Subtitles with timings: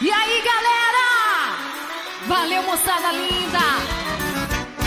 [0.00, 1.56] E aí, galera?
[2.28, 3.58] Valeu, moçada linda!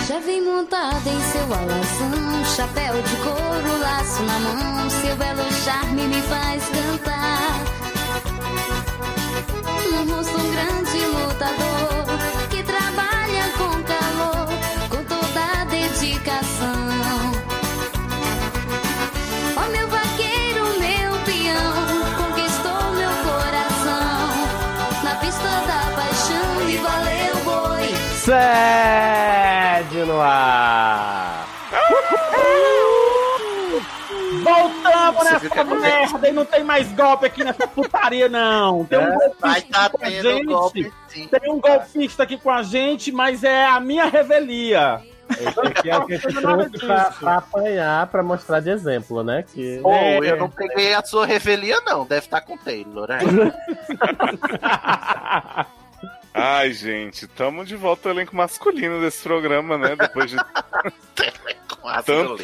[0.07, 6.07] Já vem montada em seu alazão, chapéu de couro, laço na mão, seu belo charme
[6.07, 7.59] me faz cantar.
[9.91, 12.10] No rosto um grande lutador
[30.01, 31.47] Sede no ar!
[34.43, 38.83] Voltamos Você nessa merda e não tem mais golpe aqui nessa putaria, não.
[38.85, 40.45] Tem um É, golpista tá aqui com a gente.
[40.45, 41.27] golpe, sim.
[41.27, 45.01] Tem um golpista aqui com a gente, mas é a minha revelia.
[45.29, 48.69] Esse aqui é o que a gente Nada trouxe pra, pra apanhar, pra mostrar de
[48.71, 49.43] exemplo, né?
[49.43, 49.79] Que...
[49.81, 50.17] Pô, É.
[50.31, 52.05] eu não peguei a sua revelia, não.
[52.05, 53.19] Deve estar com o Taylor, né?
[56.33, 59.95] Ai, gente, tamo de volta ao elenco masculino desse programa, né?
[59.97, 60.37] Depois de
[62.05, 62.37] Tanto-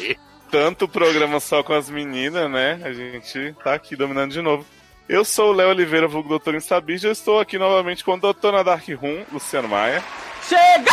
[0.50, 2.80] tanto programa só com as meninas, né?
[2.84, 4.66] A gente tá aqui dominando de novo.
[5.08, 8.52] Eu sou o Léo Oliveira, vulgo Doutor Instabis, eu estou aqui novamente com o Doutor
[8.52, 10.02] na Dark Room, Luciano Maia.
[10.46, 10.92] Chegou!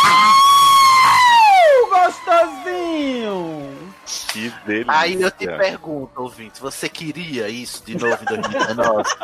[1.90, 3.85] Gostosinho!
[4.06, 4.92] Que delícia.
[4.92, 9.02] Aí eu te pergunto, ouvinte, você queria isso de novo em 2019?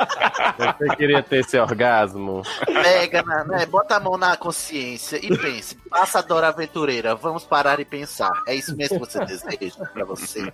[0.58, 2.42] Você queria ter esse orgasmo?
[2.66, 5.77] Pega, na, né, bota a mão na consciência e pense.
[5.89, 8.33] Passa a Dora Aventureira, vamos parar e pensar.
[8.47, 10.52] É isso mesmo que você deseja pra você?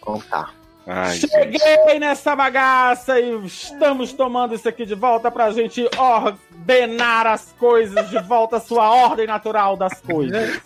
[0.00, 0.54] Contar.
[0.86, 1.58] Ai, gente.
[1.58, 8.08] Cheguei nessa bagaça e estamos tomando isso aqui de volta pra gente ordenar as coisas
[8.08, 10.60] de volta à sua ordem natural das coisas.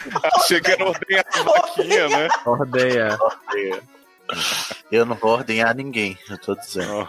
[0.46, 2.28] Chegando a ordenhar a vaquinha, né?
[2.44, 3.18] Ordeia.
[4.92, 7.08] Eu não vou ordenhar ninguém, eu tô dizendo.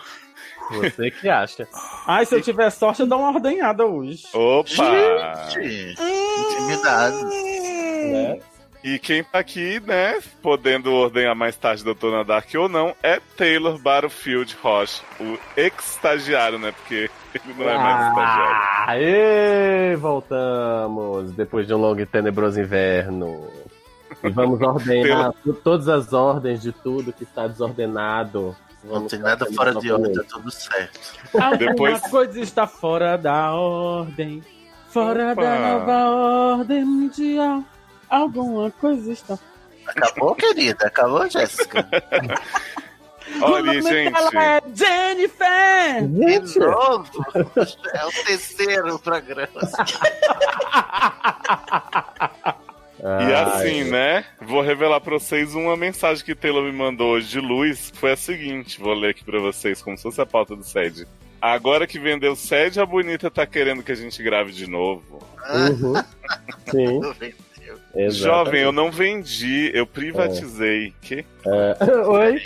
[0.72, 1.68] Você que acha.
[2.08, 4.24] Ai, se eu tiver sorte, eu dou uma ordenhada hoje.
[4.34, 5.50] Opa!
[5.50, 5.98] Gente,
[6.54, 7.24] intimidade.
[7.26, 8.40] Né?
[8.84, 13.78] E quem tá aqui, né, podendo ordenhar mais tarde Doutor Dark ou não, é Taylor
[13.78, 16.72] Battlefield Roche, o ex-estagiário, né?
[16.72, 18.62] Porque ele não é mais estagiário.
[18.88, 23.48] Aê, voltamos depois de um longo e tenebroso inverno.
[24.24, 28.56] E vamos ordenar to- todas as ordens de tudo que está desordenado.
[28.84, 31.00] Não Vamos tem nada fora de ordem, tá tudo certo.
[31.36, 34.42] Alguma Depois- coisa está fora da ordem.
[34.90, 35.42] Fora Opa.
[35.44, 36.10] da nova
[36.58, 37.64] ordem mundial.
[38.12, 39.40] Alguma coisa está
[39.88, 40.86] Acabou, querida?
[40.88, 41.88] Acabou, Jéssica?
[43.42, 44.14] Olha, O nome gente.
[44.14, 46.08] dela é Jennifer!
[46.08, 47.10] De novo?
[47.94, 49.62] É o terceiro programa.
[53.02, 54.26] E assim, né?
[54.42, 57.92] Vou revelar pra vocês uma mensagem que Taylor me mandou hoje de luz.
[57.96, 61.08] Foi a seguinte: vou ler aqui pra vocês, como se fosse a pauta do SED.
[61.42, 65.20] Agora que vendeu o SED, a bonita tá querendo que a gente grave de novo.
[65.50, 65.94] Uhum.
[66.70, 67.02] Sim,
[67.96, 68.46] exato.
[68.46, 70.94] Jovem, eu não vendi, eu privatizei.
[71.02, 71.26] Que?
[72.08, 72.42] Oi?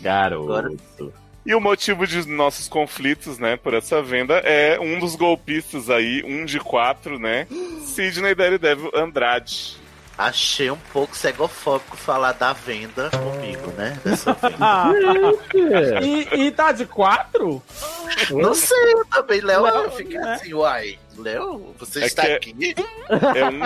[0.00, 1.12] Garoto.
[1.44, 6.22] E o motivo de nossos conflitos, né, por essa venda é um dos golpistas aí,
[6.24, 7.46] um de quatro, né?
[7.84, 9.76] Sidney Daredevil Andrade.
[10.18, 13.98] Achei um pouco cegofóbico falar da venda comigo, né?
[14.02, 14.36] Dessa.
[14.58, 14.90] Ah,
[16.02, 17.62] e, e tá de quatro?
[18.30, 19.90] Não sei, eu também, Léo.
[19.90, 20.34] Fiquei né?
[20.34, 20.98] assim, uai.
[21.18, 22.74] Léo, você É está é- aqui?
[23.34, 23.60] É um,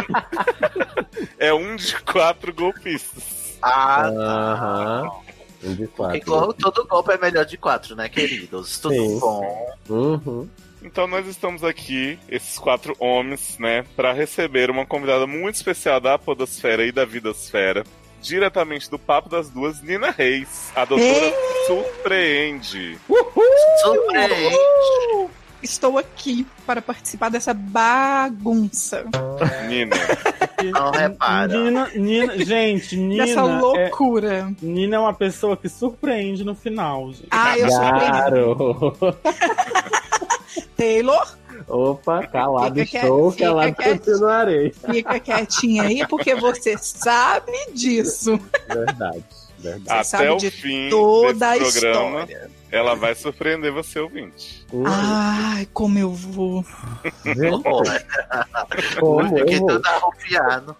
[1.38, 3.58] é um de quatro golpistas.
[3.62, 5.10] Ah, Aham.
[5.62, 6.46] Um de porque quatro.
[6.46, 8.78] gol- todo golpe é melhor de quatro, né, queridos?
[8.78, 9.18] Tudo Sim.
[9.18, 9.72] bom.
[9.90, 10.48] Uhum.
[10.82, 16.18] Então nós estamos aqui, esses quatro homens, né, para receber uma convidada muito especial da
[16.18, 17.84] Podosfera e da Vidosfera,
[18.22, 21.34] diretamente do Papo das Duas, Nina Reis, a doutora
[21.66, 22.98] Surpreende.
[23.82, 24.56] Surpreende.
[25.62, 29.04] Estou aqui para participar dessa bagunça,
[29.68, 29.96] Nina,
[30.72, 31.48] Não repara.
[31.48, 33.26] Nina, Nina, gente, Nina.
[33.26, 34.52] dessa é, loucura.
[34.62, 37.28] Nina é uma pessoa que surpreende no final, gente.
[37.30, 39.20] Ah, eu surpreendi.
[40.76, 41.36] Taylor,
[41.68, 43.98] Opa, calado Fica estou, quieto, calado fica quieto.
[43.98, 44.72] continuarei.
[44.72, 48.40] fica quietinha aí, porque você sabe disso.
[48.66, 49.24] Verdade,
[49.58, 49.84] verdade.
[49.88, 52.50] até sabe o de fim Toda a desse programa, história.
[52.70, 54.66] Ela vai surpreender você, ouvinte.
[54.72, 56.64] Hum, Ai, como eu vou.
[58.98, 59.80] como Fiquei eu vou?
[59.82, 60.76] todo.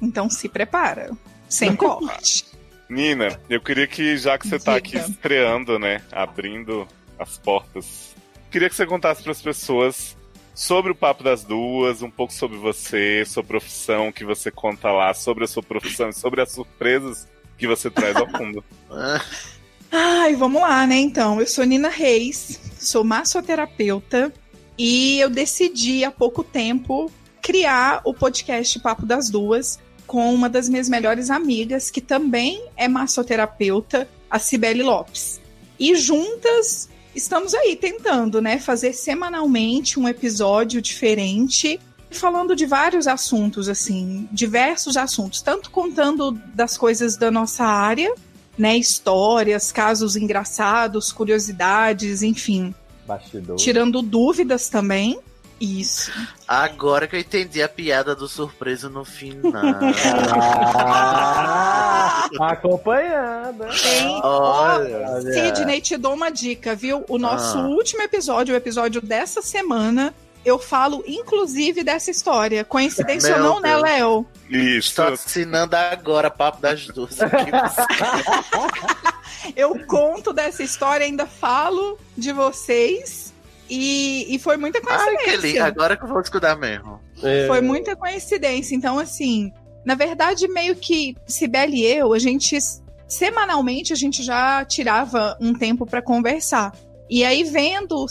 [0.00, 1.10] Então se prepara.
[1.48, 2.44] Sem corte.
[2.88, 6.86] Nina, eu queria que, já que você tá aqui estreando, né, abrindo
[7.18, 8.14] as portas,
[8.50, 10.16] queria que você contasse para as pessoas
[10.54, 15.12] sobre o Papo das Duas, um pouco sobre você, sua profissão que você conta lá,
[15.14, 18.64] sobre a sua profissão e sobre as surpresas que você traz ao mundo.
[19.90, 20.96] Ai, vamos lá, né?
[20.96, 24.32] Então, eu sou Nina Reis, sou massoterapeuta
[24.76, 30.68] e eu decidi há pouco tempo criar o podcast Papo das Duas com uma das
[30.68, 35.40] minhas melhores amigas, que também é massoterapeuta, a Cibele Lopes.
[35.78, 41.80] E juntas estamos aí tentando, né, fazer semanalmente um episódio diferente,
[42.10, 48.14] falando de vários assuntos, assim, diversos assuntos, tanto contando das coisas da nossa área,
[48.58, 52.74] né, histórias, casos engraçados, curiosidades, enfim,
[53.06, 53.56] Bastidor.
[53.56, 55.18] tirando dúvidas também.
[55.60, 56.12] Isso.
[56.46, 59.52] Agora que eu entendi a piada do surpreso no final.
[60.80, 63.66] Ah, acompanhada.
[63.82, 64.20] Tem.
[64.22, 65.20] Olha.
[65.20, 67.04] Sidney, te dou uma dica, viu?
[67.08, 67.66] O nosso Ah.
[67.68, 70.14] último episódio, o episódio dessa semana,
[70.48, 72.64] eu falo inclusive dessa história.
[72.64, 73.82] Coincidência ou não, né, Deus.
[73.82, 74.26] Léo?
[74.50, 74.88] Isso.
[74.88, 77.20] Estou assinando agora papo das duas.
[77.20, 77.50] aqui.
[79.56, 83.32] Eu conto dessa história, ainda falo de vocês.
[83.68, 85.24] E, e foi muita Ai, que lindo.
[85.24, 85.64] coincidência.
[85.64, 87.00] Agora que eu vou escutar mesmo.
[87.22, 88.74] É, Foi muita coincidência.
[88.74, 89.52] Então, assim,
[89.84, 92.58] na verdade, meio que Sibeli e eu, a gente
[93.06, 96.72] semanalmente a gente já tirava um tempo para conversar.
[97.10, 98.06] E aí, vendo, o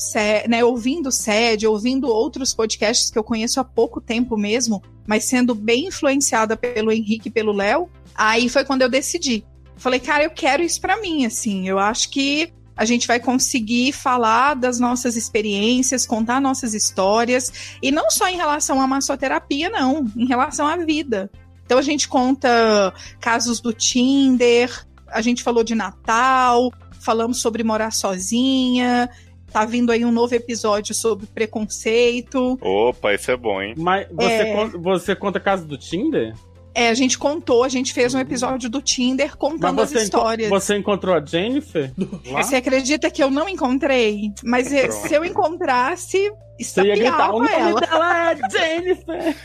[0.48, 5.26] né, ouvindo o SED, ouvindo outros podcasts que eu conheço há pouco tempo mesmo, mas
[5.26, 9.46] sendo bem influenciada pelo Henrique e pelo Léo, aí foi quando eu decidi.
[9.78, 11.68] Falei, cara, eu quero isso pra mim, assim.
[11.68, 17.92] Eu acho que a gente vai conseguir falar das nossas experiências, contar nossas histórias, e
[17.92, 21.30] não só em relação à massoterapia, não, em relação à vida.
[21.66, 26.72] Então a gente conta casos do Tinder, a gente falou de Natal,
[27.08, 29.10] falamos sobre morar sozinha,
[29.52, 32.58] tá vindo aí um novo episódio sobre preconceito.
[32.62, 33.74] Opa, esse é bom, hein?
[33.78, 34.54] Mas você, É.
[34.54, 36.34] conta, você conta caso do Tinder?
[36.76, 40.50] É, a gente contou, a gente fez um episódio do Tinder contando as enco- histórias.
[40.50, 41.92] você encontrou a Jennifer?
[42.26, 42.44] Lá?
[42.44, 44.32] Você acredita que eu não encontrei?
[44.44, 45.08] Mas eh, Pronto.
[45.08, 47.82] se eu encontrasse, Você ia gritar, o estapeava nome ela.
[47.82, 49.36] dela é Jennifer!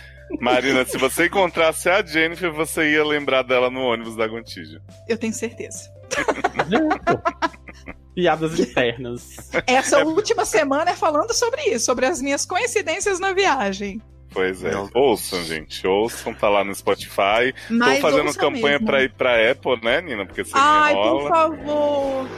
[0.40, 4.80] Marina, se você encontrasse a Jennifer, você ia lembrar dela no ônibus da Gontijo.
[5.08, 5.90] Eu tenho certeza.
[8.14, 9.50] Piadas internas.
[9.66, 14.00] Essa última semana é falando sobre isso, sobre as minhas coincidências na viagem.
[14.32, 14.70] Pois é.
[14.70, 14.90] Meu Deus.
[14.94, 15.86] Ouçam, gente.
[15.86, 17.54] Ouçam, tá lá no Spotify.
[17.70, 18.86] Mas Tô fazendo campanha mesmo.
[18.86, 20.26] pra ir pra Apple, né, Nina?
[20.26, 22.28] Porque você Ai, me por favor.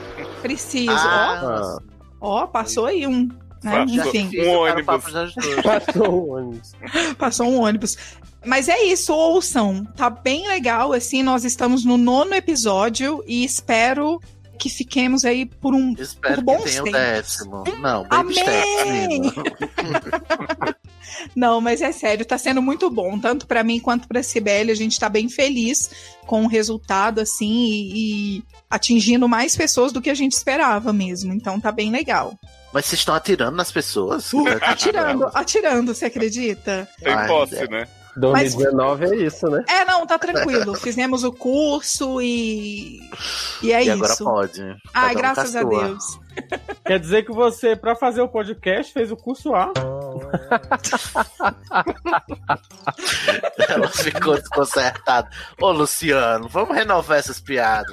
[0.41, 0.91] Preciso.
[0.91, 1.77] Ah,
[2.21, 3.29] Ó, ó, passou aí um.
[3.63, 3.85] Né?
[3.85, 4.05] Passou.
[4.07, 5.03] Enfim, quero ônibus.
[5.63, 6.71] Passou o ônibus.
[7.17, 7.97] passou um ônibus.
[8.45, 9.85] Mas é isso, ouçam.
[9.95, 11.23] Tá bem legal, assim.
[11.23, 14.21] Nós estamos no nono episódio e espero
[14.57, 15.93] que fiquemos aí por um.
[15.97, 17.01] Espero Por que bons tenha o tempos.
[17.01, 17.63] décimo.
[17.79, 19.33] Não, baby Amém!
[21.35, 24.71] Não, mas é sério, tá sendo muito bom, tanto pra mim quanto pra Cibele.
[24.71, 25.89] A gente tá bem feliz
[26.25, 31.33] com o resultado, assim, e, e atingindo mais pessoas do que a gente esperava mesmo.
[31.33, 32.37] Então tá bem legal.
[32.73, 34.31] Mas vocês estão atirando nas pessoas?
[34.61, 36.87] Atirando, atirando, você acredita?
[37.01, 37.67] Tem posse, é.
[37.67, 37.87] né?
[38.17, 39.63] 2019 é isso, né?
[39.69, 40.73] É, não, tá tranquilo.
[40.79, 42.99] Fizemos o curso e.
[43.61, 44.23] E é e agora isso.
[44.23, 44.61] pode.
[44.93, 45.63] Ai, um graças a.
[45.63, 46.19] Deus.
[46.85, 49.71] Quer dizer que você, pra fazer o podcast, fez o curso A.
[53.69, 55.29] Ela ficou desconcertada.
[55.59, 57.89] Ô, Luciano, vamos renovar essas piadas.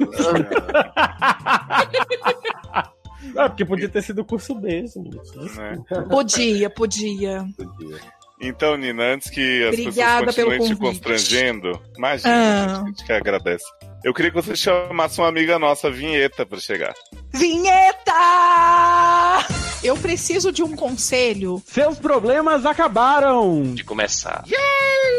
[3.36, 5.10] Ah, porque podia ter sido o curso B, gente.
[5.56, 5.82] né?
[6.10, 7.46] Podia, podia.
[8.42, 12.82] Então, Nina, antes que as Obrigada pessoas continuem te constrangendo, imagina, Ah.
[12.82, 13.64] a gente que agradece.
[14.04, 16.92] Eu queria que você chamasse uma amiga nossa, Vinheta, pra chegar.
[17.32, 18.12] Vinheta!
[19.82, 21.60] Eu preciso de um conselho.
[21.66, 23.74] Seus problemas acabaram!
[23.74, 24.44] de começar.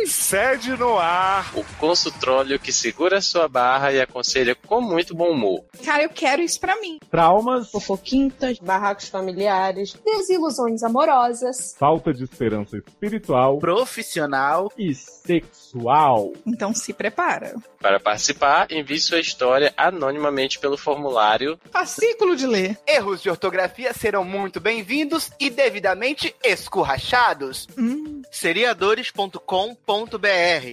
[0.05, 1.51] Sede no ar!
[1.55, 5.65] O consultróleo que segura sua barra e aconselha com muito bom humor.
[5.83, 6.97] Cara, eu quero isso pra mim.
[7.11, 14.71] Traumas, fofoquintas, barracos familiares, desilusões amorosas, falta de esperança espiritual Profissional.
[14.77, 16.33] e sexual.
[16.45, 17.55] Então se prepara.
[17.81, 22.77] Para participar, envie sua história anonimamente pelo formulário Fascículo de ler.
[22.87, 27.67] Erros de ortografia serão muito bem-vindos e devidamente escurrachados.
[27.77, 29.37] Hum, Seriadores.com.br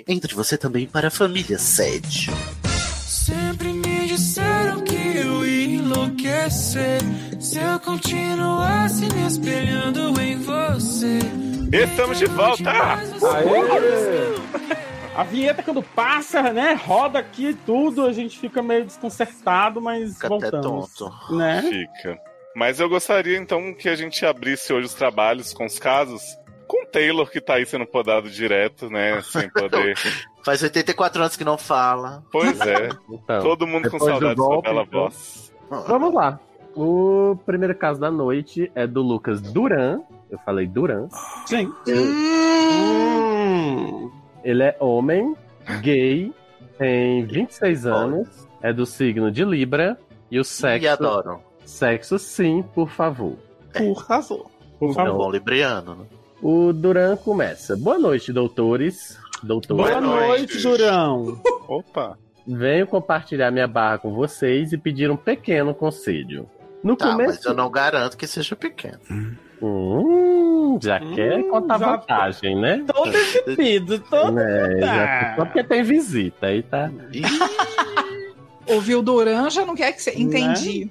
[0.09, 2.31] Entre você também para a família Sede.
[3.07, 7.01] Sempre me disseram que eu ia enlouquecer
[7.41, 11.19] se eu continuasse me espelhando em você.
[11.73, 12.71] Estamos de volta!
[12.71, 13.51] Aê!
[15.15, 16.73] A vinheta quando passa, né?
[16.73, 20.95] Roda aqui e tudo, a gente fica meio desconcertado, mas Fica até voltamos.
[20.95, 21.37] tonto.
[21.37, 21.63] Né?
[21.63, 22.19] Fica.
[22.55, 26.23] Mas eu gostaria então que a gente abrisse hoje os trabalhos com os casos
[26.67, 29.21] com o Taylor, que tá aí sendo podado direto, né?
[29.23, 29.97] Sem poder.
[30.45, 32.23] Faz 84 anos que não fala.
[32.31, 32.89] Pois é.
[33.11, 35.01] Então, Todo mundo com saudade da golpe, bela então.
[35.01, 35.53] voz.
[35.69, 36.39] Vamos lá.
[36.77, 40.01] O primeiro caso da noite é do Lucas Duran.
[40.31, 41.09] Eu falei Duran.
[41.47, 41.73] Sim.
[41.89, 44.11] Hum.
[44.45, 45.35] Ele é homem,
[45.83, 46.33] gay,
[46.79, 49.99] tem 26 anos, é do signo de Libra
[50.31, 50.85] e o sexo.
[50.85, 51.43] E adoram.
[51.65, 53.37] Sexo, sim, por favor.
[53.73, 54.51] Por favor.
[54.79, 56.05] Por É um bom libriano, né?
[56.43, 57.77] O Duran começa.
[57.77, 59.19] Boa noite, doutores.
[59.43, 59.87] Doutores.
[59.87, 61.41] Boa noite, Durão.
[61.69, 62.19] Opa.
[62.47, 66.49] Venho compartilhar minha barra com vocês e pedir um pequeno conselho.
[66.83, 67.35] No Tá, começo.
[67.37, 68.99] mas eu não garanto que seja pequeno.
[69.63, 72.83] Hum, já quer contar já- vantagem, né?
[72.91, 74.39] Todo exibido, todo.
[74.41, 75.37] É, já- Ah.
[75.37, 76.91] só porque tem visita aí, tá?
[78.67, 80.13] Ouviu Duran, já não quer que você.
[80.17, 80.91] Entendi.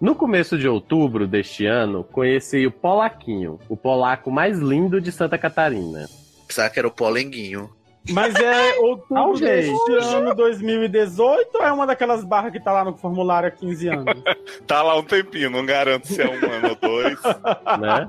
[0.00, 5.36] No começo de outubro deste ano, conheci o Polaquinho, o polaco mais lindo de Santa
[5.36, 6.08] Catarina.
[6.46, 7.68] Pensava que era o polenguinho.
[8.08, 12.96] Mas é outubro deste ano 2018 ou é uma daquelas barras que tá lá no
[12.96, 14.22] formulário há 15 anos?
[14.66, 17.18] Tá lá um tempinho, não garanto se é um ano ou dois.
[17.80, 18.08] Né?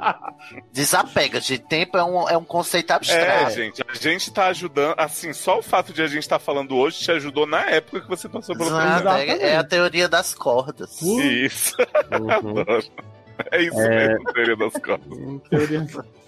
[0.71, 3.51] Desapega, de tempo é um, é um conceito É, abstrato.
[3.51, 4.95] gente, a gente tá ajudando.
[4.98, 8.07] Assim, só o fato de a gente estar falando hoje te ajudou na época que
[8.10, 9.07] você passou pelo processo.
[9.10, 11.01] é, é a teoria das cordas.
[11.01, 11.75] Isso.
[12.12, 12.31] Uhum.
[12.62, 12.83] Adoro.
[13.51, 14.07] É isso É.
[14.10, 16.20] mesmo, teoria das costas.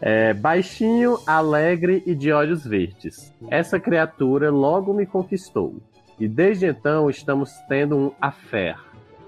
[0.00, 3.34] É, baixinho, alegre e de olhos verdes.
[3.50, 5.76] Essa criatura logo me conquistou.
[6.18, 8.76] E desde então estamos tendo um affair.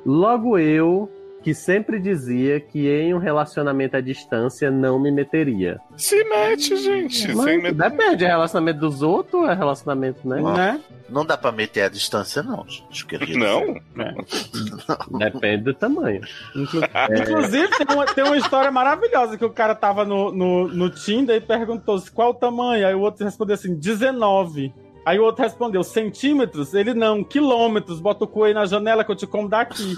[0.04, 1.10] Logo eu,
[1.42, 5.80] que sempre dizia que em um relacionamento à distância não me meteria.
[5.96, 7.32] Se mete, gente.
[7.34, 10.42] Mas sem depende, é relacionamento dos outros ou é relacionamento, né?
[10.42, 10.80] né?
[11.08, 13.06] Não dá pra meter a distância, não, gente.
[13.06, 13.38] querido.
[13.38, 13.74] Não?
[15.18, 16.20] Depende do tamanho.
[16.54, 17.18] Inclu- É.
[17.20, 21.36] Inclusive, tem uma, tem uma história maravilhosa que o cara tava no, no, no Tinder
[21.36, 22.86] e perguntou se qual o tamanho.
[22.86, 24.72] Aí o outro respondeu assim: 19.
[25.04, 26.74] Aí o outro respondeu: centímetros?
[26.74, 28.00] Ele não, quilômetros.
[28.00, 29.94] Bota o cu aí na janela que eu te como daqui.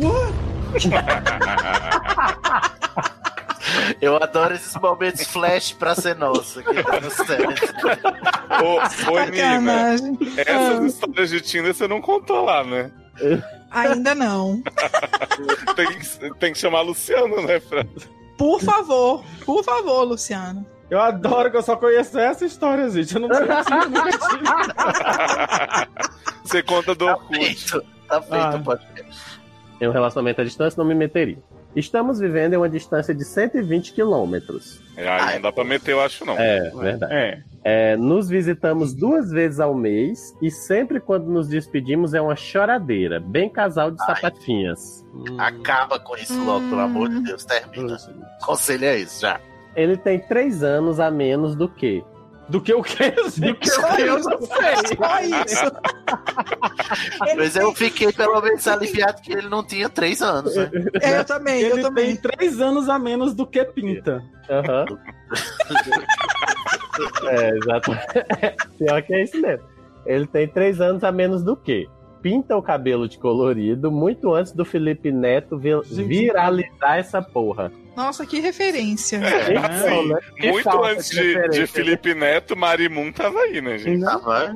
[4.01, 7.75] Eu adoro esses momentos flash pra ser nosso aqui no certo.
[8.63, 9.95] Ô, ô Nina,
[10.37, 12.91] essas histórias de Tinder você não contou lá, né?
[13.71, 14.63] Ainda não.
[15.77, 17.59] Tem, que- tem que chamar Luciano, né?
[17.61, 17.85] Pra...
[18.37, 20.67] Por favor, por favor, Luciano.
[20.91, 23.15] Eu adoro que eu só conheço essa história, gente.
[23.15, 23.49] Eu não tive.
[26.45, 27.39] Você conta do Tá Orkut.
[27.39, 28.57] feito, tá feito Ah.
[28.57, 29.32] o podcast.
[29.83, 31.39] Em um relacionamento à distância não me meteria.
[31.75, 34.81] Estamos vivendo em uma distância de 120 quilômetros.
[34.97, 36.39] É, aí não dá pra meter, eu acho, não.
[36.39, 37.13] É, verdade.
[37.13, 37.43] É.
[37.65, 43.19] É, nos visitamos duas vezes ao mês e sempre quando nos despedimos é uma choradeira,
[43.19, 44.15] bem casal de Ai.
[44.15, 45.05] sapatinhas.
[45.37, 47.45] Acaba com isso logo, pelo amor de Deus.
[47.45, 47.97] Termina.
[48.41, 49.41] Conselho é isso, já.
[49.75, 52.05] Ele tem três anos a menos do que.
[52.53, 53.67] Do que o quê, gente?
[53.71, 54.29] Só eu isso.
[54.29, 54.77] não sei.
[54.95, 55.65] Só isso.
[57.27, 60.71] Ele Mas eu fiquei pelo menos aliviado que ele não tinha três anos, né?
[61.01, 62.15] É, eu também, eu Ele também.
[62.15, 64.23] tem três anos a menos do que pinta.
[64.51, 64.85] Aham.
[67.31, 67.91] é, exato.
[68.79, 69.67] Pior que é isso mesmo.
[70.05, 71.89] Ele tem três anos a menos do que.
[72.21, 76.05] Pinta o cabelo de colorido muito antes do Felipe Neto vi- Gente.
[76.07, 77.73] viralizar essa porra.
[77.97, 79.17] Nossa, que referência.
[79.19, 80.21] É, assim, né?
[80.37, 84.03] Que muito antes de de, de referência, Felipe Neto, Marimun tava aí, né, gente?
[84.03, 84.53] Tava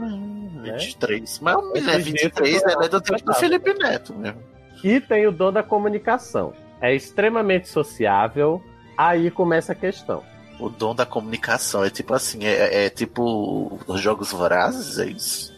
[0.62, 1.40] 23.
[1.40, 2.72] Mas o menino é Esse 23, jeito né?
[2.72, 3.38] eu Ele é do tempo do tava.
[3.38, 4.42] Felipe Neto mesmo.
[4.82, 6.52] E tem o dom da comunicação.
[6.80, 8.62] É extremamente sociável.
[8.96, 10.22] Aí começa a questão.
[10.58, 15.54] O dom da comunicação é tipo assim, é, é tipo os jogos vorazes, é isso?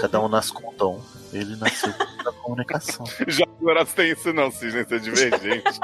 [0.00, 1.00] Cada um nasce com um dom.
[1.34, 3.04] Ele nasceu com a comunicação.
[3.28, 5.64] Já agora tem isso não, Cisne, isso é divergente.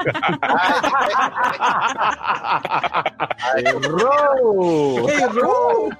[3.65, 5.09] Errou!
[5.09, 5.91] Errou!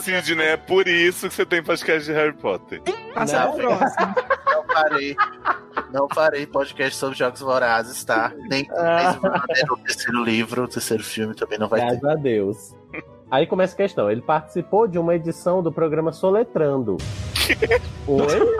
[0.00, 2.80] Sidney, é por isso que você tem podcast de Harry Potter.
[3.14, 3.56] Passa Não.
[3.56, 4.14] próximo.
[4.46, 5.16] Não farei.
[5.92, 8.32] Não farei podcast sobre jogos vorazes, tá?
[8.48, 9.16] Nem Ah.
[9.72, 11.86] o terceiro livro, o terceiro filme também não vai ter.
[11.98, 12.76] Graças a Deus.
[13.30, 14.10] Aí começa a questão.
[14.10, 16.96] Ele participou de uma edição do programa Soletrando.
[18.06, 18.56] Oi?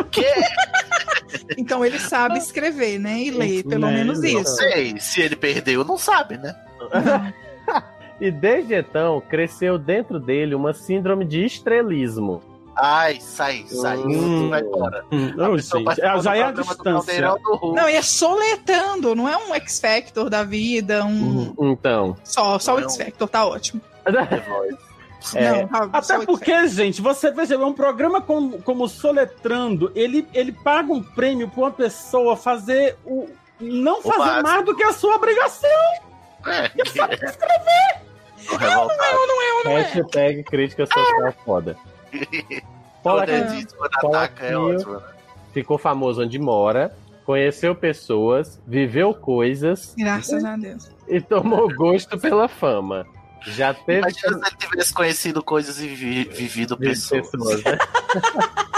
[1.56, 3.18] Então ele sabe escrever, né?
[3.20, 4.56] E ler, pelo Né, menos Não isso.
[4.56, 6.54] sei, se ele perdeu, não sabe, né?
[8.20, 12.42] E desde então cresceu dentro dele uma síndrome de estrelismo.
[12.76, 13.96] Ai, sai, sai.
[13.96, 14.50] Hum.
[14.50, 15.04] Vai embora.
[15.10, 17.34] Não, gente, participou é, já é a do programa do distância.
[17.60, 17.72] Do.
[17.74, 21.54] Não, e é soletrando, não é um X Factor da vida, um.
[21.58, 22.14] Então.
[22.22, 22.90] Só, só o Não.
[22.90, 23.80] X Factor, tá ótimo.
[24.04, 24.90] The Voice.
[25.36, 30.50] É, Não, Até porque, gente, você veja, é um programa como, como Soletrando, ele, ele
[30.50, 33.28] paga um prêmio pra uma pessoa fazer o.
[33.60, 34.42] Não fazer básico.
[34.42, 35.68] mais do que a sua obrigação.
[36.46, 37.24] É, que Sabe é.
[37.26, 38.00] escrever.
[38.48, 38.98] Tô revoltado.
[39.64, 41.76] hashtag crítica social foda.
[42.10, 42.62] Quando
[43.02, 44.94] Polaquinho ele diz quando ataca é ótimo.
[44.94, 45.02] né?
[45.52, 46.96] ficou famoso onde mora.
[47.26, 50.90] conheceu pessoas, viveu coisas Graças a Deus.
[51.06, 53.06] e tomou gosto pela fama.
[53.42, 57.28] Já teve Imagina se ele tivesse conhecido coisas e vi- vivido pessoas.
[57.30, 57.78] pessoas, né?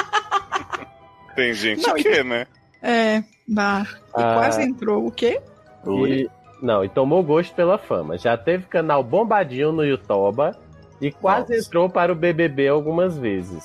[1.35, 2.47] Tem gente Não, que, né?
[2.83, 3.87] É, dá.
[4.17, 4.35] E Ah.
[4.35, 5.41] quase entrou o quê?
[5.87, 6.29] E,
[6.61, 8.19] não, e tomou gosto pela fama.
[8.19, 10.53] Já teve canal bombadinho no YouTube
[11.01, 13.63] e quase entrou para o BBB algumas vezes.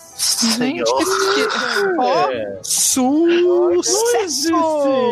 [0.58, 1.44] Gente, que,
[2.34, 2.60] É.
[2.63, 4.51] sucesso!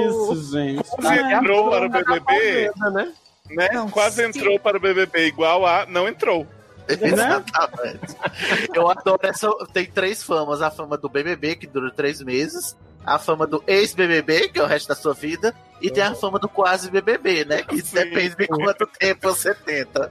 [0.08, 0.84] Isso, gente.
[0.90, 3.12] Quase entrou para o BBB, né?
[3.50, 3.70] Né?
[3.74, 4.30] Não, Quase sim.
[4.30, 6.48] entrou para o BBB igual a não entrou.
[6.88, 8.16] Exatamente.
[8.74, 9.50] Eu adoro essa.
[9.74, 12.76] Tem três famas: a fama do BBB, que dura três meses,
[13.06, 16.40] a fama do ex-BBB, que é o resto da sua vida, e tem a fama
[16.40, 17.64] do quase BBB, né?
[17.64, 17.96] Que Sim.
[17.96, 20.10] depende de quanto tempo você tenta.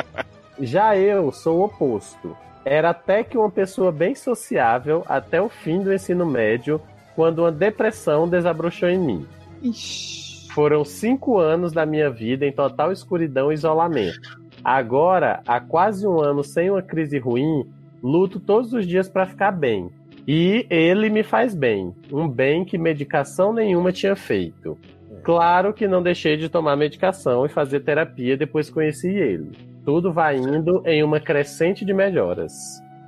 [0.60, 2.36] Já eu sou o oposto.
[2.64, 6.80] Era até que uma pessoa bem sociável até o fim do ensino médio,
[7.16, 9.28] quando uma depressão desabrochou em mim.
[9.62, 10.29] Ixi.
[10.54, 14.38] Foram cinco anos da minha vida em total escuridão e isolamento.
[14.64, 17.64] Agora, há quase um ano sem uma crise ruim,
[18.02, 19.90] luto todos os dias para ficar bem.
[20.26, 21.94] E ele me faz bem.
[22.12, 24.76] Um bem que medicação nenhuma tinha feito.
[25.22, 29.52] Claro que não deixei de tomar medicação e fazer terapia depois que conheci ele.
[29.84, 32.52] Tudo vai indo em uma crescente de melhoras.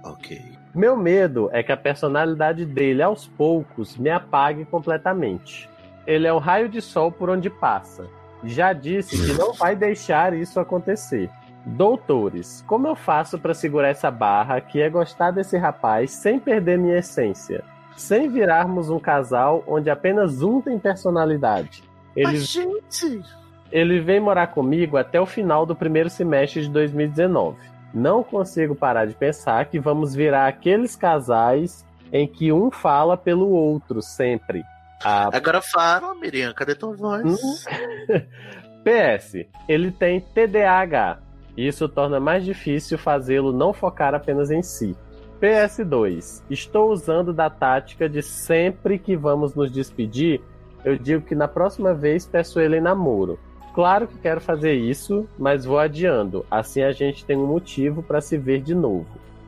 [0.04, 0.40] Ok.
[0.74, 5.68] Meu medo é que a personalidade dele, aos poucos, me apague completamente.
[6.06, 8.06] Ele é um raio de sol por onde passa.
[8.44, 11.30] Já disse que não vai deixar isso acontecer.
[11.64, 16.76] Doutores, como eu faço para segurar essa barra que é gostar desse rapaz sem perder
[16.76, 17.62] minha essência?
[17.96, 21.84] Sem virarmos um casal onde apenas um tem personalidade.
[22.16, 23.22] Ele, Mas, gente.
[23.70, 27.56] ele vem morar comigo até o final do primeiro semestre de 2019.
[27.94, 33.50] Não consigo parar de pensar que vamos virar aqueles casais em que um fala pelo
[33.50, 34.64] outro sempre.
[35.04, 37.24] Ah, Agora fala, Miriam, cadê tua voz?
[37.24, 37.36] Hum?
[38.84, 41.18] PS, ele tem TDAH.
[41.56, 44.96] Isso torna mais difícil fazê-lo não focar apenas em si.
[45.40, 50.40] PS2, estou usando da tática de sempre que vamos nos despedir,
[50.84, 53.38] eu digo que na próxima vez peço ele em namoro.
[53.74, 56.44] Claro que quero fazer isso, mas vou adiando.
[56.50, 59.06] Assim a gente tem um motivo para se ver de novo.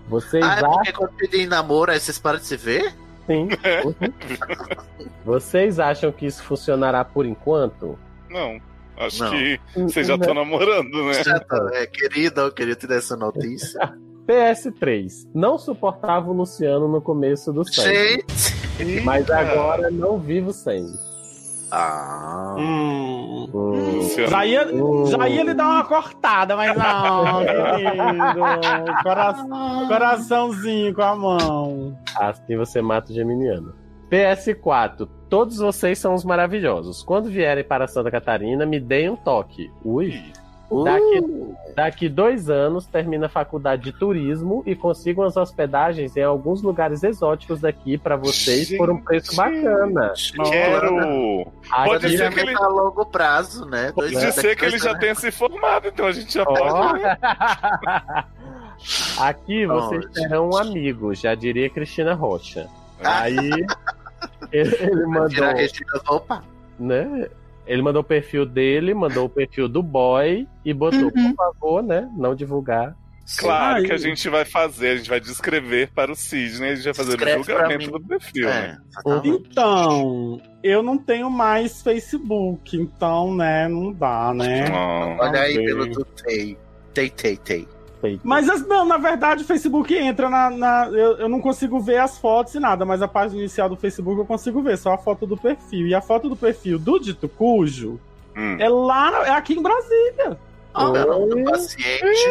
[0.09, 2.93] Vocês Ah, é acham porque quando pedem namoro, aí vocês param de se ver?
[3.27, 3.49] Sim?
[5.25, 7.99] Vocês acham que isso funcionará por enquanto?
[8.31, 8.61] Não.
[8.97, 9.31] Acho Não.
[9.33, 11.25] que vocês já estão namorando, né?
[11.25, 13.93] Já tá, é, querida, eu queria te dar essa notícia.
[14.25, 15.29] PS3.
[15.35, 18.25] Não suportava o Luciano no começo do sangue.
[18.79, 19.01] Gente!
[19.05, 20.87] Mas agora não vivo sem.
[21.77, 22.55] Ah.
[22.59, 23.49] Hum.
[23.53, 24.01] Hum.
[24.29, 24.67] Já ia,
[25.07, 29.03] já ia lhe dar uma cortada, mas não, querido.
[29.03, 31.99] Cora- coraçãozinho com a mão.
[32.17, 33.75] Assim você mata o Geminiano.
[34.11, 35.09] PS4.
[35.29, 37.03] Todos vocês são os maravilhosos.
[37.03, 39.71] Quando vierem para Santa Catarina, me deem um toque.
[39.85, 40.23] Ui.
[40.85, 46.63] Daqui, daqui dois anos termina a faculdade de turismo e consigo umas hospedagens em alguns
[46.63, 50.13] lugares exóticos daqui para vocês por um preço bacana.
[50.51, 51.47] Quero!
[51.85, 53.93] Pode ser que ele- a longo prazo, né?
[53.95, 55.01] Pode ser que ele já anos.
[55.01, 56.55] tenha se formado, então a gente já Ó.
[56.55, 57.03] pode.
[59.21, 62.67] Aqui vocês terão um amigo, já diria Cristina Rocha.
[63.03, 63.37] Aí
[64.53, 66.43] ele, ele mandou, Tirar a Regina, opa.
[66.79, 67.29] né?
[67.67, 72.09] Ele mandou o perfil dele, mandou o perfil do boy e botou, por favor, né?
[72.17, 72.97] Não divulgar.
[73.39, 73.85] Claro Ai.
[73.85, 76.95] que a gente vai fazer, a gente vai descrever para o Sidney, a gente vai
[76.95, 78.77] fazer o Escreve julgamento do perfil, né?
[78.77, 79.49] É, exatamente.
[79.51, 84.69] Então, eu não tenho mais Facebook, então, né, não dá, né?
[84.69, 85.17] Não.
[85.17, 86.59] Olha aí pelo do Tei.
[86.93, 87.69] Tei, Tei, Tei.
[88.23, 90.51] Mas as- não, na verdade o Facebook entra na.
[90.51, 93.77] na- eu, eu não consigo ver as fotos e nada, mas a página inicial do
[93.77, 95.87] Facebook eu consigo ver, só a foto do perfil.
[95.87, 97.99] E a foto do perfil do dito cujo
[98.37, 98.57] Hum.
[98.59, 100.39] é lá, é aqui em Brasília.
[100.75, 102.31] O nome do paciente.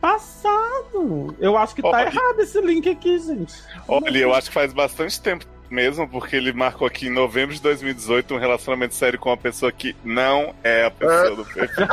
[0.00, 1.34] Passado.
[1.38, 2.06] Eu acho que tá Olha.
[2.06, 3.54] errado esse link aqui, gente.
[3.88, 7.60] Olha, eu acho que faz bastante tempo mesmo, porque ele marcou aqui em novembro de
[7.62, 11.86] 2018 um relacionamento sério com uma pessoa que não é a pessoa do perfil.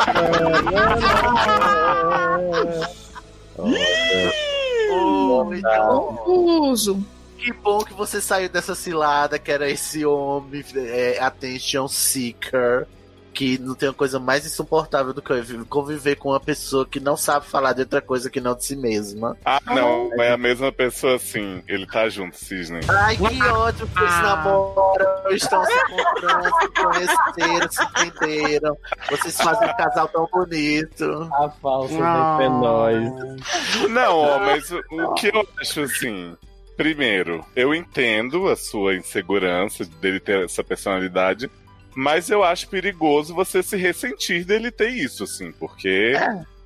[5.88, 7.05] Confuso.
[7.38, 12.88] que bom que você saiu dessa cilada que era esse homem é, attention seeker.
[13.34, 17.17] Que não tem uma coisa mais insuportável do que conviver com uma pessoa que não
[17.17, 19.36] sabe falar de outra coisa que não de si mesma.
[19.43, 21.63] Ah, não, é a mesma pessoa sim.
[21.67, 22.80] Ele tá junto, Cisne.
[22.88, 28.78] Ai, que ódio que eles namoram, estão se encontrando, se conheceram, se entenderam.
[29.10, 31.30] Vocês fazem um casal tão bonito.
[31.34, 32.38] A falsa Ah.
[32.39, 33.89] de nós.
[33.89, 36.38] Não, ó, mas o, o que eu acho assim.
[36.76, 41.50] Primeiro, eu entendo a sua insegurança dele ter essa personalidade,
[41.95, 46.13] mas eu acho perigoso você se ressentir dele ter isso, assim, porque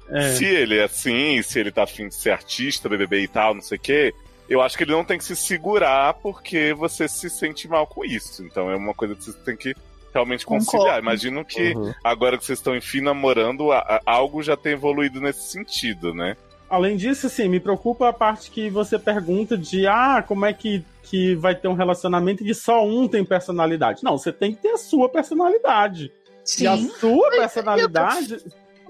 [0.09, 0.29] É.
[0.33, 3.61] se ele é assim, se ele tá afim de ser artista, BBB e tal, não
[3.61, 4.13] sei o quê,
[4.49, 8.05] eu acho que ele não tem que se segurar porque você se sente mal com
[8.05, 8.43] isso.
[8.43, 9.75] Então é uma coisa que você tem que
[10.13, 10.85] realmente conciliar.
[10.85, 11.01] Concordo.
[11.01, 11.93] Imagino que Uhum.
[12.03, 13.67] agora que vocês estão, enfim, namorando,
[14.05, 16.37] algo já tem evoluído nesse sentido, né?
[16.69, 20.83] Além disso, assim, me preocupa a parte que você pergunta de ah, como é que,
[21.03, 24.03] que vai ter um relacionamento que só um tem personalidade.
[24.03, 26.11] Não, você tem que ter a sua personalidade.
[26.59, 26.89] E a Sim.
[26.99, 28.37] sua personalidade.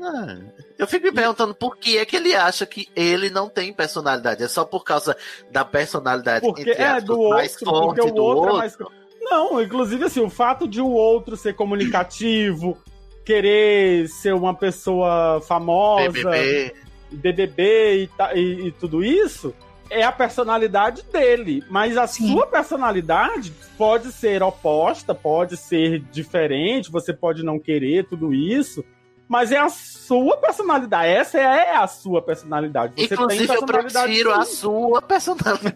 [0.01, 0.37] Ah,
[0.77, 4.43] Eu fico me perguntando por que é que ele acha que ele não tem personalidade.
[4.43, 5.15] É só por causa
[5.51, 8.55] da personalidade Porque entre é aspas, do mais outro, porque forte o do outro, outro.
[8.55, 8.77] é mais.
[9.21, 12.77] Não, inclusive assim, o fato de o outro ser comunicativo,
[13.25, 16.75] querer ser uma pessoa famosa, BBB.
[17.11, 19.53] BBB e, ta- e- e tudo isso,
[19.89, 21.63] é a personalidade dele.
[21.69, 22.31] Mas a Sim.
[22.33, 28.83] sua personalidade pode ser oposta, pode ser diferente, você pode não querer tudo isso.
[29.29, 31.09] Mas é a sua personalidade.
[31.09, 32.93] Essa é a sua personalidade.
[32.95, 35.73] Você Inclusive, tem eu personalidade prefiro a sua personalidade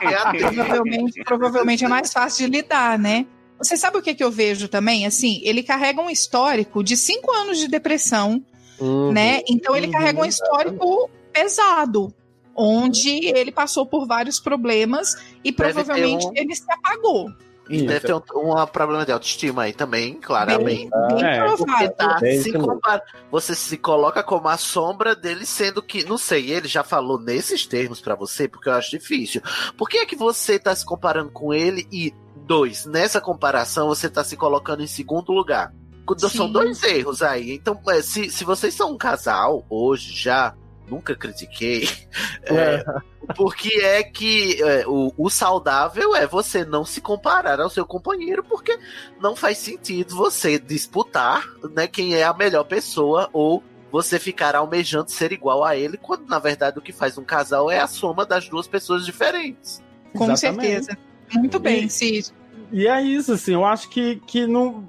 [0.00, 0.54] dele.
[0.56, 3.24] Provavelmente, provavelmente é mais fácil de lidar, né?
[3.58, 5.06] Você sabe o que, que eu vejo também?
[5.06, 8.42] Assim, ele carrega um histórico de cinco anos de depressão,
[8.80, 9.12] Uhum.
[9.12, 9.40] né?
[9.48, 12.12] Então ele Uhum, carrega um histórico pesado,
[12.54, 15.14] onde ele passou por vários problemas
[15.44, 17.28] e Deve provavelmente um- ele se apagou.
[17.70, 20.90] E deve ter um, um problema de autoestima aí também, claramente.
[20.90, 21.92] Bem É, Porque provável.
[21.98, 26.16] tá Bem se isso compara- você se coloca como a sombra dele, sendo que, não
[26.16, 29.42] sei, ele já falou nesses termos pra você, porque eu acho difícil.
[29.76, 34.08] Por que é que você tá se comparando com ele e, dois, nessa comparação você
[34.08, 35.70] tá se colocando em segundo lugar?
[36.16, 36.52] São Sim.
[36.52, 37.52] dois erros aí.
[37.52, 40.54] Então, é, se, se vocês são um casal, hoje já,
[40.88, 41.88] nunca critiquei,
[42.44, 42.84] é,
[43.34, 47.84] por que é que é, o, o saudável é você não se comparar ao seu
[47.84, 48.78] companheiro, porque
[49.20, 55.10] não faz sentido você disputar né, quem é a melhor pessoa ou você ficar almejando
[55.10, 58.24] ser igual a ele, quando na verdade o que faz um casal é a soma
[58.26, 59.82] das duas pessoas diferentes.
[60.14, 60.84] Com Exatamente.
[60.84, 60.98] certeza.
[61.34, 62.32] Muito bem, Cid.
[62.72, 64.84] E é isso, assim, eu acho que, que não,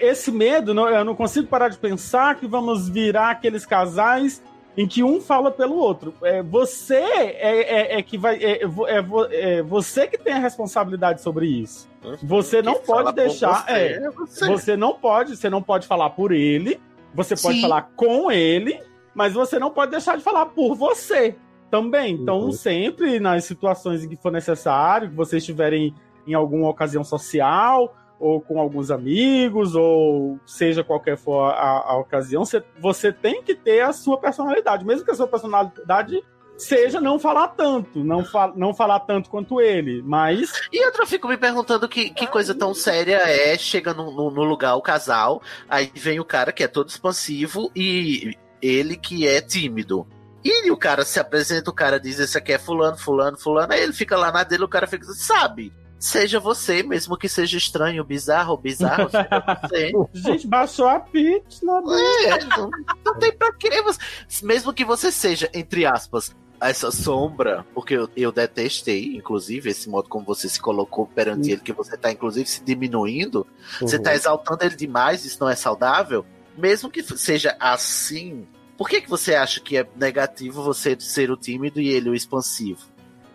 [0.00, 4.42] esse medo, não, eu não consigo parar de pensar que vamos virar aqueles casais
[4.76, 6.14] em que um fala pelo outro.
[6.22, 8.36] É, você é, é, é que vai.
[8.36, 11.88] É, é é é você que tem a responsabilidade sobre isso.
[12.22, 13.64] Você não Quem pode deixar.
[13.66, 14.46] você é, é você.
[14.48, 16.80] você não pode, você não pode falar por ele,
[17.14, 17.62] você pode Sim.
[17.62, 18.80] falar com ele,
[19.14, 21.36] mas você não pode deixar de falar por você
[21.70, 22.14] também.
[22.14, 22.52] Então, Uhum.
[22.52, 25.94] sempre nas situações em que for necessário, que vocês estiverem
[26.26, 32.44] em alguma ocasião social, ou com alguns amigos, ou seja qualquer for a, a ocasião,
[32.44, 36.22] você, você tem que ter a sua personalidade, mesmo que a sua personalidade
[36.58, 41.06] seja não falar tanto, não, fa não falar tanto quanto ele, mas E outra, eu
[41.06, 44.82] fico me perguntando que, que coisa tão séria é, chega no, no- no lugar o
[44.82, 50.06] casal, aí vem o cara que é todo expansivo e ele que é tímido.
[50.44, 53.80] E o cara se apresenta, o cara diz, esse aqui é fulano, fulano, fulano, aí
[53.82, 58.02] ele fica lá na dele, o cara fica, sabe, seja você, mesmo que seja estranho,
[58.02, 59.28] bizarro, bizarro, seja
[59.62, 59.92] você.
[60.18, 61.80] gente, baixou a pitch, né?
[62.26, 62.70] É, não,
[63.04, 63.82] não tem pra quê.
[63.82, 64.00] Você,
[64.44, 70.08] mesmo que você seja, entre aspas, essa sombra, porque eu, eu detestei, inclusive, esse modo
[70.08, 73.46] como você se colocou perante ele, que você tá, inclusive, se diminuindo,
[73.80, 74.02] você Uhum.
[74.02, 76.24] tá exaltando ele demais, isso não é saudável.
[76.58, 81.36] Mesmo que seja assim, por que, que você acha que é negativo você ser o
[81.36, 82.80] tímido e ele o expansivo?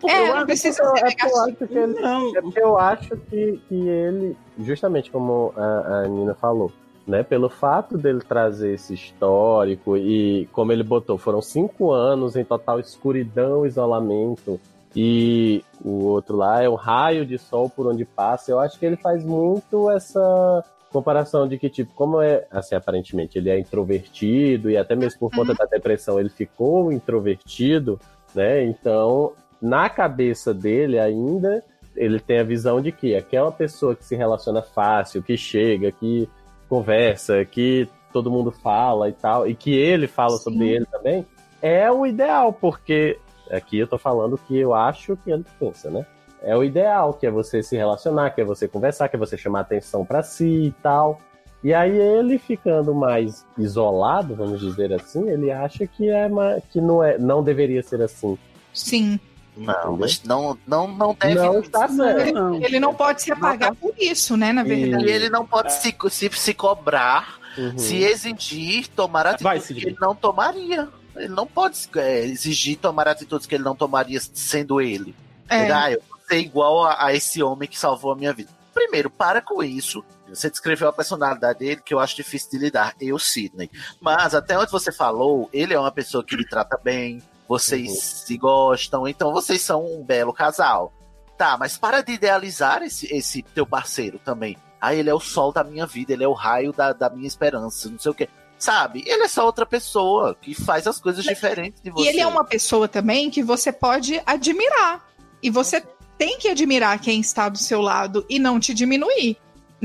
[0.04, 3.88] É, Eu não é eu acho que ele Não, É porque eu acho que, que
[3.88, 6.72] ele, justamente como a, a Nina falou,
[7.06, 7.22] né?
[7.22, 12.80] Pelo fato dele trazer esse histórico e, como ele botou, foram cinco anos em total
[12.80, 14.60] escuridão, isolamento,
[14.94, 18.50] e o outro lá é um raio de sol por onde passa.
[18.50, 23.36] Eu acho que ele faz muito essa comparação de que, tipo, como é, assim, aparentemente,
[23.36, 28.00] ele é introvertido e até mesmo por conta da depressão ele ficou introvertido,
[28.34, 28.64] né?
[28.64, 31.62] Então, na cabeça dele ainda,
[31.94, 36.28] ele tem a visão de que aquela pessoa que se relaciona fácil, que chega, que
[36.68, 40.44] conversa, que todo mundo fala e tal, e que ele fala Sim.
[40.44, 41.26] sobre ele também,
[41.62, 43.18] é o ideal, porque
[43.50, 46.06] aqui eu tô falando que eu acho que ele pensa, né?
[46.42, 49.36] É o ideal, que é você se relacionar, que é você conversar, que é você
[49.36, 51.20] chamar atenção pra si e tal.
[51.64, 56.80] E aí ele ficando mais isolado, vamos dizer assim, ele acha que é ma- que
[56.80, 58.38] não é, não deveria ser assim.
[58.72, 59.18] Sim.
[59.56, 61.34] Não, mas não, não, não deve.
[61.34, 62.34] Não está certo.
[62.34, 62.62] não.
[62.62, 64.52] Ele não pode se apagar por isso, né?
[64.52, 65.04] Na verdade.
[65.04, 67.78] E ele não pode se, se, se cobrar Uhum.
[67.78, 70.88] se exigir tomar atitudes que ele não tomaria.
[71.16, 75.14] Ele não pode é, exigir tomar atitudes que ele não tomaria sendo ele.
[75.48, 75.70] É.
[75.72, 78.50] Ah, eu vou ser igual a, a esse homem que salvou a minha vida.
[78.74, 80.04] Primeiro, para com isso.
[80.28, 82.94] Você descreveu a personalidade dele que eu acho difícil de lidar.
[83.00, 83.70] Eu, Sidney.
[84.00, 88.36] Mas até onde você falou, ele é uma pessoa que lhe trata bem, vocês se
[88.36, 90.92] gostam, então vocês são um belo casal.
[91.36, 94.56] Tá, mas para de idealizar esse, esse teu parceiro também.
[94.80, 97.26] Ah, ele é o sol da minha vida, ele é o raio da, da minha
[97.26, 98.28] esperança, não sei o quê.
[98.58, 99.04] Sabe?
[99.06, 102.04] Ele é só outra pessoa que faz as coisas diferentes de você.
[102.04, 105.04] E ele é uma pessoa também que você pode admirar.
[105.42, 105.82] E você
[106.16, 109.36] tem que admirar quem está do seu lado e não te diminuir.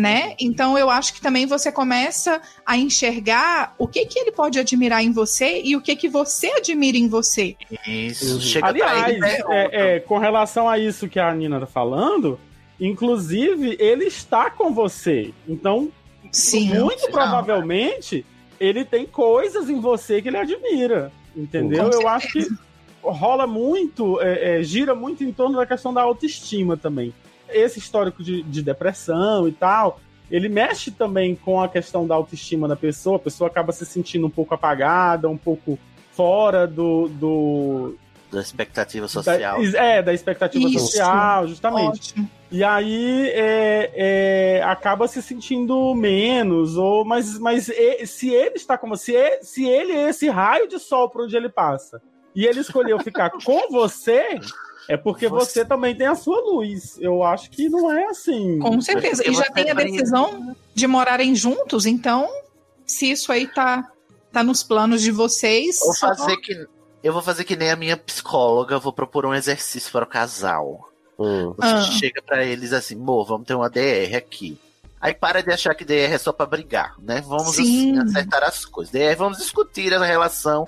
[0.02, 0.36] Né?
[0.40, 5.04] Então eu acho que também você começa a enxergar o que que ele pode admirar
[5.04, 7.56] em você e o que que você admira em você.
[7.88, 9.38] Isso, chega pra Aliás, ele, né?
[9.48, 12.40] é, é, com relação a isso que a Nina tá falando,
[12.80, 15.32] inclusive ele está com você.
[15.48, 15.92] Então,
[16.32, 16.74] Sim.
[16.80, 18.26] muito provavelmente,
[18.60, 21.12] ele tem coisas em você que ele admira.
[21.36, 21.92] Entendeu?
[21.92, 22.48] Eu acho que
[23.04, 27.14] rola muito, é, é, gira muito em torno da questão da autoestima também.
[27.54, 32.68] Esse histórico de, de depressão e tal, ele mexe também com a questão da autoestima
[32.68, 33.18] da pessoa.
[33.18, 35.78] A pessoa acaba se sentindo um pouco apagada, um pouco
[36.12, 37.08] fora do.
[37.10, 37.96] do
[38.32, 39.62] Da expectativa social.
[39.72, 40.80] Da, é, da expectativa Isso.
[40.88, 42.12] social, justamente.
[42.14, 42.30] Ótimo.
[42.52, 48.78] E aí é, é, acaba se sentindo menos, ou mas, mas e- se ele está
[48.78, 52.02] como se, se ele é esse raio de sol por onde ele passa
[52.36, 54.38] e ele escolheu ficar com você,
[54.90, 55.64] é porque você...
[55.66, 56.98] também tem a sua luz.
[57.00, 58.60] Eu acho que não é assim.
[58.60, 59.28] Com certeza.
[59.28, 62.28] E já tem a decisão de morarem juntos, então,
[62.86, 63.90] se isso aí tá,
[64.32, 65.80] tá nos planos de vocês.
[65.80, 66.66] Vou só- fazer que.
[67.04, 70.88] Eu vou fazer que nem a minha psicóloga, vou propor um exercício para o casal.
[71.18, 71.82] Você Ah.
[71.84, 74.58] chega pra eles assim, mo, vamos ter uma DR aqui.
[75.00, 77.24] Aí para de achar que DR é só pra brigar, né?
[77.28, 77.98] Vamos Sim.
[77.98, 78.92] assim, acertar as coisas.
[78.92, 80.68] DR, vamos discutir a relação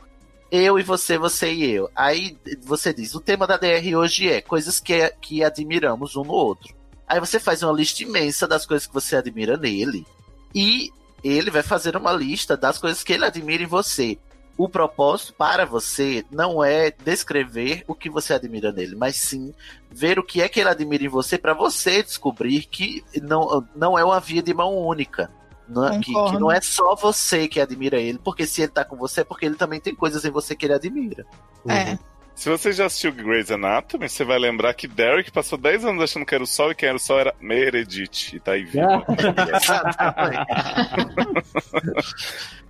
[0.54, 1.90] eu e você, você e eu.
[1.96, 6.34] Aí você diz, o tema da DR hoje é coisas que, que admiramos um no
[6.34, 6.76] outro.
[7.08, 10.06] Aí você faz uma lista imensa das coisas que você admira nele.
[10.54, 10.92] E
[11.24, 14.16] ele vai fazer uma lista das coisas que ele admira em você.
[14.56, 19.52] O propósito para você não é descrever o que você admira nele, mas sim
[19.90, 23.98] ver o que é que ele admira em você para você descobrir que não, não
[23.98, 25.32] é uma via de mão única.
[25.68, 28.84] Não é- que, que não é só você que admira ele, porque se ele tá
[28.84, 31.26] com você é porque ele também tem coisas em você que ele admira.
[31.68, 31.98] É.
[32.36, 36.26] Se você já assistiu Grey's Anatomy, você vai lembrar que Derek passou 10 anos achando
[36.26, 38.34] que era o Sol e quem era o Sol era Meredith.
[38.36, 38.88] E tá aí vivo.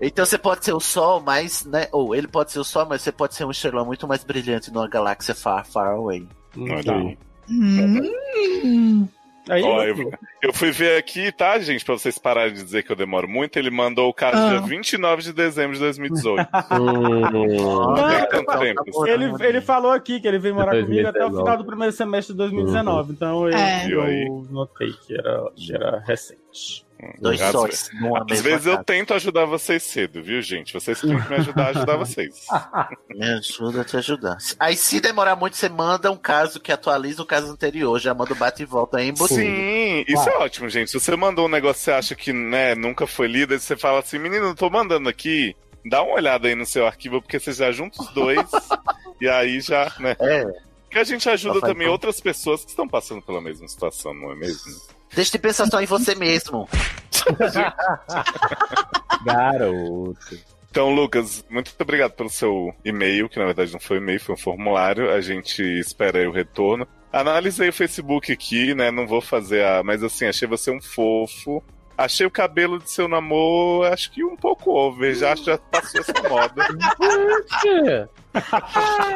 [0.02, 1.88] Então você pode ser o Sol, mas, né?
[1.92, 4.72] Ou ele pode ser o Sol, mas você pode ser uma estrela muito mais brilhante
[4.72, 6.28] numa galáxia far, far away.
[6.58, 7.18] Olha aí.
[7.50, 9.08] Hum.
[9.50, 10.10] Aí, Ó, eu,
[10.42, 11.84] eu fui ver aqui, tá, gente?
[11.84, 13.58] Pra vocês pararem de dizer que eu demoro muito.
[13.58, 14.50] Ele mandou o caso Ah.
[14.50, 16.48] dia 29 de dezembro de 2018.
[16.72, 18.84] Hum, Não Não, tanto tá tempo.
[18.92, 19.06] bom.
[19.06, 21.38] ele, ele falou aqui que ele veio morar comigo até o 2019.
[21.44, 23.12] final do primeiro semestre de 2019.
[23.14, 23.84] Então eu, É.
[23.84, 23.92] Aí?
[24.28, 26.86] eu notei que era, que era recente.
[27.20, 28.84] Dois Às sóis numa Às mesma vezes eu casa.
[28.86, 30.74] tento ajudar vocês cedo, viu, gente?
[30.74, 32.46] Vocês têm que me ajudar a ajudar vocês.
[33.10, 34.38] Me ajuda a te ajudar.
[34.60, 38.00] Aí, se demorar muito, você manda um caso que atualiza o caso anterior.
[38.00, 39.40] Já manda o bate e volta aí embutido.
[39.40, 40.92] Sim, isso é ótimo, gente.
[40.92, 43.76] Se você mandou um negócio que você acha que né, nunca foi lido, aí você
[43.76, 47.40] fala assim, menino, eu tô mandando aqui, dá uma olhada aí no seu arquivo, porque
[47.40, 48.40] você já junta os dois,
[49.22, 50.16] e aí já, né?
[50.20, 50.46] É.
[50.90, 51.94] Que a gente ajuda também bom.
[51.94, 54.72] outras pessoas que estão passando pela mesma situação, não é mesmo?
[55.16, 56.68] Deixa de pensar só em você mesmo.
[59.26, 60.40] Garoto.
[60.70, 64.38] Então, Lucas, muito obrigado pelo seu e-mail, que na verdade não foi e-mail, foi um
[64.38, 65.12] formulário.
[65.12, 66.88] A gente espera aí o retorno.
[67.12, 68.90] Analisei o Facebook aqui, né?
[68.90, 69.84] Não vou fazer a.
[69.84, 71.64] Mas assim, achei você um fofo.
[71.96, 75.14] Achei o cabelo de seu namoro, acho que um pouco over.
[75.14, 76.66] Já acho que já passou essa moda.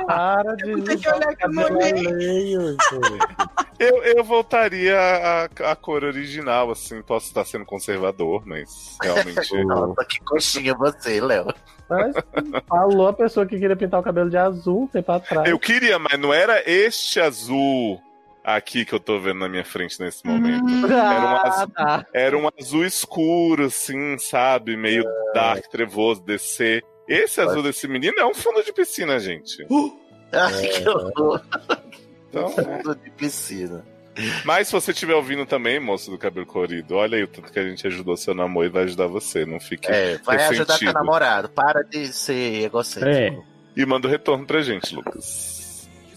[0.07, 2.77] Para de Tem que olhar que eu.
[3.79, 7.01] Eu, eu voltaria à, à cor original, assim.
[7.01, 9.53] Posso estar sendo conservador, mas realmente.
[9.65, 11.47] Nossa, que coxinha você, Léo.
[11.89, 12.15] Mas
[12.67, 15.47] falou a pessoa que queria pintar o cabelo de azul um tempo atrás.
[15.49, 18.01] Eu queria, mas não era este azul
[18.43, 20.65] aqui que eu tô vendo na minha frente nesse momento.
[20.85, 22.05] Era um Ah, azul, tá.
[22.13, 24.75] era um azul escuro, assim, sabe?
[24.75, 25.03] Meio
[25.33, 26.83] dark, trevoso, descer.
[27.07, 29.65] Esse azul desse menino é um fundo de piscina, gente.
[30.31, 31.41] Ai, que horror.
[32.29, 32.51] Então, é.
[32.51, 33.85] Fundo de piscina.
[34.43, 37.59] Mas se você estiver ouvindo também, moço do cabelo colorido, olha aí o tanto que
[37.59, 39.45] a gente ajudou seu namoro e vai ajudar você.
[39.45, 40.93] Não fique É, vai ajudar seu ressentido.
[40.93, 41.49] namorado.
[41.49, 43.45] Para de ser egocêntrico.
[43.75, 45.56] E manda o retorno pra gente, Lucas.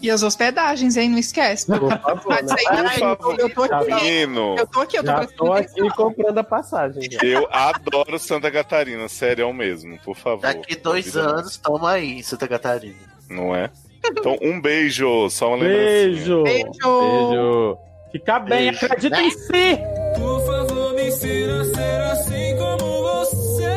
[0.01, 1.09] E as hospedagens, hein?
[1.09, 1.67] Não esquece.
[1.67, 2.55] Por favor, Mas né?
[2.69, 3.39] aí, Por favor.
[3.39, 3.93] eu tô aqui.
[3.93, 7.03] Menino, Eu tô aqui, eu tô Já tô aqui comprando a passagem.
[7.11, 7.19] já.
[7.21, 10.41] eu adoro Santa Catarina, sério, é o mesmo, por favor.
[10.41, 12.95] Daqui dois anos, toma aí, Santa Catarina.
[13.29, 13.69] Não é?
[14.03, 16.43] Então, um beijo, só uma lembrancinha.
[16.43, 16.43] Beijo.
[16.43, 17.77] Beijo.
[18.11, 18.85] Fica bem, Beijo.
[18.85, 19.77] acredita em si.
[20.17, 23.71] Por favor, me ensina a ser assim como você.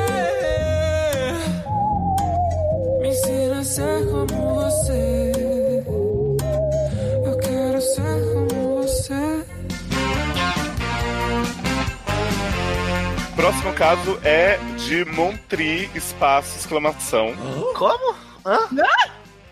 [3.00, 4.53] Me ensina a ser como você.
[13.44, 17.34] Próximo caso é de Montri, espaço, exclamação.
[17.76, 18.14] Como?
[18.42, 18.58] Hã?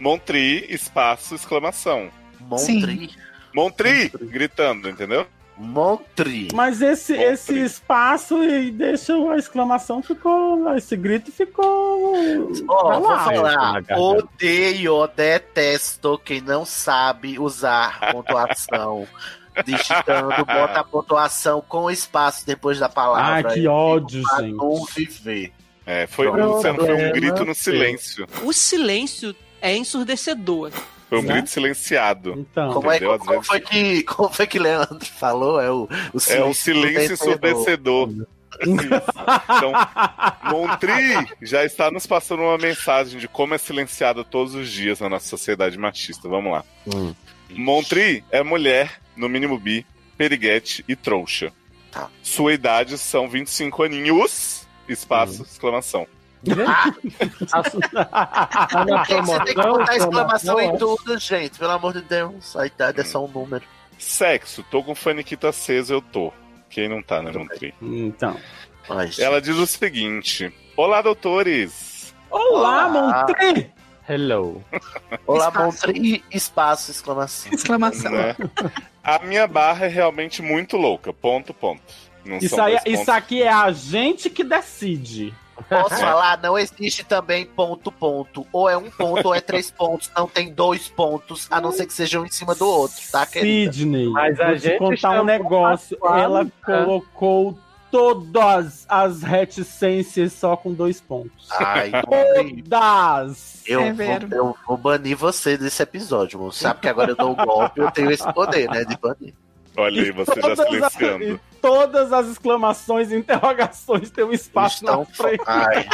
[0.01, 2.09] Montri, espaço, exclamação.
[2.41, 3.11] Montri.
[3.55, 5.27] Montri, gritando, entendeu?
[5.59, 6.49] Montri.
[6.55, 7.29] Mas esse, Montri.
[7.33, 10.75] esse espaço e deixa a exclamação ficou.
[10.75, 12.51] Esse grito ficou.
[12.69, 13.17] Ó, Tá vou lá.
[13.17, 13.99] na falar.
[13.99, 19.07] Odeio, detesto quem não sabe usar pontuação.
[19.65, 23.53] Digitando, bota a pontuação com espaço depois da Ai, palavra.
[23.55, 24.55] que ódio, Pra gente.
[24.57, 25.53] não viver.
[25.85, 27.13] É, foi, Problema Luciano, foi um seu.
[27.13, 28.27] grito no silêncio.
[28.45, 30.71] O silêncio é ensurdecedor.
[31.09, 31.33] Foi um Né?
[31.35, 32.33] grito silenciado.
[32.39, 32.73] Então.
[32.73, 35.61] Como, é, como, vezes- foi que, como foi que Leandro falou?
[35.61, 38.09] É o, o É um silêncio ensurdecedor.
[38.65, 39.73] Então,
[40.45, 45.09] Montri já está nos passando uma mensagem de como é silenciado todos os dias na
[45.09, 46.29] nossa sociedade machista.
[46.29, 46.65] Vamos lá.
[46.87, 47.15] Hum.
[47.51, 51.53] Montri é mulher, no mínimo bi, periguete e trouxa.
[51.91, 52.09] Tá.
[52.23, 56.07] Sua idade são 25 aninhos, espaço, exclamação.
[56.45, 56.93] Tá
[58.85, 61.59] na Por que que você tem que botar exclamação em promoção, tudo, gente?
[61.59, 62.57] Pelo amor de Deus.
[62.57, 63.65] A idade é só um número.
[63.97, 66.33] Sexo, tô com faniquita acesa, eu tô.
[66.69, 67.75] Quem não tá, né, Montri?
[67.81, 68.37] Então.
[68.89, 69.11] Ai.
[69.19, 72.13] Ela diz o seguinte: Olá, doutores.
[72.31, 73.27] Olá, Olá.
[73.29, 73.71] Montri!
[74.09, 74.65] Hello.
[75.27, 75.87] Olá, Espaço.
[75.87, 77.53] Montri, espaço, exclamação.
[77.53, 78.11] Exclamação.
[78.11, 78.35] Né?
[79.03, 81.13] A minha barra é realmente muito louca.
[81.13, 81.83] Ponto, ponto.
[82.25, 85.35] Não Isso, são aí, isso aqui é a gente que decide.
[85.69, 86.41] Posso falar?
[86.41, 88.47] Não existe também ponto, ponto.
[88.53, 90.11] Ou é um ponto ou é três pontos.
[90.17, 93.73] Não tem dois pontos, a não ser que sejam em cima do outro, tá, querida?
[93.73, 95.99] Sidney, Mas a vou te gente contar um negócio.
[96.07, 97.59] a Ela colocou
[97.93, 101.47] todas as reticências só com dois pontos.
[101.53, 103.63] Ai, Todas!
[103.67, 106.59] eu, É vou, eu vou banir você desse episódio, moço.
[106.61, 109.35] Sabe que agora eu dou o golpe, eu tenho esse poder, né, de banir.
[109.77, 110.59] Olha aí, você já as-
[110.93, 111.25] silenciando.
[111.25, 115.43] e todas as exclamações e interrogações têm um espaço Estão na frente.
[115.47, 115.87] Ai,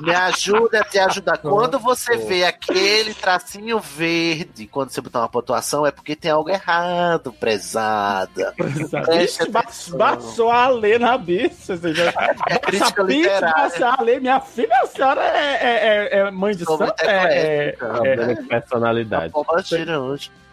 [0.00, 1.38] me ajuda a te ajudar.
[1.38, 6.48] Quando você vê aquele tracinho verde, quando você botar uma pontuação, é porque tem algo
[6.48, 8.54] errado, prezada.
[8.90, 9.96] Ba- atenção.
[9.98, 11.76] baixou a lei na bicha.
[11.76, 12.14] Seja,
[12.48, 13.52] É crítica literária.
[13.54, 14.20] baixar a lei.
[14.20, 16.94] Minha filha, a senhora é, é- é- é mãe de santo?
[17.00, 17.72] É, é.
[17.72, 19.32] Problema de personalidade.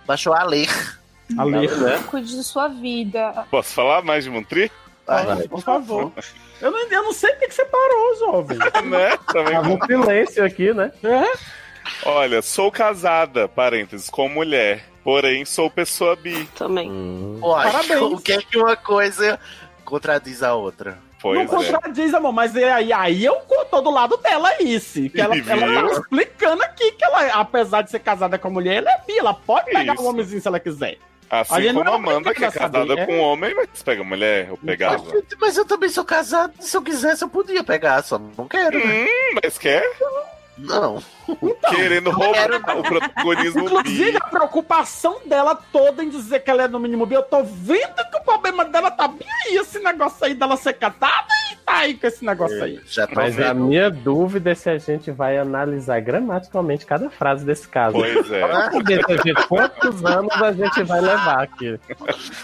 [0.08, 0.68] Baixou a ler.
[1.38, 1.68] A lei.
[2.10, 3.46] Cuide de sua vida.
[3.50, 4.72] Posso falar mais de Montri?
[5.08, 6.12] Ai, Por favor.
[6.62, 8.58] Eu não, eu não sei por que que você parou, jovem.
[8.90, 9.18] né?
[9.32, 10.92] Também Tava um silêncio aqui, né?
[11.04, 11.34] É?
[12.06, 14.86] Olha, sou casada, parênteses, com mulher.
[15.04, 16.46] Porém, sou pessoa bi.
[16.56, 16.90] Também.
[16.90, 17.40] Hum.
[17.42, 18.02] Uai, Parabéns.
[18.02, 19.38] O que é que uma coisa
[19.84, 20.98] contradiz a outra?
[21.22, 21.48] Pois não é.
[21.48, 23.36] contradiz, amor, mas é aí, aí eu
[23.74, 25.10] tô do lado dela isso.
[25.10, 28.76] Que ela, ela tá explicando aqui que ela, apesar de ser casada com a mulher,
[28.76, 30.04] ela é bi, ela pode pegar Isso.
[30.04, 30.98] um homenzinho se ela quiser.
[31.42, 33.16] Assim como a Amanda, que é casada saber, com é.
[33.16, 35.04] um homem, mas pega mulher, eu pegava.
[35.42, 36.54] Mas eu também sou casado.
[36.60, 38.04] Se eu quisesse, eu podia pegar.
[38.04, 39.06] Só não quero, né?
[39.06, 39.84] Hum, mas quer?
[40.56, 41.02] Não.
[41.70, 44.18] Querendo roubar o protagonismo Inclusive, bi.
[44.18, 47.96] a preocupação dela toda em dizer que ela é no mínimo bi, eu tô vendo
[48.12, 51.78] que o problema dela tá bem aí, esse negócio aí dela ser casada e tá
[51.78, 52.80] aí com esse negócio aí.
[52.86, 53.66] Já tô Mas a vendo.
[53.66, 57.94] minha dúvida é se a gente vai analisar gramaticalmente cada frase desse caso.
[57.98, 58.44] Pois é.
[58.44, 61.80] A gente- quantos anos a gente vai levar aqui.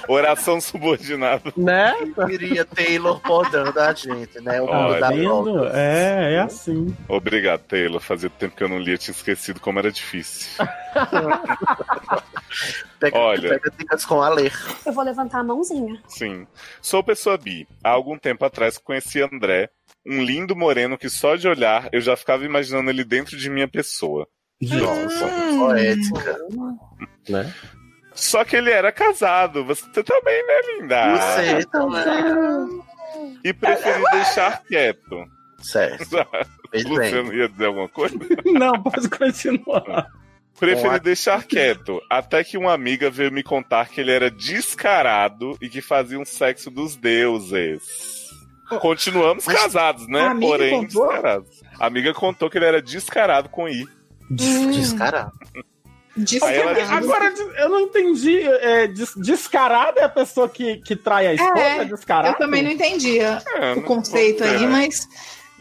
[0.08, 1.52] Oração subordinada.
[1.58, 1.94] Né?
[2.16, 4.62] Eu queria Taylor podando a gente, né?
[4.62, 5.80] O mundo Olha, da.
[5.80, 6.96] É, é assim.
[7.08, 8.00] Obrigado, Taylor.
[8.00, 10.64] Fazia tempo que eu não lia, tinha esquecido como era difícil.
[13.00, 13.50] Pega, Olha.
[13.50, 14.52] pega dicas com a ler.
[14.86, 16.02] Eu vou levantar a mãozinha.
[16.08, 16.48] Sim.
[16.82, 17.68] Sou pessoa bi.
[17.84, 19.70] Há algum tempo atrás conheci André,
[20.06, 23.68] um lindo moreno que só de olhar eu já ficava imaginando ele dentro de minha
[23.68, 24.28] pessoa.
[24.62, 25.28] Nossa,
[25.58, 26.38] poética.
[27.30, 27.54] né?
[28.14, 29.64] Só que ele era casado.
[29.64, 31.16] Você também, né, linda?
[31.16, 32.84] Você também.
[33.44, 35.26] E preferi deixar quieto.
[35.62, 36.16] Certo.
[36.88, 38.16] Luciano ia dizer alguma coisa?
[38.46, 40.08] Não, pode continuar.
[40.60, 45.70] Preferi deixar quieto, até que uma amiga veio me contar que ele era descarado e
[45.70, 47.82] que fazia um sexo dos deuses.
[48.82, 50.36] Continuamos Mas casados, né?
[50.40, 51.08] Porém, contou?
[51.08, 51.62] descarados.
[51.80, 53.88] A amiga contou que ele era descarado com I.
[54.30, 55.32] Descarado.
[56.42, 58.42] Ela diz- Agora, eu não entendi.
[58.42, 61.60] É, des- descarada é a pessoa que, que trai a esposa?
[61.60, 62.30] É, descarada?
[62.30, 64.68] Eu também não entendia É, o não conceito aí, né?
[64.68, 65.08] mas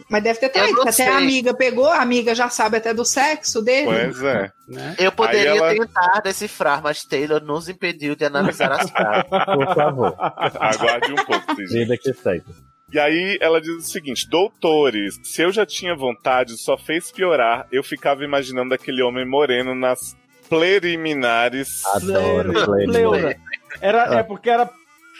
[0.08, 1.06] Mas deve ter traído, até sei.
[1.08, 3.86] a amiga pegou, a amiga já sabe até do sexo dele.
[3.86, 4.50] Pois é.
[4.98, 9.28] Eu poderia ela- tentar decifrar, mas Taylor nos impediu de analisar as frases.
[9.54, 10.14] Por favor.
[10.18, 11.54] Aguarde um pouco.
[11.68, 12.44] Vida que segue.
[12.90, 17.66] E aí ela diz o seguinte: Doutores, se eu já tinha vontade, só fez piorar.
[17.70, 20.16] Eu ficava imaginando aquele homem moreno nas
[20.48, 21.84] preliminares.
[21.86, 22.52] Adoro
[22.86, 23.36] Pleura.
[23.80, 24.68] Era, É porque era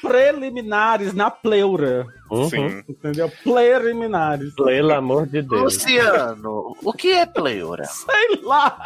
[0.02, 2.06] preliminares na pleura.
[2.30, 2.48] Uhum.
[2.50, 2.82] Sim.
[2.88, 3.30] Entendeu?
[3.42, 4.54] Preliminares.
[4.54, 5.74] Pelo amor de Deus.
[5.74, 7.84] Luciano, o que é pleura?
[7.84, 8.78] Sei lá.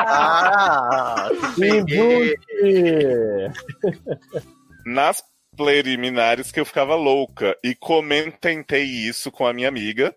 [0.00, 1.28] Ah!
[4.86, 5.22] Nas
[5.56, 7.56] preliminares que eu ficava louca.
[7.64, 10.14] E comentei isso com a minha amiga.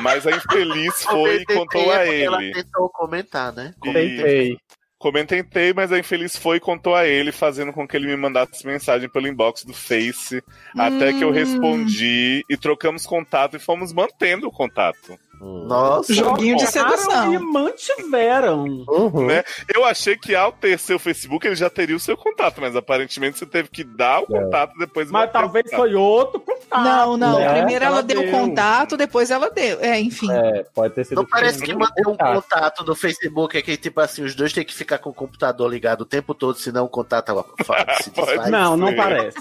[0.00, 2.52] Mas a infeliz foi e Comentei, contou a Ela ele.
[2.52, 3.72] tentou comentar, né?
[3.86, 4.56] E-
[5.02, 8.64] Comentei, mas a infeliz foi e contou a ele, fazendo com que ele me mandasse
[8.64, 10.40] mensagem pelo inbox do Face,
[10.78, 11.32] até que eu Hum.
[11.32, 15.18] respondi e trocamos contato e fomos mantendo o contato.
[15.44, 17.34] Nossa, Joguinho de sedução.
[17.34, 18.62] E mantiveram.
[18.88, 19.26] Uhum.
[19.26, 19.42] Né?
[19.74, 23.38] Eu achei que ao ter seu Facebook ele já teria o seu contato, mas aparentemente
[23.38, 25.80] você teve que dar o contato depois Mas talvez contato.
[25.80, 26.84] foi outro contato.
[26.84, 27.38] Não, não.
[27.40, 27.54] Né?
[27.54, 29.80] Primeiro ela, Ela deu o contato, depois ela deu.
[29.80, 30.30] É, enfim.
[30.30, 31.16] É, pode ter sido.
[31.16, 32.34] Não parece que manter um contato.
[32.42, 35.68] contato do Facebook é que, tipo assim, os dois têm que ficar com o computador
[35.68, 37.32] ligado o tempo todo, senão o contato
[37.64, 38.48] fa- se desfaz.
[38.48, 39.36] Não, não parece.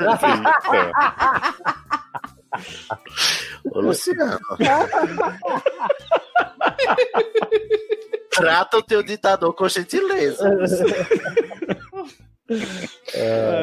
[0.00, 0.26] Eita.
[3.72, 4.38] Ô, Luciano.
[8.30, 10.44] Trata o teu ditador com gentileza.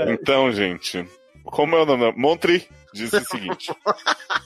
[0.10, 1.08] Então, gente,
[1.46, 2.12] como é o nome?
[2.18, 3.74] Montri disse o seguinte: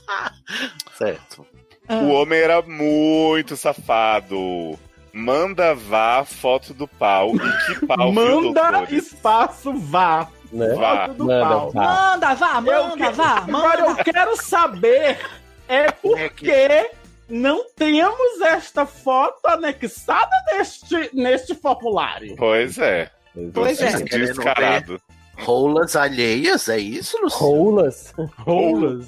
[0.95, 1.43] certo.
[1.89, 4.77] o homem era muito safado.
[5.11, 7.33] Manda vá foto do pau.
[7.35, 8.91] E que pau, viu, Manda doutores?
[9.07, 10.29] espaço, vá.
[10.51, 10.67] Né?
[10.75, 11.07] Vá.
[11.17, 11.71] Manda, pau.
[11.71, 11.83] vá.
[11.83, 14.03] Manda, vá, Eu manda, que- vá, Agora eu manda.
[14.03, 15.19] quero saber
[15.67, 16.89] é por que
[17.29, 22.35] não temos esta foto anexada neste, neste formulário.
[22.37, 23.11] Pois é.
[23.53, 23.91] Pois é.
[24.03, 25.01] Descarado.
[25.39, 27.45] Rolas alheias, é isso, Luciano?
[27.53, 28.11] Rolas?
[28.39, 29.05] Rolas.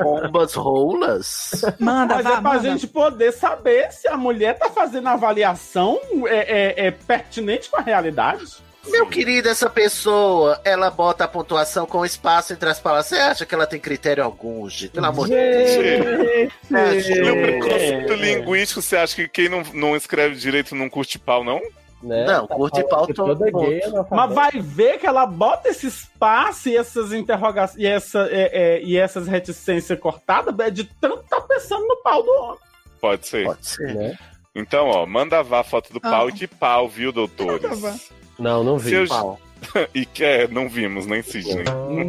[0.00, 1.64] Bombas rolas?
[1.80, 2.60] Manda, Mas vá, é pra manda.
[2.70, 6.36] gente poder saber se a mulher tá fazendo a avaliação é,
[6.82, 8.44] é- é pertinente com a realidade.
[8.88, 13.06] Meu querido, essa pessoa, ela bota a pontuação com espaço entre as palavras.
[13.06, 14.90] Você acha que ela tem critério algum, gente?
[14.90, 15.70] Pelo amor de Deus.
[16.68, 17.20] Gente!
[17.20, 21.60] No preconceito linguístico, você acha que quem não, não escreve direito não curte pau, não?
[22.02, 22.24] Né?
[22.24, 23.72] Não, Tá curte pau todo toda mundo.
[23.72, 28.50] é Mas vai ver que ela bota esse espaço e essas interrogações e, essa, é,
[28.52, 32.58] é, e essas reticências cortadas é de tanto tá pensando no pau do homem.
[33.00, 33.44] Pode ser.
[33.44, 33.94] Pode ser.
[33.94, 34.18] Né?
[34.54, 36.28] Então, ó, manda vá a foto do pau Ah.
[36.28, 38.10] e que pau, viu, doutores?
[38.38, 38.92] Não, não vi.
[38.94, 39.38] eu-
[39.94, 41.64] e que é, não vimos, nem Sidney.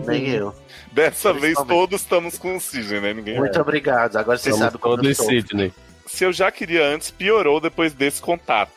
[0.05, 0.55] Nem eu.
[0.91, 1.76] Dessa vez Principalmente.
[1.80, 3.13] todos estamos com o Sidney, né?
[3.13, 3.38] Ninguém.
[3.38, 4.17] Muito obrigado.
[4.17, 5.28] Agora você sabe como eu todos sou.
[5.28, 5.71] Sidney.
[6.07, 8.71] Se eu já queria antes, piorou depois desse contato.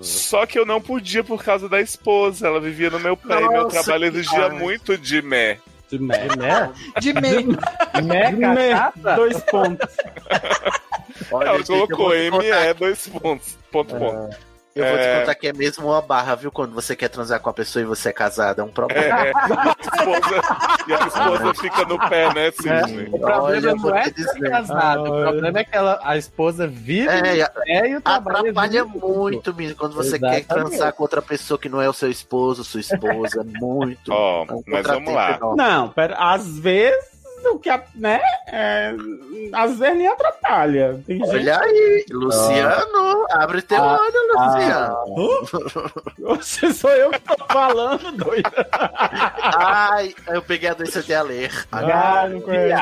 [0.00, 2.46] Só que eu não podia por causa da esposa.
[2.46, 4.54] Ela vivia no meu pé e meu Nossa, trabalho exigia raiva.
[4.56, 5.58] muito de mé.
[5.90, 5.98] De.
[5.98, 6.72] Né?
[7.00, 7.48] De meio.
[8.04, 8.40] Né, Me-
[8.74, 9.14] cacata?
[9.16, 9.88] Dois pontos.
[11.32, 13.56] Olha, Ela gente, eu colocou ME dois pontos.
[13.72, 14.36] Ponto, ponto.
[14.76, 15.20] Eu vou te É.
[15.20, 16.52] contar que é mesmo uma barra, viu?
[16.52, 19.02] Quando você quer transar com a pessoa e você é casado, é um problema.
[19.26, 20.42] É, a esposa,
[20.86, 23.08] e a esposa fica no pé, né, Sidney?
[23.10, 25.00] O problema Olha, não é ser casado.
[25.02, 28.84] O problema é que ela, a esposa vive É, no pé e o trabalho Atrapalha
[28.84, 30.68] vive muito, menino, quando você quer Exatamente.
[30.68, 33.42] transar com outra pessoa que não é o seu esposo, sua esposa.
[33.58, 34.12] Muito.
[34.12, 35.36] Ó, É um mas vamos lá.
[35.36, 35.56] enorme.
[35.56, 37.15] Não, pera, às vezes
[37.54, 38.20] o que, a- né?
[38.48, 38.94] É,
[39.52, 41.00] às vezes nem atrapalha.
[41.06, 41.28] Tem gente.
[41.30, 45.92] Olha aí, Luciano, abre teu Ah, olho, Luciano.
[46.24, 48.50] Oxe, sou eu que tô falando, doido.
[49.56, 51.50] Ai, eu peguei a doença de aler.
[51.72, 52.76] Ah, não conheço.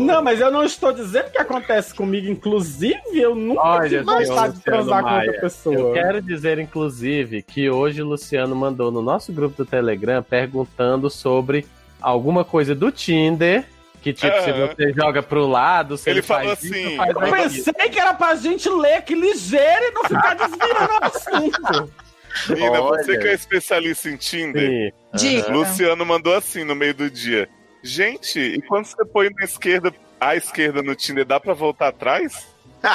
[0.00, 2.28] Não, mas eu não estou dizendo que acontece comigo.
[2.28, 5.74] Inclusive, eu nunca Olha, tive senhor vontade de transar com outra pessoa.
[5.76, 11.08] Eu quero dizer, inclusive, que hoje o Luciano mandou no nosso grupo do Telegram perguntando
[11.10, 11.66] sobre
[12.00, 13.64] alguma coisa do Tinder.
[14.02, 17.10] Que tipo, se você joga pro lado, se Ele ele, faz falou isso, assim, faz
[17.10, 21.92] Eu pensei que era pra gente ler que ligeiro e não ficar desviando o assunto.
[22.48, 25.18] Menina, você que é especialista em Tinder, Sim.
[25.18, 25.52] Diga.
[25.52, 27.48] Luciano mandou assim no meio do dia.
[27.82, 32.46] Gente, e quando você põe na esquerda, à esquerda no Tinder, dá pra voltar atrás?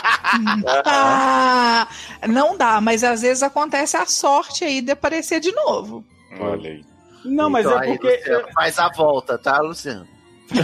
[0.87, 1.87] Ah,
[2.27, 6.03] não dá, mas às vezes acontece a sorte aí de aparecer de novo.
[6.39, 6.94] Olha aí.
[7.25, 8.17] Não, mas Então é aí, porque.
[8.17, 10.07] Luciano, faz a volta, tá, Luciano?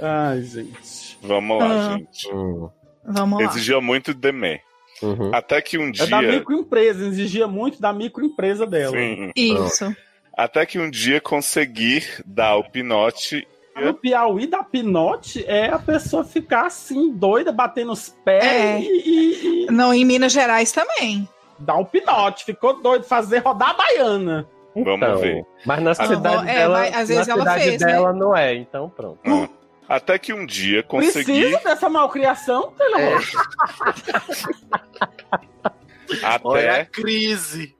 [0.00, 1.18] Ai, gente.
[1.22, 1.96] Vamos lá, Ah.
[1.96, 2.28] gente.
[2.32, 2.68] Hum,
[3.04, 3.44] Vamos lá.
[3.50, 4.60] Exigia muito de mé.
[5.02, 5.30] uhum.
[5.34, 6.32] Até que um É da dia.
[6.32, 8.92] microempresa, exigia muito da microempresa dela.
[8.96, 9.30] Sim.
[9.36, 9.94] Isso.
[10.36, 13.46] Até que um dia conseguir dar o pinote.
[13.76, 18.80] No Piauí da pinote é a pessoa ficar assim, doida, batendo os pés É.
[18.80, 21.28] e, e- e Não, em Minas Gerais também.
[21.58, 22.44] Dar o pinote.
[22.44, 24.48] Ficou doido, fazer rodar a baiana.
[24.74, 25.44] Vamos Então, ver.
[25.66, 27.86] Mas na Ah, cidade é, dela, vai- às vezes na ela cidade fez, né?
[27.92, 29.18] dela não é, então pronto.
[29.88, 31.40] Até que um dia consegui.
[31.40, 33.20] Precisa dessa malcriação, Taylor?
[36.44, 37.74] Olha a Até crise.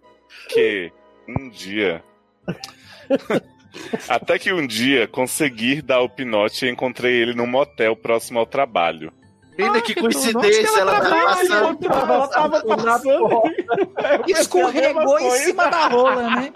[0.48, 0.90] que
[1.28, 2.02] um dia.
[4.08, 8.46] Até que um dia conseguir dar o pinote e encontrei ele num motel próximo ao
[8.46, 9.12] trabalho.
[9.58, 11.78] Menina, que coincidência, ela ela tá passando.
[11.84, 13.42] Ela tava passando.
[14.28, 16.52] Escorregou em cima da rola, né?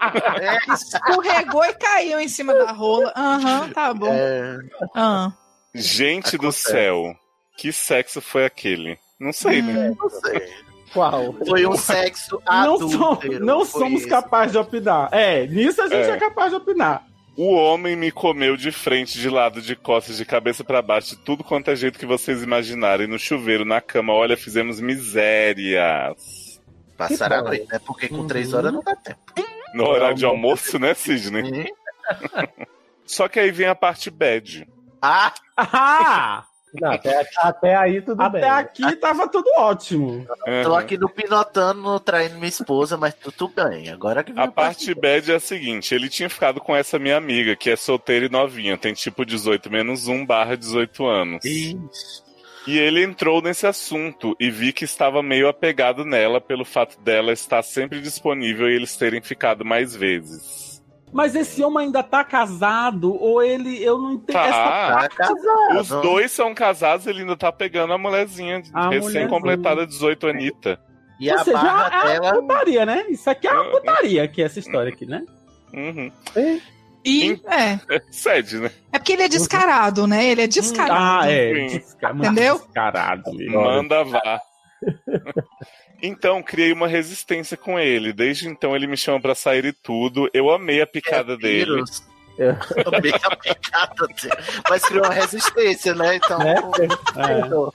[0.73, 3.11] Escorregou e caiu em cima da rola.
[3.15, 4.07] Aham, tá bom.
[4.11, 4.57] É,
[4.95, 5.31] Ah.
[5.75, 6.69] Gente do Acontece.
[6.71, 7.15] céu,
[7.57, 8.97] que sexo foi aquele?
[9.19, 9.93] Não sei, né?
[9.99, 10.49] não sei.
[10.93, 11.33] Qual?
[11.47, 14.09] Foi um sexo Não, som- não foi somos esse.
[14.09, 15.09] capazes de opinar.
[15.11, 16.17] É, nisso a gente é, É.
[16.17, 17.03] capaz de opinar.
[17.35, 21.21] O homem me comeu de frente, de lado, de costas, de cabeça pra baixo, de
[21.23, 23.07] tudo quanto é jeito que vocês imaginarem.
[23.07, 26.61] No chuveiro, na cama, olha, fizemos misérias.
[26.95, 27.79] Passaram a noite, né?
[27.85, 28.27] Porque com Uhum.
[28.27, 29.19] três horas não dá tempo.
[29.73, 31.73] No horário de almoço, né, Sidney?
[33.05, 34.67] Só que aí vem a parte bad.
[35.01, 36.45] Ah, Ah!
[36.81, 38.49] Não, até, até aí tudo Até bem.
[38.49, 40.25] aqui tava tudo ótimo.
[40.63, 40.75] tô Uhum.
[40.75, 43.89] aqui no pinotando, traindo minha esposa, mas tudo bem.
[43.89, 47.15] Agora que vem A parte bad é a seguinte: ele tinha ficado com essa minha
[47.17, 51.45] amiga, que é solteira e novinha, tem tipo 18 menos 1 barra 18 anos.
[51.45, 52.23] Ixi.
[52.65, 57.33] E ele entrou nesse assunto e vi que estava meio apegado nela pelo fato dela
[57.33, 60.62] estar sempre disponível e eles terem ficado mais vezes.
[61.13, 63.81] Mas esse homem ainda tá casado ou ele.
[63.83, 64.33] Eu não entendo.
[64.35, 64.47] Tá.
[64.47, 65.79] Essa Tá casado.
[65.79, 70.79] Os dois são casados, ele ainda tá pegando a mulherzinha recém-completada 18 Anitta.
[71.19, 72.39] E Ou a seja, barra é dela.
[72.39, 73.05] uma putaria, né?
[73.09, 73.71] Isso aqui é uma É.
[73.71, 75.21] putaria, aqui, essa história aqui, né?
[75.73, 76.11] Uhum.
[77.05, 77.79] E é.
[78.11, 78.71] Sede, né?
[78.91, 80.25] É porque ele é descarado, né?
[80.25, 81.23] Ele é descarado.
[81.25, 81.53] Ah, é.
[81.67, 82.11] Desca...
[82.11, 82.55] Entendeu?
[82.57, 83.31] Descarado.
[83.51, 84.41] Manda vá.
[86.05, 88.11] Então, criei uma resistência com ele.
[88.11, 90.29] Desde então, ele me chama pra sair e tudo.
[90.33, 91.65] Eu amei a picada dele.
[91.65, 92.03] Vírus.
[92.83, 94.43] Também a picada dele.
[94.69, 96.15] Mas criou uma resistência, né?
[96.17, 96.39] Então.
[96.39, 96.55] Né?
[97.15, 97.55] É.
[97.55, 97.71] O,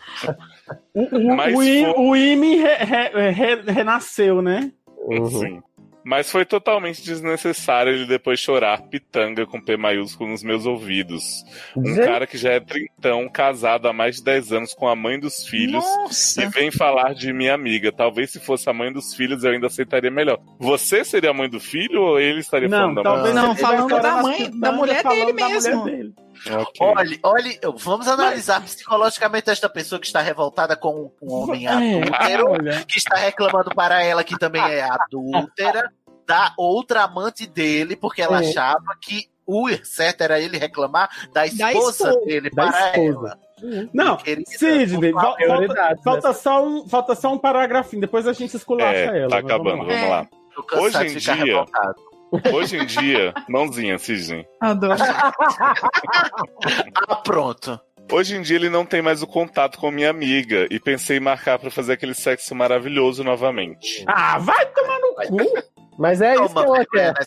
[1.37, 4.71] Mas o, I- foi- o IME re- re- re- renasceu, né?
[4.99, 5.31] Uhum.
[5.31, 5.63] Sim.
[6.09, 11.23] Mas foi totalmente desnecessário ele depois chorar pitanga com P maiúsculo nos meus ouvidos.
[11.77, 12.07] Um Gente.
[12.07, 15.47] cara que já é trintão, casado há mais de 10 anos com a mãe dos
[15.47, 15.85] filhos.
[15.85, 16.43] Nossa.
[16.45, 17.93] E vem falar de minha amiga.
[17.93, 20.39] Talvez se fosse a mãe dos filhos eu ainda aceitaria melhor.
[20.59, 23.13] Você seria a mãe do filho ou ele estaria Não, falando da mãe?
[23.13, 25.85] talvez Não, falando da mãe- da mulher dele da mulher mesmo.
[25.85, 26.15] dele.
[26.53, 26.87] Ok.
[26.87, 32.51] Olha, olha, vamos analisar psicologicamente esta pessoa que está revoltada com um homem É, adúltero,
[32.53, 32.85] olha.
[32.87, 35.91] que está reclamando para ela que também é adúltera,
[36.29, 38.49] da outra amante dele, porque ela É.
[38.51, 43.39] achava que o certo era ele reclamar da esposa esposa, dele da para esposa.
[43.63, 43.89] ela.
[43.95, 48.55] Não, Querida, Sidney, falta, Prioridades, falta só um, falta só um paragrafinho, depois a gente
[48.55, 49.31] esculacha É, ela.
[49.31, 49.95] tá mas vamos acabando, lá.
[49.95, 50.27] vamos lá.
[50.55, 51.95] Tô cansado Hoje em de ficar dia- revoltado.
[52.53, 54.47] Hoje em dia, mãozinha, Sidney.
[54.61, 54.99] Adoro.
[57.09, 57.81] Ah, pronto.
[58.11, 61.21] Hoje em dia ele não tem mais o contato com minha amiga e pensei em
[61.21, 64.05] marcar pra fazer aquele sexo maravilhoso novamente.
[64.07, 65.69] Ah, vai tomar no cu.
[65.99, 67.13] Mas é isso que Toma, ela quer.
[67.13, 67.23] tua É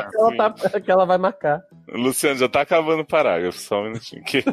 [0.00, 1.60] isso que ela, tá- que ela vai marcar.
[1.88, 4.22] Luciano, já tá acabando o parágrafo, só um minutinho.
[4.24, 4.44] Que-.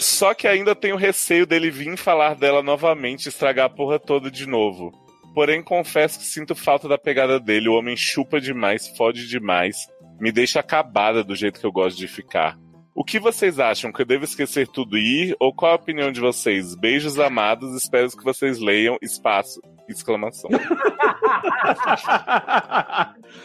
[0.00, 4.30] Só que ainda tenho receio dele vir falar dela novamente e estragar a porra toda
[4.30, 4.92] de novo.
[5.34, 7.68] Porém, confesso que sinto falta da pegada dele.
[7.68, 9.76] O homem chupa demais, fode demais,
[10.20, 12.58] me deixa acabada do jeito que eu gosto de ficar.
[12.94, 13.92] O que vocês acham?
[13.92, 15.36] Que eu devo esquecer tudo e ir?
[15.40, 16.76] Ou qual a opinião de vocês?
[16.76, 18.96] Beijos amados, espero que vocês leiam.
[19.02, 19.60] Espaço!
[19.88, 20.48] Exclamação.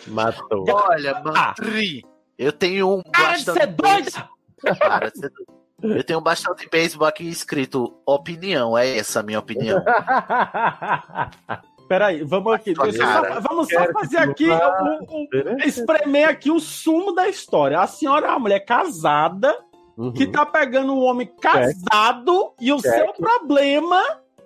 [0.08, 0.66] Matou.
[0.70, 2.06] Olha, Mantri,
[2.38, 4.30] eu tenho um Para de ser doida!
[4.78, 5.60] Para de ser doida.
[5.98, 9.82] Eu tenho um bastão de beisebol aqui escrito opinião, é essa a minha opinião.
[11.90, 12.74] Peraí, vamos aqui.
[12.76, 15.28] Só- vamos só fazer aqui, o- o-
[15.66, 17.80] espremer aqui o sumo da história.
[17.80, 19.54] A senhora é uma mulher casada
[19.98, 20.14] Uhum.
[20.14, 22.96] que tá pegando um homem casado e o Certo.
[22.96, 24.02] seu problema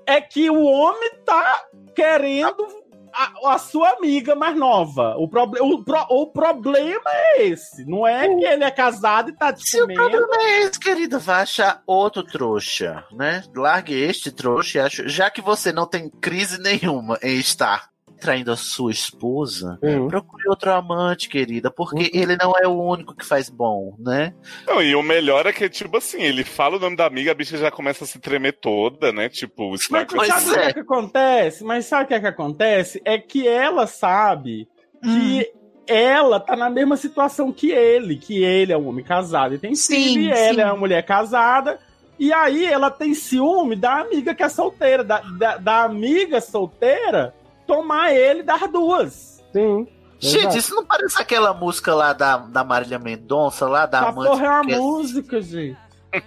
[0.08, 1.62] é que o homem tá
[1.94, 2.66] querendo
[3.14, 5.16] a, a sua amiga mais nova.
[5.18, 7.86] O, proble o, pro- o problema é esse.
[7.86, 10.00] Não é que ele é casado e tá te Se o comendo.
[10.02, 13.44] problema é esse, querida, vai achar outro trouxa, né?
[13.56, 17.93] Largue este trouxa e acho, já que você não tem crise nenhuma em estar
[18.24, 20.08] traindo a sua esposa, Uhum.
[20.08, 24.34] procure outro amante, querida, porque ele não é o único que faz bom, né?
[24.66, 27.36] Não, e o melhor é que, tipo assim, ele fala o nome da amiga, a
[27.36, 29.28] bicha já começa a se tremer toda, né?
[29.28, 31.64] Tipo, isso não Mas é sabe o que, é que acontece?
[31.66, 33.02] Mas sabe o que, é que acontece?
[33.04, 34.70] É que ela sabe
[35.04, 35.52] que
[35.86, 39.76] ela tá na mesma situação que ele, que ele é um homem casado e tem
[39.76, 40.62] filho, e ela sim.
[40.62, 41.78] é uma mulher casada.
[42.18, 47.34] E aí ela tem ciúme da amiga que é solteira, da, da, da amiga solteira
[47.68, 49.44] tomar ele das duas.
[49.52, 49.88] Sim.
[50.20, 54.28] Gente, isso não parece aquela música lá da, da Marília Mendonça, lá da Essa amante.
[54.30, 55.78] porra é uma que- música, gente.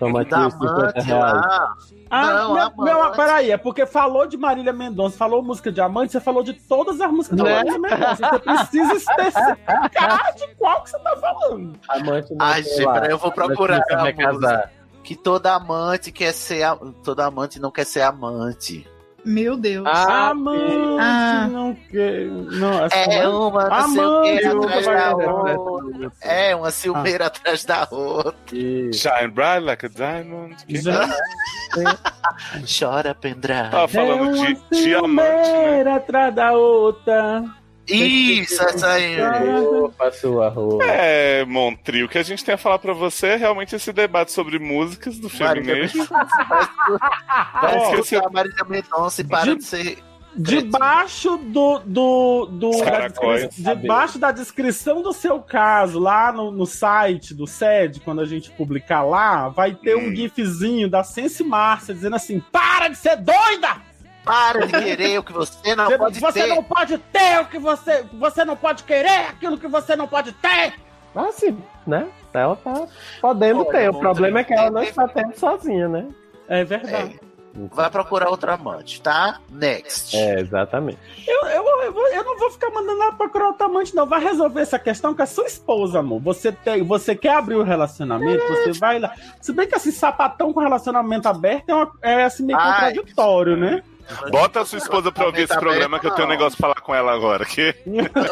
[0.00, 1.74] Toma aqui da 50 amante lá.
[2.10, 2.82] Ah, Não, meu, amante.
[2.82, 6.52] meu, peraí, é porque falou de Marília Mendonça, falou música de amante, você falou de
[6.54, 7.54] todas as músicas da Né?
[7.54, 8.16] Marília Mendonça.
[8.16, 11.72] Você precisa especificar de qual que você tá falando.
[11.88, 14.12] Amante não Ai, gente, peraí, eu vou procurar a música.
[14.24, 14.72] casar.
[15.04, 16.64] Que toda amante quer ser.
[16.64, 18.86] a- Toda amante não quer ser amante.
[19.26, 19.84] Meu Deus.
[19.86, 21.48] Ah, amante Ah.
[21.50, 22.26] não quer.
[22.26, 26.12] Não, essa É uma Amante que atrás da outra.
[26.20, 28.34] É, uma ciumeira atrás da outra.
[28.46, 30.56] Shine bright like a diamond.
[30.66, 30.80] Que-
[32.78, 33.70] Chora, pendrive.
[33.70, 35.92] Tava falando É de diamante, né?
[35.94, 37.44] atrás da outra.
[37.88, 39.16] Isso, essa aí.
[39.20, 40.84] Opa, sua roupa.
[40.84, 44.32] É, Montri, o que a gente tem a falar pra você é realmente esse debate
[44.32, 46.06] sobre músicas do feminismo.
[47.60, 49.98] Vai escutar a Marília Mendonça e para de ser.
[50.38, 51.78] Debaixo do.
[51.78, 52.70] do, do
[53.62, 58.26] da debaixo da descrição do seu caso, lá no, no site do SED, quando a
[58.26, 60.08] gente publicar lá, vai ter Hum.
[60.10, 63.80] um gifzinho da Sense Márcia dizendo assim: para de ser doida!
[64.26, 66.46] Para de querer o que você não Você, pode você ter.
[66.48, 68.04] não pode ter o que você.
[68.12, 70.74] Você não pode querer aquilo que você não pode ter!
[71.14, 71.56] Ah, sim,
[71.86, 72.08] né?
[72.34, 72.86] Ela tá
[73.22, 73.88] podendo Olha, ter.
[73.88, 76.06] O problema é que ela não está tendo sozinha, né?
[76.48, 77.18] É verdade.
[77.72, 79.38] Vai procurar outro amante, tá?
[79.48, 80.14] Next.
[80.14, 80.98] É, exatamente.
[81.26, 84.04] Eu, eu, eu, eu não vou ficar mandando ela procurar outro amante, não.
[84.04, 86.20] Vai resolver essa questão com a sua esposa, amor.
[86.20, 89.14] Você, tem, você quer abrir o relacionamento, você vai lá.
[89.40, 93.56] Se bem que assim, sapatão com relacionamento aberto é, uma- é assim meio Ai, contraditório,
[93.56, 93.82] né?
[94.30, 96.80] Bota a sua esposa pra ouvir esse programa que eu tenho um negócio pra falar
[96.80, 97.44] com ela agora.
[97.44, 97.74] Que...
[97.86, 98.24] Então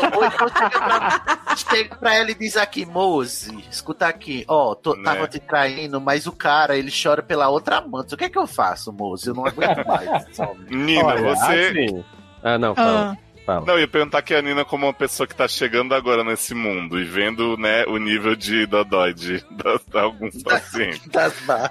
[1.57, 5.03] chega pra, ela e diz aqui, Mose, escuta aqui, ó, tô- Né.
[5.05, 8.15] tava te traindo, mas o cara, ele chora pela outra amante.
[8.15, 9.29] O que é que eu faço, Mose?
[9.29, 10.27] Eu não aguento mais.
[10.69, 11.71] Nina, Olha, você.
[11.87, 12.05] assim-
[12.43, 13.17] Ah, não, fala.
[13.45, 13.67] Fala.
[13.67, 16.55] Não, eu ia perguntar que a Nina, como uma pessoa que tá chegando agora nesse
[16.55, 21.03] mundo e vendo né, o nível de dodói de, de, de alguns pacientes.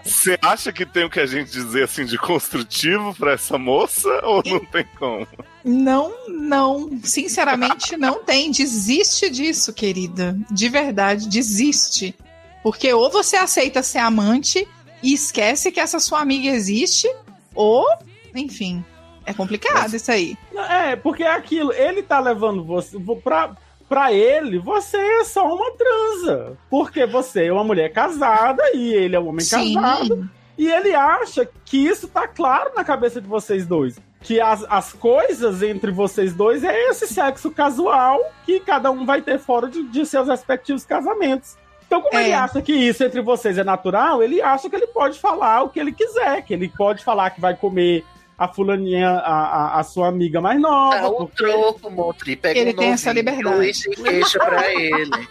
[0.03, 4.09] Você acha que tem o que a gente dizer assim de construtivo pra essa moça
[4.23, 5.27] ou não tem como?
[5.63, 6.99] Não, não.
[7.03, 8.51] Sinceramente, não tem.
[8.51, 10.37] Desiste disso, querida.
[10.51, 12.15] De verdade, desiste.
[12.61, 14.67] Porque ou você aceita ser amante
[15.01, 17.13] e esquece que essa sua amiga existe,
[17.53, 17.85] ou,
[18.33, 18.83] enfim,
[19.25, 20.37] é complicado isso aí.
[20.69, 22.97] É, porque é aquilo, ele tá levando você.
[22.97, 23.51] vo- Pra,
[23.87, 26.57] pra ele, você é só uma transa.
[26.69, 29.75] Porque você é uma mulher casada e ele é um homem Sim.
[29.75, 30.29] casado.
[30.57, 33.99] E ele acha que isso tá claro na cabeça de vocês dois.
[34.21, 39.21] Que as, as coisas entre vocês dois é esse sexo casual que cada um vai
[39.21, 41.57] ter fora de, de seus respectivos casamentos.
[41.85, 42.23] Então, como É.
[42.23, 45.69] ele acha que isso entre vocês é natural, ele acha que ele pode falar o
[45.69, 48.03] que ele quiser, que ele pode falar que vai comer
[48.37, 50.97] a fulaninha, a, a, a sua amiga mais nova.
[50.99, 52.35] Dá um porque- troco, Montri.
[52.35, 53.71] Pega Ele um tem essa liberdade.
[53.87, 55.09] E queixa pra ele.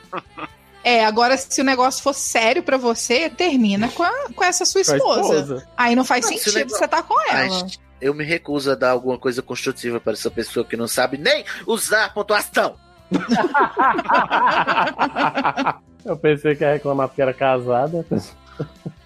[0.85, 4.81] É, agora, se o negócio for sério pra você, termina com, a- com essa sua
[4.81, 5.21] a esposa.
[5.21, 5.69] esposa.
[5.77, 7.63] Aí não faz Não, se o sentido negócio- você tá com ela.
[7.63, 11.19] Mas eu me recuso a dar alguma coisa construtiva para essa pessoa que não sabe
[11.19, 12.75] nem usar pontuação.
[16.05, 18.05] Eu pensei que ia reclamar porque era casada.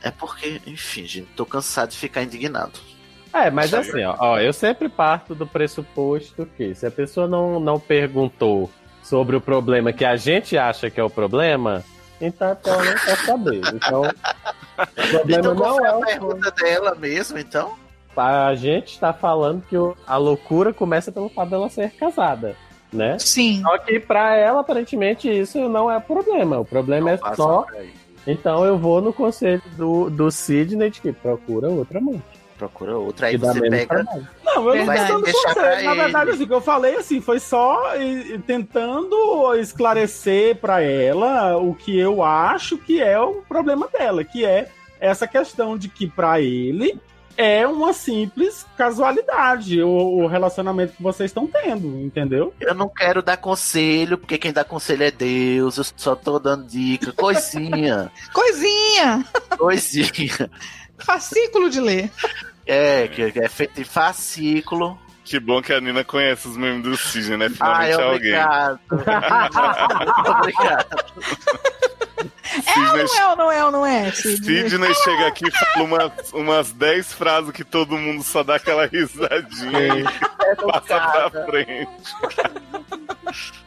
[0.03, 2.73] É porque, enfim, gente, tô cansado de ficar indignado.
[3.37, 7.61] É, mas assim, ó, ó, eu sempre parto do pressuposto que se a pessoa não,
[7.61, 8.71] não perguntou
[9.03, 11.85] sobre o problema que a gente acha que é o problema,
[12.21, 13.61] então até ela não quer saber.
[13.75, 17.75] Então, o problema Então, não é a pergunta dela mesmo, então?
[18.17, 19.77] A gente está falando que
[20.07, 22.57] a loucura começa pelo fato dela ser casada,
[22.91, 23.19] né?
[23.19, 23.61] Sim.
[23.61, 26.59] Só que pra ela, aparentemente, isso não é problema.
[26.59, 27.67] O problema é Passa só.
[28.27, 32.21] Então eu vou no conselho do, do Sidney de que procura outra mãe.
[32.57, 34.07] Procura outra, aí você pega.
[34.45, 35.85] Não, eu não dando Deixar conselho.
[35.85, 37.93] Na verdade, assim, o que eu falei assim, foi só
[38.47, 44.69] tentando esclarecer pra ela o que eu acho que é o problema dela, que é
[44.99, 46.99] essa questão de que pra ele
[47.37, 52.55] é uma simples casualidade o, o relacionamento que vocês estão tendo, entendeu?
[52.59, 56.67] Eu não quero dar conselho, porque quem dá conselho é Deus, eu só tô dando
[56.67, 59.25] dica, coisinha, Coisinha!
[59.59, 60.51] coisinha.
[60.99, 62.11] Fascículo de ler.
[62.67, 64.99] É, que é feito em fascículo.
[65.25, 67.47] Que bom que a Nina conhece os memes do Sidney, né?
[67.59, 68.35] Ai, Finalmente alguém.
[68.35, 68.81] obrigado.
[70.39, 71.05] obrigado.
[72.65, 74.11] É ou não é ou não é ou não é?
[74.13, 74.71] Sidney?
[74.71, 78.87] Sidney chega aqui e fala umas, umas 10 frases que todo mundo só dá aquela
[78.87, 80.05] risadinha e
[80.65, 82.15] passa pra frente.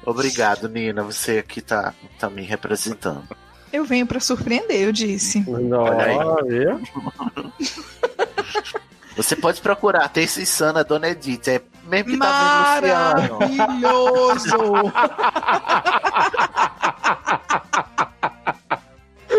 [0.05, 1.03] Obrigado, Nina.
[1.03, 3.27] Você aqui tá, tá me representando.
[3.71, 5.45] Eu venho pra surpreender, eu disse.
[5.47, 6.65] Olha aí.
[9.15, 11.47] Você pode procurar Terça Insana, Dona Edith.
[11.47, 12.79] É mesmo que tá.
[12.81, 14.49] Maravilhoso!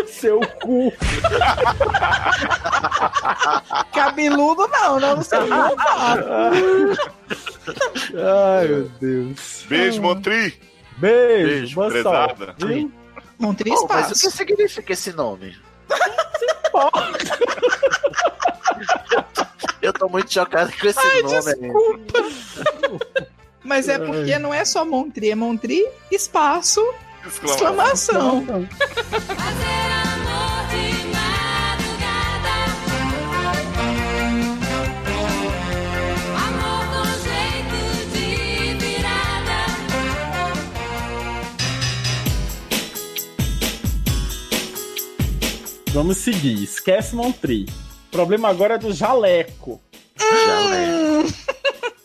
[0.07, 0.93] Seu cu.
[3.91, 5.75] Cabeludo não, não, não sei não.
[8.15, 9.65] Ai, meu Deus.
[9.67, 10.59] Beijo, Montri.
[10.97, 12.55] Beijo, Beijo, boa prezada.
[13.41, 13.47] Viu?
[13.47, 14.21] Montri Oh, mas o espaço.
[14.29, 15.57] que significa esse nome?
[19.81, 21.39] Eu tô muito chocado com esse Ai, nome.
[21.41, 22.19] desculpa.
[23.63, 26.81] Mas é porque não é só Montri, é Montri, espaço,
[27.43, 28.43] exclamação.
[45.93, 46.63] Vamos seguir.
[46.63, 47.65] Esquece Montri.
[48.07, 49.81] O problema agora é do jaleco.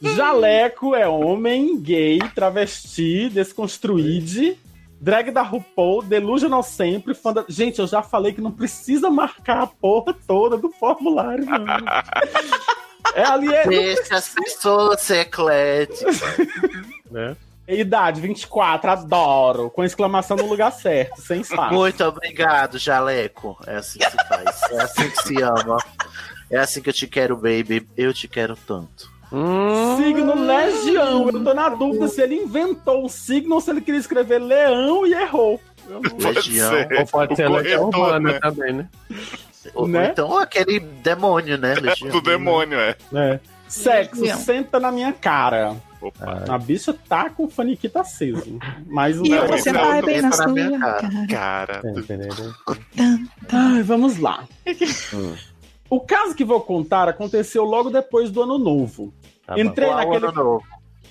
[0.03, 4.57] Jaleco é homem, gay, travesti, desconstruído,
[5.01, 7.45] drag da RuPaul, delusional sempre, fã da...
[7.49, 11.67] Gente, eu já falei que não precisa marcar a porra toda do formulário, mano.
[13.15, 13.67] É ali, é...
[13.67, 16.21] Deixa as pessoas ser ecléticas.
[17.09, 17.37] Né?
[17.69, 19.71] Idade, 24, adoro.
[19.71, 21.75] Com exclamação no lugar certo, sem espaço.
[21.75, 23.57] Muito obrigado, Jaleco.
[23.67, 24.63] É assim que se faz.
[24.73, 25.79] É assim que se ama.
[26.51, 27.87] É assim que eu te quero, baby.
[27.97, 29.11] Eu te quero tanto.
[29.97, 31.29] Signo Legião.
[31.29, 35.05] Eu tô na dúvida se ele inventou o signo ou se ele queria escrever leão
[35.07, 35.61] e errou.
[36.21, 36.73] Legião.
[37.01, 38.39] Ou pode ser legião urbana né?
[38.41, 38.89] também, né?
[39.75, 40.09] Ou Né?
[40.13, 41.75] então aquele demônio, né?
[41.75, 42.11] Legião?
[42.11, 42.97] Do demônio, é.
[43.15, 43.41] É.
[43.69, 44.39] Sexo, Legião.
[44.39, 45.77] senta na minha cara.
[46.01, 46.45] Opa.
[46.49, 48.59] A bicha tá com o faniquito aceso.
[48.87, 50.79] Mas o E eu vou é sentar bem na sua cara.
[50.79, 51.27] cara.
[51.29, 51.83] Cara.
[53.53, 54.45] Ai, vamos lá.
[55.15, 55.35] Hum.
[55.89, 59.13] O caso que vou contar aconteceu logo depois do ano novo.
[59.47, 59.61] Tá bom.
[59.61, 60.27] Entrei Qual naquele.
[60.27, 60.65] ano novo?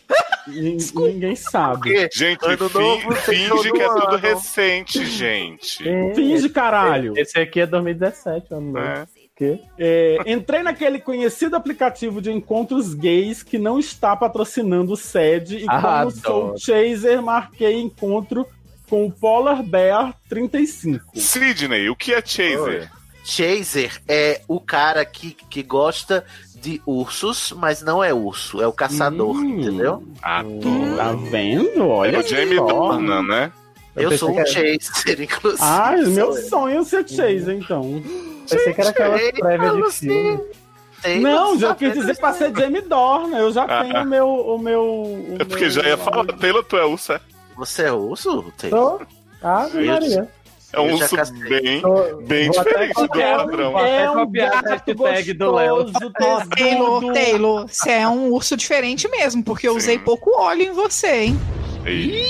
[0.47, 0.77] Nin-
[1.13, 2.09] Ninguém sabe.
[2.13, 4.17] Gente, Ano novo finge que é tudo ano.
[4.17, 5.87] recente, gente.
[5.87, 7.13] É, Finge, caralho.
[7.17, 8.85] Esse aqui é 2017, ano novo.
[8.85, 9.07] É.
[9.35, 9.59] Que?
[9.77, 15.65] É, entrei naquele conhecido aplicativo de encontros gays que não está patrocinando o SED e
[15.67, 18.47] Ah, como sou chaser, marquei encontro
[18.89, 21.19] com o Polar Bear 35.
[21.19, 22.89] Sidney, o que é Chaser?
[23.25, 26.23] Chaser é o cara que, que gosta
[26.61, 29.59] de ursos, mas não é urso, é o caçador, Hum.
[29.59, 30.03] entendeu?
[30.21, 30.95] Adoro.
[30.95, 31.87] Tá vendo?
[31.89, 32.55] Olha É o Jamie.
[32.55, 33.51] Dornan, né?
[33.95, 35.61] Eu, pensei sou um era- chaser, inclusive.
[35.61, 36.49] Ai, meu Sou eu.
[36.49, 38.03] sonho é ser chaser, então.
[38.49, 40.07] Pensei que era aquela prévia de Lucy.
[40.07, 40.39] filme.
[41.01, 43.37] Tem Não, já quis dizer pra ser Jamie Dornan.
[43.37, 43.83] Eu já Ah.
[43.83, 44.27] tenho o meu.
[44.27, 47.19] O meu o É porque meu- já ia falar, Taylor, tu é urso, é?
[47.57, 48.51] Você é urso?
[48.57, 48.99] Taylor?
[48.99, 49.05] Tô.
[49.43, 50.27] Ah, Eu- Maria.
[50.73, 51.15] É um Eu urso
[51.47, 53.79] bem, Tô- bem diferente do copiar- padrão.
[53.79, 55.85] É um gato hashtag do Léo.
[56.57, 57.13] Taylor.
[57.13, 61.39] Taylor, você é um urso diferente mesmo, porque eu usei pouco óleo em você, hein?
[61.85, 62.29] Ih,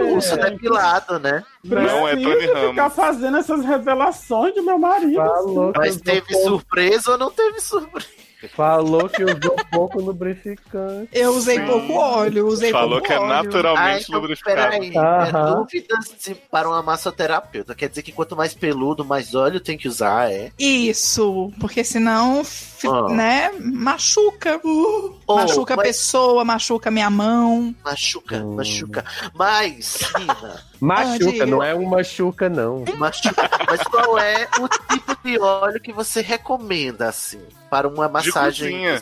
[0.00, 1.44] Urso depilado, né?
[1.64, 2.94] Não é Tony Preciso ficar Ramos.
[2.94, 5.14] fazendo essas revelações de meu marido.
[5.16, 8.08] Falou que, Mas usou teve pouco, surpresa ou não teve surpresa?
[8.56, 11.08] falou que usou pouco lubrificante.
[11.12, 11.66] Eu usei Sim.
[11.66, 13.32] pouco óleo, usei Falou pouco que é óleo.
[13.32, 14.56] Ah, naturalmente então, lubrificado.
[14.70, 14.92] peraí.
[14.96, 16.14] É dúvidas
[16.50, 17.72] para uma massoterapeuta.
[17.74, 20.50] Quer dizer que quanto mais peludo, mais óleo tem que usar, é?
[20.58, 22.42] Isso, porque senão,
[22.90, 23.08] Ah.
[23.08, 24.60] né, machuca.
[24.64, 27.74] Uh, Oh, machuca a mas- pessoa, machuca minha mão.
[27.84, 28.56] Machuca, Hum.
[28.56, 29.04] machuca.
[29.34, 32.84] Mas, Nina, Machuca, não é um machuca, não.
[32.98, 33.48] machuca.
[33.68, 38.72] Mas qual é o tipo de óleo que você recomenda, assim, para uma massagem?
[38.94, 39.00] cozinha.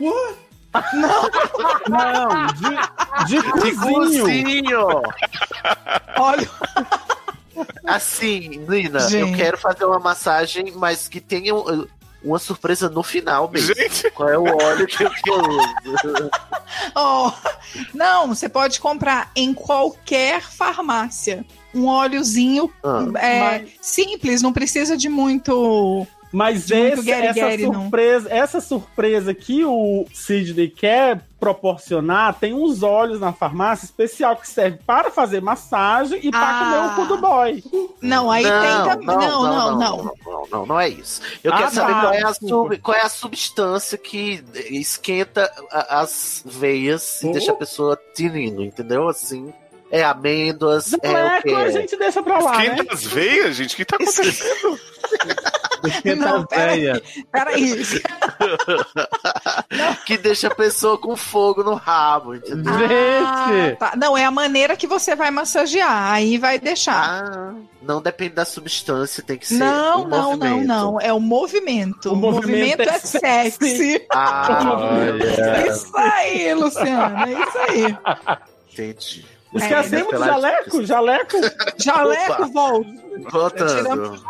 [1.89, 2.47] Não,
[3.27, 4.25] de, de De cozinho.
[4.25, 4.87] cozinho!
[6.19, 6.51] Óleo.
[7.87, 9.37] Assim, Nina, eu Gente.
[9.37, 11.89] quero fazer uma massagem, mas que tenha uh,
[12.23, 13.75] uma surpresa no final mesmo.
[13.75, 16.31] Gente, Qual é o óleo que eu, uso?
[16.95, 17.31] Oh,
[17.93, 21.45] não, você pode comprar em qualquer farmácia.
[21.75, 27.67] Um óleozinho Ah, é, Mas- simples, não precisa de muito Mas esse, Gary essa, Gary,
[27.67, 27.83] não.
[27.83, 34.47] surpresa, essa surpresa que o Sidney quer proporcionar tem uns olhos na farmácia especial que
[34.49, 36.59] serve para fazer massagem e para Ah.
[36.61, 37.65] comer o cu do boy.
[38.03, 38.53] Não, aí tem
[38.91, 39.07] também.
[39.07, 39.79] Não, não, não.
[39.79, 41.23] não, não, não, não é isso.
[41.43, 46.43] Eu Ah, quero saber tá, qual, é sub- qual é a substância que esquenta as
[46.45, 47.33] veias e Oh.
[47.33, 49.09] deixa a pessoa tinindo, entendeu?
[49.09, 49.53] Assim,
[49.91, 51.55] é amêndoas, é o Zaleco, quê?
[51.55, 52.67] a gente deixa pra lá, né?
[52.67, 53.75] Esquenta as veias, gente?
[53.75, 54.79] O que tá acontecendo?
[55.89, 57.03] Esquenta Não, as peraí.
[57.33, 57.83] Peraí.
[60.07, 62.73] que deixa a pessoa com fogo no rabo, entendeu?
[63.27, 63.93] Ah, tá.
[63.97, 66.13] Não, é a maneira que você vai massagear.
[66.13, 67.25] Aí vai deixar.
[67.25, 70.67] Ah, não depende da substância, tem que ser não, um não, não, movimento.
[70.67, 71.01] não.
[71.01, 72.11] É o movimento.
[72.11, 74.07] O O movimento, movimento é é sexy.
[74.13, 75.67] Ah, Olha.
[75.71, 77.29] Isso aí, Luciana.
[77.29, 77.97] É isso aí.
[78.73, 79.25] entendi.
[79.55, 81.37] Esquecemos É, do jaleco, jaleco.
[81.77, 82.91] Jaleco, volta.
[83.31, 84.23] Voltando.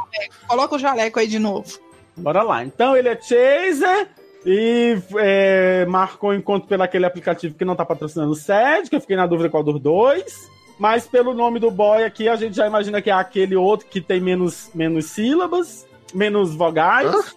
[0.47, 1.79] Coloca o jaleco aí de novo.
[2.17, 2.65] Bora lá.
[2.65, 4.09] Então ele é chaser
[4.45, 9.01] e é, marcou encontro pelo aquele aplicativo que não tá patrocinando o SED, que eu
[9.01, 10.49] fiquei na dúvida qual dos dois.
[10.79, 14.01] Mas pelo nome do boy aqui, a gente já imagina que é aquele outro que
[14.01, 17.37] tem menos, menos sílabas, menos vogais.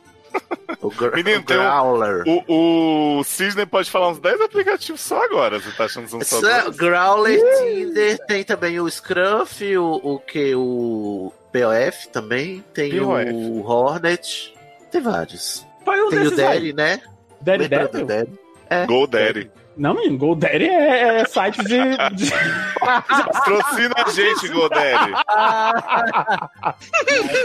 [0.81, 2.23] O, gr Menino, o tem um- Growler.
[2.27, 5.59] O, o Cisne pode falar uns 10 aplicativos só agora.
[5.59, 6.77] Você tá achando que são só Essa- dois?
[6.77, 10.53] Growler, Tinder, tem também o Scruff, o, o que?
[10.55, 13.31] O POF também, tem POF.
[13.31, 14.53] o Hornet,
[14.91, 15.65] tem vários.
[15.85, 16.45] Tem o desses aí.
[16.45, 17.01] Daddy, né?
[17.41, 18.39] Daddy do Daddy?
[18.69, 18.85] É.
[18.85, 19.51] Go Daddy.
[19.75, 21.79] Não, menino, GoDaddy é, é site de...
[22.15, 22.29] de...
[22.79, 25.13] Patrocina a gente, Go Daddy.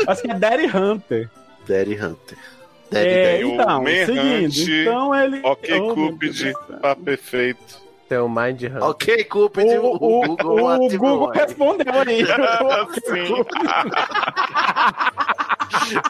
[0.06, 1.30] Acho que é Daddy Hunter.
[1.66, 2.38] Daddy Hunter.
[2.90, 4.70] Daddy É, Tem o então, seguindo.
[4.80, 5.40] Então ele...
[5.42, 7.88] Ok, Oh, Cupid, tá perfeito.
[8.08, 8.82] Tem o Mind Hunter.
[8.82, 12.24] Ok, Cupid, O, o, o, Google o Google respondeu aí.
[13.04, 13.44] Sim.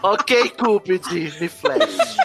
[0.03, 1.03] Ok, Cupid,
[1.41, 2.17] me flash.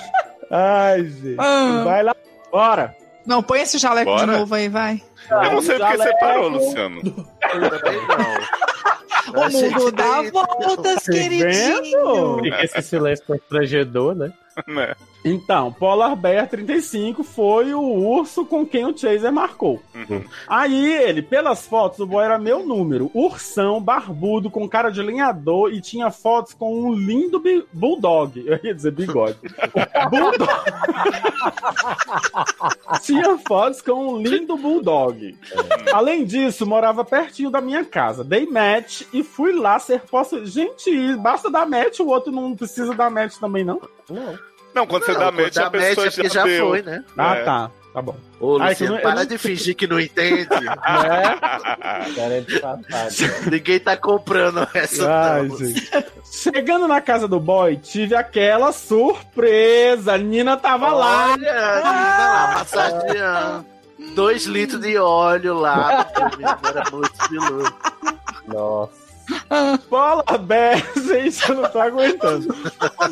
[0.51, 1.35] Ai, gente.
[1.39, 1.81] Ah.
[1.83, 2.15] Vai lá.
[2.51, 2.95] Bora.
[3.25, 4.25] Não, põe esse jaleco Bora.
[4.25, 5.01] de novo aí, vai.
[5.31, 7.01] Eu não sei porque você parou, Luciano.
[7.01, 9.43] Também não.
[9.45, 12.39] O mundo que dá voltas, Tá queridinho.
[12.43, 14.33] Fica esse silêncio constrangedor, né?
[14.67, 14.95] Né?
[15.23, 19.81] Então, Polar Bear 35 foi o urso com quem o Chaser marcou.
[19.95, 20.23] Uhum.
[20.47, 23.09] Aí ele, pelas fotos, o boy era meu número.
[23.13, 28.43] Ursão, barbudo, com cara de lenhador e tinha fotos com um lindo bulldog.
[28.45, 29.37] Eu ia dizer bigode.
[30.11, 30.53] bulldog.
[33.01, 35.37] tinha fotos com um lindo bulldog.
[35.93, 38.23] Além disso, morava pertinho da minha casa.
[38.23, 40.45] Dei match e fui lá ser posso.
[40.45, 43.79] Gente, basta dar match, o outro não precisa dar match também, não?
[44.09, 44.52] Não.
[44.73, 46.67] Não, quando você Não, dá quando match, dá a pessoa match é já, já deu.
[46.69, 47.03] foi, né?
[47.17, 47.43] Ah, É.
[47.43, 47.71] tá.
[47.93, 48.15] Tá bom.
[48.39, 50.47] Ô, Ai, Luciano, não- para não- de fingir que não entende.
[52.59, 53.51] Safado.
[53.51, 55.07] Ninguém tá comprando essa.
[55.35, 55.47] Ai.
[56.25, 60.13] Chegando na casa do boy, tive aquela surpresa.
[60.13, 61.33] A Nina tava lá.
[61.33, 63.65] Olha, a menina lá, massageando.
[64.15, 66.07] Dois litros de óleo lá,
[66.65, 67.73] era muito estiloso.
[68.47, 69.02] Nossa.
[69.89, 72.55] Bola Bear, gente, eu não tô aguentando.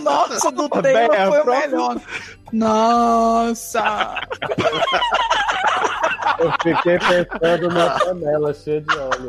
[0.03, 2.01] Nossa, do Bear, Taylor foi o melhor.
[2.51, 4.21] Nossa!
[6.39, 9.27] Eu fiquei pensando na panela cheia de óleo.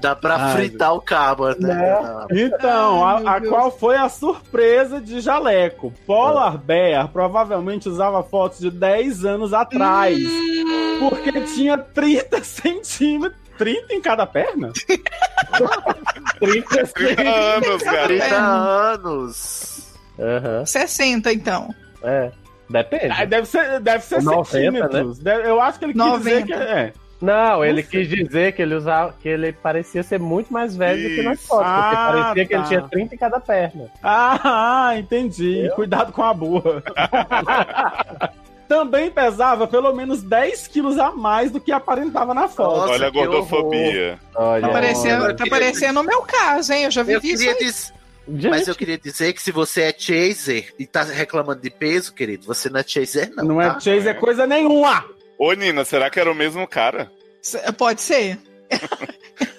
[0.00, 1.96] Dá pra Ai, fritar o cabo, né?
[2.30, 5.92] Então, Ai, meu a, a qual foi a surpresa de Jaleco?
[6.06, 10.18] Polar Bear provavelmente usava fotos de 10 anos atrás.
[10.98, 13.39] Porque tinha 30 centímetros.
[13.60, 14.72] 30 em cada perna?
[16.40, 18.06] 30 30 anos, cara.
[18.06, 19.94] 30 anos.
[20.18, 20.64] Aham.
[20.66, 21.74] 60, então.
[22.02, 22.30] É.
[22.70, 23.08] Depende.
[23.10, 25.18] Ah, Deve ser, deve ser 90, centímetros.
[25.18, 26.46] Deve- eu acho que ele quis dizer 90.
[26.46, 26.92] que é.
[27.20, 31.14] Não, ele quis dizer que ele usava, que ele parecia ser muito mais velho do
[31.16, 31.48] que nas Isso.
[31.48, 32.68] fotos, porque Ah, parecia que ele tá.
[32.68, 33.86] tinha 30 em cada perna.
[34.02, 34.40] Ah,
[34.88, 35.70] ah, entendi.
[35.74, 36.82] Cuidado com a burra.
[38.70, 42.76] Também pesava pelo menos 10 quilos a mais do que aparentava na foto.
[42.76, 44.16] Nossa, Olha a gordofobia.
[44.32, 46.84] Olha, Tá parecendo, olha, tá parecendo o meu caso, hein?
[46.84, 47.92] Eu já Eu vivi isso dizer.
[48.28, 52.14] Gente, Mas eu queria dizer que se você é chaser e tá reclamando de peso,
[52.14, 53.44] querido, você não é chaser, não.
[53.44, 53.80] Não é tá?
[53.80, 55.04] chase, é coisa nenhuma.
[55.36, 57.10] Ô, Nina, será que era o mesmo cara?
[57.42, 58.38] C- Pode ser?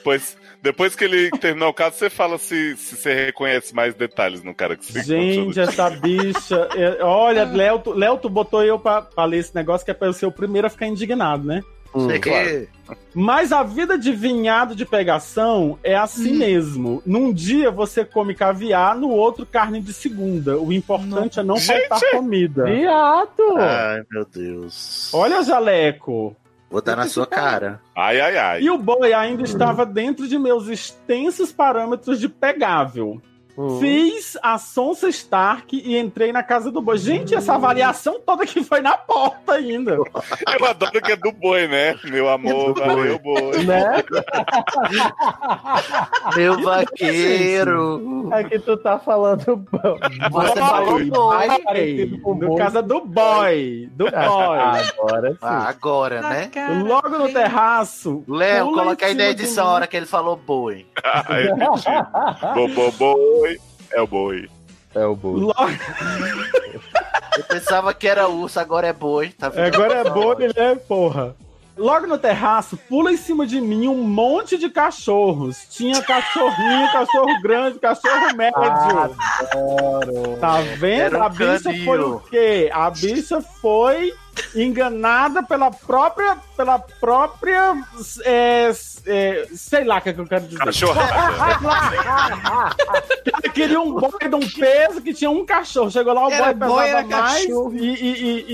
[0.05, 4.43] Pois, depois que ele terminou o caso, você fala se, se você reconhece mais detalhes
[4.43, 6.67] no cara que você Gente, essa bicha.
[6.75, 9.93] é, Olha, Léo, tu- Léo, tu botou eu pra, pra ler esse negócio que é
[9.93, 11.61] pra eu ser o primeiro a ficar indignado, né?
[11.93, 12.67] hum, Porque-
[13.13, 17.01] Mas a vida de vinhado de pegação é assim mesmo.
[17.05, 20.57] Num dia você come caviar, no outro carne de segunda.
[20.59, 21.87] O importante é não Gente!
[21.89, 22.65] faltar comida.
[22.65, 23.57] Viado!
[23.57, 25.11] Ai, meu Deus.
[25.13, 26.35] Olha, Jaleco.
[26.71, 27.81] Vou dar na sua cara.
[27.93, 28.61] Ai, ai, ai.
[28.61, 33.21] E o boy ainda estava dentro de meus extensos parâmetros de pegável.
[33.79, 36.97] Fiz a Sonsa Stark e entrei na casa do boi.
[36.97, 39.97] Gente, essa avaliação toda que foi na porta ainda.
[40.59, 41.95] Eu adoro que é do boi, né?
[42.05, 43.63] Meu amor, valeu, boi.
[43.63, 44.03] Né?
[46.35, 48.29] Meu vaqueiro.
[48.33, 49.65] É que tu tá falando.
[50.31, 51.47] Você falou Boy,
[52.23, 52.35] boi.
[52.35, 53.89] No casa do boy.
[53.93, 54.19] Do boy.
[54.19, 55.37] Agora sim.
[55.41, 56.51] Ah, agora, né?
[56.85, 58.23] Logo no terraço.
[58.27, 60.85] Léo, coloca em aí na cima do edição a hora que ele falou boi.
[61.03, 61.47] Ai,
[62.53, 63.41] bo, boi.
[63.41, 63.50] É boi.
[63.93, 64.49] É o boi.
[64.93, 65.55] Logo...
[67.37, 69.29] Eu pensava que era urso, agora é boi.
[69.29, 69.73] Tá vendo?
[69.73, 71.35] Agora é bom, ele é porra.
[71.77, 75.65] Logo no terraço, pula em cima de mim um monte de cachorros.
[75.69, 78.61] Tinha cachorrinho, cachorro grande, cachorro médio.
[78.61, 80.37] Adoro.
[80.39, 81.17] Tá vendo?
[81.17, 81.85] Um a bicha canil.
[81.85, 82.69] foi o quê?
[82.73, 84.13] A bicha foi
[84.53, 86.37] enganada pela própria.
[86.57, 87.73] pela própria.
[88.25, 88.71] é,
[89.05, 90.59] é, sei lá o que, é que eu quero dizer.
[90.65, 91.55] Cachorrada.
[93.25, 95.89] Ela queria um boi de um peso que tinha um cachorro.
[95.89, 97.73] Chegou lá, o Era boi boi, pesava era mais cachorro.
[97.75, 98.45] e, e, e,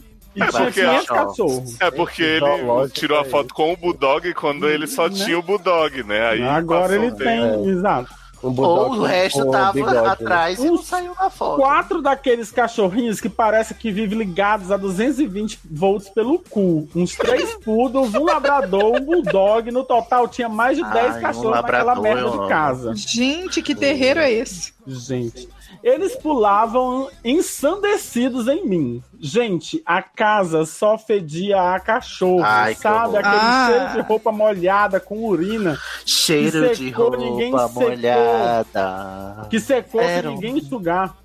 [0.00, 1.80] e É tinha porque- 500 cachorros.
[1.80, 6.02] É porque ele tirou a foto com o Bulldog quando ele só tinha o Bulldog,
[6.02, 6.28] né?
[6.28, 8.24] Aí Agora ele tem, exato.
[8.42, 10.06] Um Ou o resto tava bigode, né?
[10.06, 11.56] atrás e não saiu na foto.
[11.56, 16.86] Quatro daqueles cachorrinhos que parece que vivem ligados a 220 volts pelo cu.
[16.94, 19.70] Uns três poodles, um labrador, um bulldog.
[19.70, 22.92] No total tinha mais de 10 Ai, um cachorros naquela merda de casa.
[22.94, 24.74] Gente, que terreiro é esse?
[24.86, 25.48] Gente.
[25.84, 29.02] Eles pulavam ensandecidos em mim.
[29.20, 33.18] Gente, a casa só fedia a cachorro, Ai, sabe?
[33.18, 33.66] Aquele Ah.
[33.68, 35.78] cheiro de roupa molhada com urina.
[36.06, 37.82] Cheiro Que de secou, roupa ninguém secou.
[37.82, 39.46] molhada.
[39.50, 41.16] Que secou Era sem um- ninguém enxugar.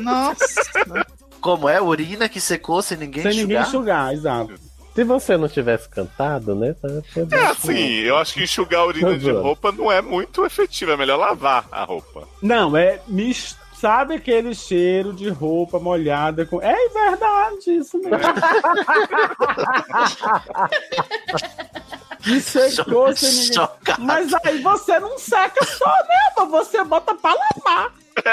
[0.00, 0.60] Nossa.
[1.40, 1.80] Como é?
[1.80, 4.12] Urina que secou sem ninguém sem ninguém enxugar?
[4.12, 4.68] enxugar, exato.
[4.94, 6.74] Se você não tivesse cantado, né?
[6.74, 6.88] tá-
[7.30, 10.96] É assim, eu acho que enxugar a urina de roupa não é muito efetivo, é
[10.96, 12.26] melhor lavar a roupa.
[12.42, 13.00] Não, é.
[13.06, 16.60] mis- Sabe aquele cheiro de roupa molhada com.
[16.60, 18.18] É verdade, isso mesmo.
[22.20, 23.52] que secou sem ninguém.
[23.52, 24.02] Chocado.
[24.02, 26.46] Mas aí você não seca só, né?
[26.50, 27.92] Você bota pra lavar.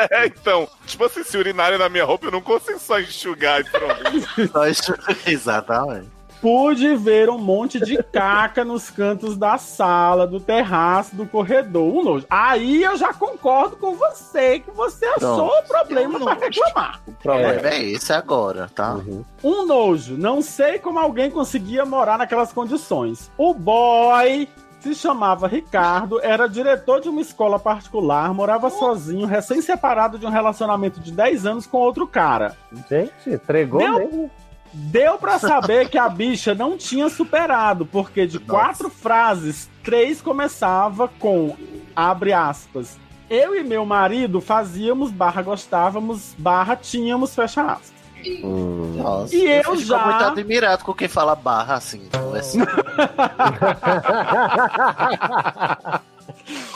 [0.09, 3.65] É, então, tipo assim, se urinarem na minha roupa, eu não consigo só enxugar e
[3.65, 4.51] pronto.
[4.51, 5.15] Só enxugar.
[5.29, 6.14] Exatamente.
[6.41, 11.83] Pude ver um monte de caca nos cantos da sala, do terraço, do corredor.
[11.95, 12.25] Um nojo.
[12.29, 15.63] Aí eu já concordo com você, que você achou Pronto.
[15.63, 17.01] o problema pra reclamar.
[17.07, 18.97] O problema é esse agora, tá?
[19.43, 20.17] Um nojo.
[20.17, 23.31] Não sei como alguém conseguia morar naquelas condições.
[23.37, 24.47] O boy
[24.79, 30.99] se chamava Ricardo, era diretor de uma escola particular, morava sozinho, recém-separado de um relacionamento
[30.99, 32.55] de 10 anos com outro cara.
[32.87, 34.31] Gente, entregou Meu- mesmo.
[34.77, 41.07] Deu pra saber que a bicha não tinha superado, porque de quatro frases, três começava
[41.19, 41.55] com
[41.95, 42.97] abre aspas.
[43.29, 47.93] Eu e meu marido fazíamos barra gostávamos barra tínhamos fecha aspas.
[48.43, 48.95] Hum.
[48.97, 52.07] Nossa, E eu fico já- muito admirado com quem fala barra assim.
[52.13, 52.59] Não é assim.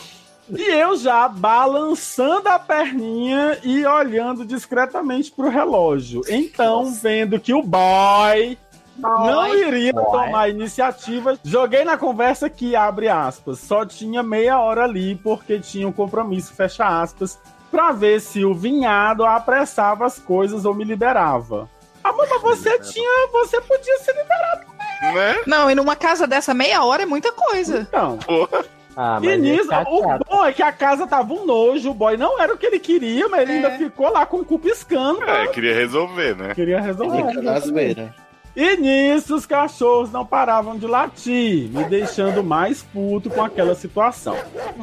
[0.58, 6.22] E eu já balançando a perninha e olhando discretamente pro relógio.
[6.28, 8.58] Então, vendo que o boy
[8.98, 15.16] não iria tomar iniciativa, joguei na conversa que, abre aspas, só tinha meia hora ali
[15.16, 17.40] porque tinha um compromisso, fecha aspas,
[17.72, 21.70] pra ver se o vinhado apressava as coisas ou me liberava.
[22.04, 23.28] Amor, mas você tinha.
[23.32, 24.66] Você podia se liberar.
[25.14, 25.42] Né?
[25.46, 27.82] Não, e numa casa dessa, meia hora é muita coisa.
[27.82, 28.18] Então.
[28.18, 28.66] Porra.
[28.96, 31.94] Ah, E mas nisso, é o bom é que a casa tava um nojo, o
[31.94, 34.60] boy não era o que ele queria, mas ele ainda ficou lá com o cu
[34.60, 35.24] piscando.
[35.24, 36.54] É, queria resolver, né?
[36.56, 38.14] Queria resolver.
[38.56, 44.36] E nisso os cachorros não paravam de latir, me deixando mais puto com aquela situação.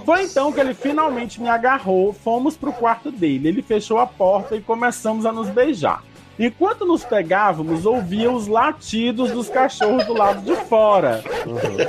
[0.04, 3.48] Foi então que ele finalmente me agarrou, fomos pro quarto dele.
[3.48, 6.02] Ele fechou a porta e começamos a nos beijar.
[6.38, 11.22] Enquanto nos pegávamos, ouvia os latidos dos cachorros do lado de fora.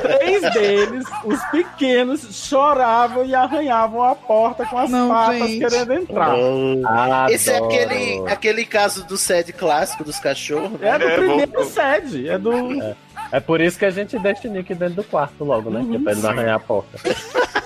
[0.01, 5.59] Três deles, os pequenos, choravam e arranhavam a porta com as Não, patas gente.
[5.59, 6.31] querendo entrar.
[6.31, 7.29] Adoro.
[7.33, 10.79] Esse é aquele, aquele caso do sede clássico dos cachorros.
[10.79, 10.89] né?
[10.89, 12.95] É do É, primeiro vou- sede, é do.
[13.31, 15.85] É por isso que a gente deixa o Nick dentro do quarto logo, né?
[15.89, 16.97] Que é pra ele não arranhar a porta.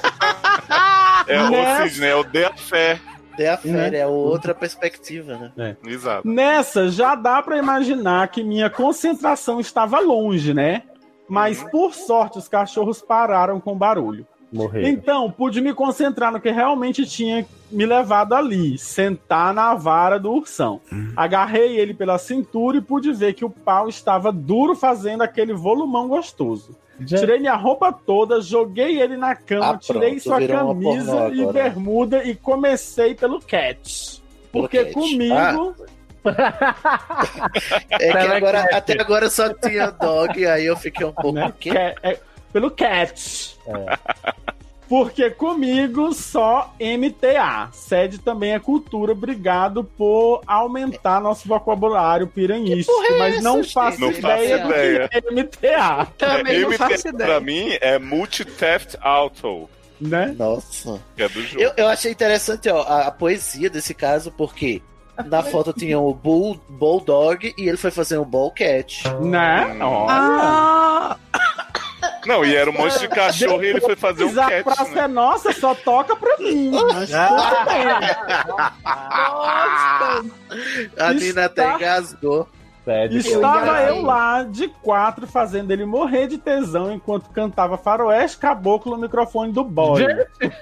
[1.27, 2.99] É Nessa- o Sidney, é o dê a fé.
[3.33, 5.77] Até a férias, é outra perspectiva, né?
[5.85, 6.27] Exato.
[6.27, 10.83] Nessa, já dá pra imaginar que minha concentração estava longe, né?
[11.27, 14.27] Mas por sorte os cachorros pararam com barulho.
[14.51, 14.89] Morrer.
[14.89, 20.29] Então, pude me concentrar no que realmente tinha me levado ali, sentar na vara do
[20.29, 20.81] ursão.
[21.15, 26.09] Agarrei ele pela cintura e pude ver que o pau estava duro fazendo aquele volumão
[26.09, 26.75] gostoso.
[27.05, 31.53] Tirei minha roupa toda, joguei ele na cama, Ah, tirei pronto, sua camisa e agora.
[31.53, 34.21] bermuda e comecei pelo cat.
[34.51, 34.93] Porque cat.
[34.93, 35.75] comigo.
[37.89, 41.31] É que agora, até agora só tinha dog, aí eu fiquei um pouco.
[41.31, 42.19] né, ca- é,
[42.53, 43.57] pelo cat.
[44.91, 47.69] Porque comigo só MTA.
[47.71, 49.13] Sede também é cultura.
[49.13, 52.91] Obrigado por aumentar nosso vocabulário piranhístico.
[52.91, 55.07] porra é mas essa, não faço Não faço ideia do ideia.
[55.07, 56.07] que é MTA.
[56.43, 59.69] MT pra mim é Multi-Theft Auto.
[60.01, 60.35] Né?
[60.37, 61.01] Nossa.
[61.15, 61.61] Que é do jogo.
[61.63, 64.81] Eu, eu achei interessante ó, a, a poesia desse caso, porque
[65.25, 69.07] na foto tinha o Bull, Bulldog e ele foi fazer um Ballcat.
[69.21, 69.73] Né?
[70.09, 71.15] Ah,
[72.25, 74.63] Não, e era um monte de cachorro e ele foi fazer um a cat.
[74.63, 75.01] praça né?
[75.01, 76.71] é nossa, só toca pra mim.
[76.93, 77.85] Mas tudo bem.
[80.97, 82.47] A Nina até engasgou.
[83.11, 89.01] Estava eu lá de quatro fazendo ele morrer de tesão enquanto cantava faroeste caboclo no
[89.03, 90.01] microfone do boy.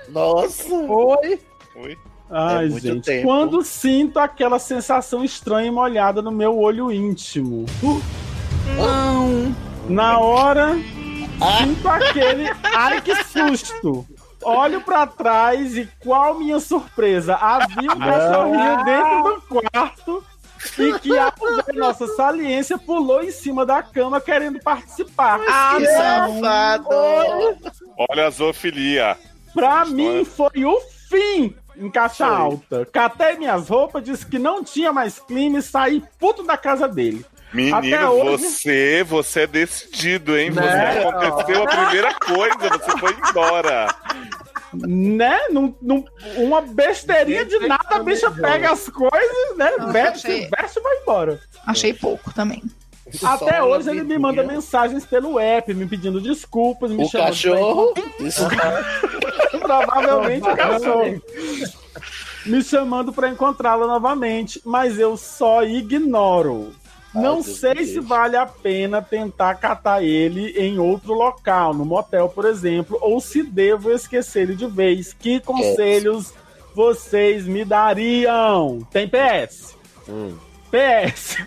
[0.10, 0.74] Nossa!
[0.74, 1.39] Oi!
[1.78, 1.97] Oi?
[2.30, 3.26] Ai, É muito gente, tempo.
[3.26, 7.66] quando sinto aquela sensação estranha e molhada no meu olho íntimo.
[8.76, 9.55] Não.
[9.88, 10.76] Na hora,
[11.40, 12.50] sinto aquele.
[12.64, 14.06] Ai, que susto!
[14.42, 17.36] Olho pra trás e qual minha surpresa!
[17.36, 20.24] Havia um cachorrinho dentro do quarto
[20.78, 25.40] e que, ver nossa saliência, pulou em cima da cama querendo participar.
[25.48, 26.90] Ah, que safado!
[28.10, 29.18] Olha a zoofilia.
[29.54, 30.80] Pra mim foi o
[31.10, 32.36] fim em caixa Foi.
[32.36, 32.86] alta.
[32.92, 37.26] Catei minhas roupas, disse que não tinha mais clima e saí puto da casa dele.
[37.52, 40.52] Menino, hoje- você, você é decidido, hein?
[40.52, 41.08] Você Né?
[41.08, 43.88] aconteceu a primeira coisa, você foi embora.
[44.72, 45.39] Né?
[45.50, 46.06] Num, num-
[46.38, 49.72] uma besteirinha de nada, a bicha pega as coisas, né?
[49.91, 51.39] Veste, achei- veste e vai embora.
[51.66, 52.62] Achei pouco também.
[53.24, 57.93] Até hoje ele me manda mensagens pelo app, me pedindo desculpas, me O chamando cachorro.
[57.95, 58.45] pra Isso.
[59.60, 61.22] Provavelmente o cachorro.
[62.45, 66.72] Me chamando pra encontrá-la novamente, mas eu só ignoro.
[67.14, 72.45] Não sei se vale a pena tentar catar ele em outro local, no motel, por
[72.45, 75.12] exemplo, ou se devo esquecer ele de vez.
[75.14, 76.34] Que conselhos
[76.76, 78.88] vocês me dariam?
[78.91, 79.76] Tem PS.
[80.72, 81.38] PS.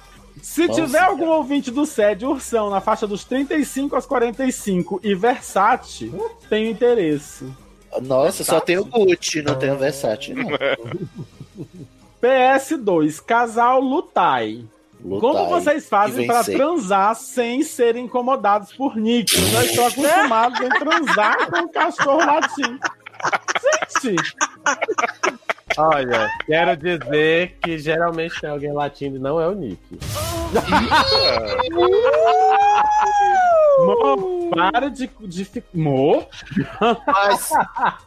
[0.40, 5.14] Se Nossa, tiver algum ouvinte do SED Ursão na faixa dos 35 aos 45 e
[5.14, 6.12] Versace,
[6.48, 7.44] tenho interesse.
[8.00, 10.48] Nossa, só tem o Gucci, não tem o Versace, não.
[12.22, 14.64] PS2, casal Lutai.
[15.04, 19.40] Lutai Como vocês fazem para transar sem serem incomodados por Nick?
[19.52, 22.80] Nós estamos acostumados em transar com o cachorro latindo.
[24.02, 24.34] Gente,
[25.76, 29.80] Olha, quero dizer que geralmente tem alguém latindo e não é o Nick.
[33.86, 35.08] Mo, para de.
[35.22, 36.26] de Mo?
[37.06, 37.50] Mas,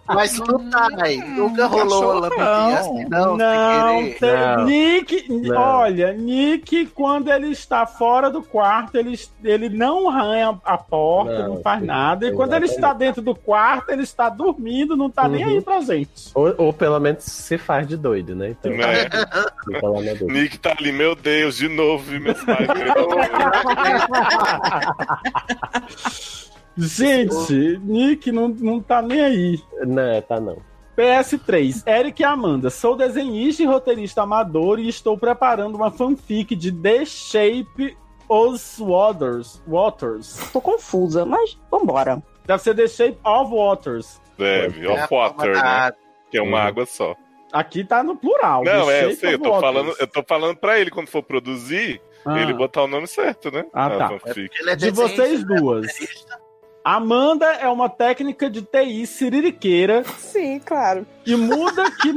[0.05, 4.65] mas Lutai, nunca rolou uma lambidinha assim, não, não, sem tem- Não.
[4.65, 5.57] Nick, Não.
[5.61, 11.55] olha, Nick, quando ele está fora do quarto, ele, ele não arranha a porta, não,
[11.55, 12.27] Não, faz sim, nada.
[12.27, 15.51] E quando ele está dentro do quarto, ele está dormindo, não tá nem Uhum.
[15.51, 16.31] aí pra gente.
[16.33, 18.49] Ou, ou pelo menos se faz de doido, né?
[18.49, 20.15] Então, Né?
[20.21, 22.67] Nick tá ali, meu Deus, de novo, vi meus pais.
[26.77, 29.59] Gente, Nick não, não tá nem aí.
[29.85, 30.57] Não, tá não.
[30.97, 32.69] PS3, Eric e Amanda.
[32.69, 37.97] Sou desenhista e roteirista amador e estou preparando uma fanfic de The Shape
[38.29, 39.61] os Waters.
[39.67, 40.37] Waters.
[40.53, 42.21] Tô confusa, mas vambora.
[42.45, 44.21] Deve ser The Shape of Waters.
[44.37, 45.91] Deve, É of water, né?
[46.29, 46.67] Que é uma Uhum.
[46.67, 47.15] água só.
[47.51, 48.63] Aqui tá no plural.
[48.63, 49.73] Não, é, eu Shape sei, eu of tô Waters.
[49.73, 52.39] falando, eu tô falando pra ele quando for produzir, Ah.
[52.39, 53.65] ele botar o nome certo, né?
[53.73, 54.19] Ah, Na tá.
[54.67, 55.87] é De vocês duas.
[56.83, 61.05] Amanda é uma técnica de TI siririqueira Sim, claro.
[61.25, 62.11] e muda que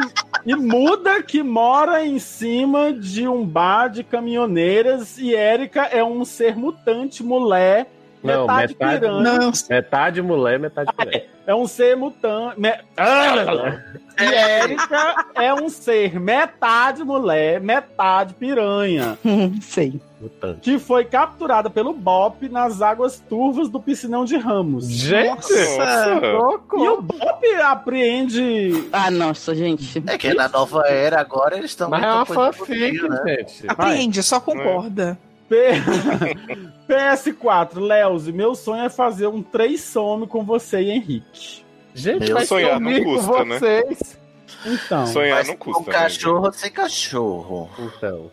[0.46, 6.24] e muda que mora em cima de um bar de caminhoneiras e Érica é um
[6.24, 7.90] ser mutante mulher
[8.24, 11.28] Não, metade, metade- piranha Não, Metade mulher, metade mulher.
[11.46, 12.70] é um ser mutante me...
[14.18, 19.18] e Érica é um ser metade mulher metade piranha
[19.60, 20.00] Sei.
[20.20, 20.60] Mutante.
[20.60, 25.28] que foi capturada pelo Bop nas águas turvas do piscinão de Ramos Gente!
[25.52, 26.20] Nossa.
[26.74, 30.02] e o Bop apreende Ah, nossa, gente.
[30.06, 31.90] É que na nova era agora eles estão.
[31.90, 33.22] Mas é uma fanfic, né?
[33.26, 33.64] gente.
[33.68, 35.18] apreende, só concorda.
[35.20, 35.33] P-
[36.88, 41.64] PS4, Leozi, meu sonho é fazer um três some com você e Henrique.
[41.94, 43.58] Gente, Meu vai sonhar não custa, né?
[43.58, 44.18] vocês.
[44.66, 45.82] Então, Sonhar Mas não custa.
[45.84, 47.70] né, cachorro sem cachorro.
[47.78, 48.30] Então.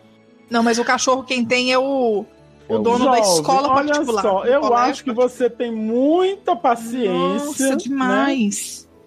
[0.49, 2.25] Não, mas o cachorro quem tem é o.
[2.67, 4.21] O dono da Jovem, escola olha particular.
[4.21, 7.69] Só, eu acho que você tem muita paciência.
[7.69, 8.33] Nossa, né?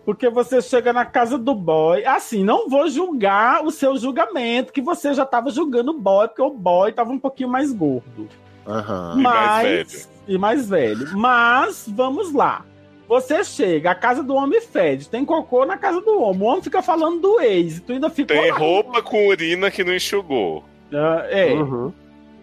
[0.04, 2.04] Porque você chega na casa do boy.
[2.04, 6.42] Assim, não vou julgar o seu julgamento, que você já tava julgando o boy, porque
[6.42, 8.28] o boy tava um pouquinho mais gordo.
[8.66, 9.14] Aham.
[9.16, 9.92] E mais Mas.
[9.92, 10.14] velho.
[10.26, 11.18] E mais velho.
[11.18, 12.64] Mas, vamos lá.
[13.06, 16.42] Você chega, a casa do homem fede, tem cocô na casa do homem.
[16.42, 18.36] O homem fica falando do ex, e tu ainda ficou.
[18.36, 18.56] Tem lá.
[18.56, 20.64] roupa com urina que não enxugou.
[20.92, 21.52] Ah, é.
[21.52, 21.92] Uhum.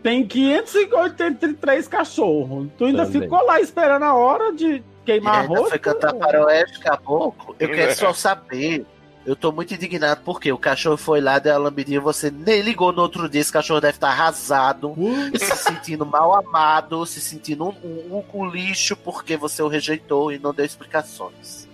[0.04, 2.68] Tem 583 cachorros.
[2.78, 3.22] Tu ainda Também.
[3.22, 5.69] ficou lá esperando a hora de queimar roupa.
[5.69, 7.56] foi cantar faroeste caboclo.
[7.60, 8.86] Eu quero só saber.
[9.23, 12.91] Eu tô muito indignado porque o cachorro foi lá, deu a lambidinha, você nem ligou
[12.91, 13.40] no outro dia.
[13.40, 14.95] Esse cachorro deve estar arrasado,
[15.38, 17.69] se sentindo mal amado, se sentindo um,
[18.11, 21.70] um, um lixo porque você o rejeitou e não deu explicações.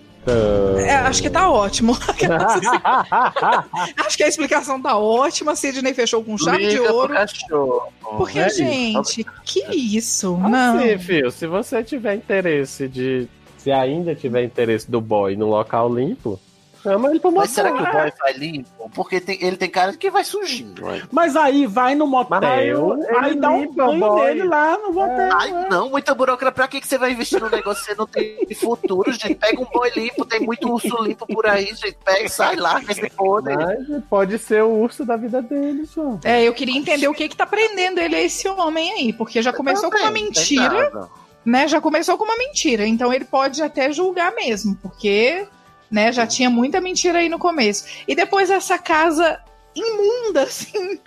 [0.78, 1.96] É, acho que tá ótimo.
[3.96, 5.54] acho que a explicação tá ótima.
[5.56, 7.14] Sidney fechou com chave de Liga pro ouro.
[7.14, 7.82] cachorro.
[8.16, 8.56] Porque, É isso.
[8.56, 10.36] gente, que isso?
[10.36, 10.78] Não.
[10.78, 13.28] Assim, filho, se você tiver interesse de.
[13.58, 16.38] Se ainda tiver interesse do boy no local limpo,
[16.82, 18.90] chama ele pra Mas será que o boy vai limpo?
[18.94, 20.74] Porque tem- ele tem cara que vai sujinho.
[20.80, 21.02] né?
[21.10, 24.26] Mas aí vai no motel, Mas aí aí, dá um banho boy.
[24.26, 25.28] nele lá no motel.
[25.38, 26.52] Ai, não, muita burocracia.
[26.52, 29.34] Pra que, que você vai investir num negócio que você não tem futuro, gente?
[29.34, 31.96] Pega um boi limpo, tem muito urso limpo por aí, gente.
[32.04, 33.54] Pega e sai lá, que se foda.
[33.54, 36.18] Mas pode ser o urso da vida dele, só.
[36.24, 39.42] É, eu queria entender o que que tá prendendo ele a esse homem aí, porque
[39.42, 41.08] já começou com uma tem mentira, nada.
[41.44, 41.68] né?
[41.68, 45.46] Já começou com uma mentira, então ele pode até julgar mesmo, porque,
[45.90, 47.84] né, já tinha muita mentira aí no começo.
[48.06, 49.40] E depois essa casa
[49.74, 51.00] imunda, assim.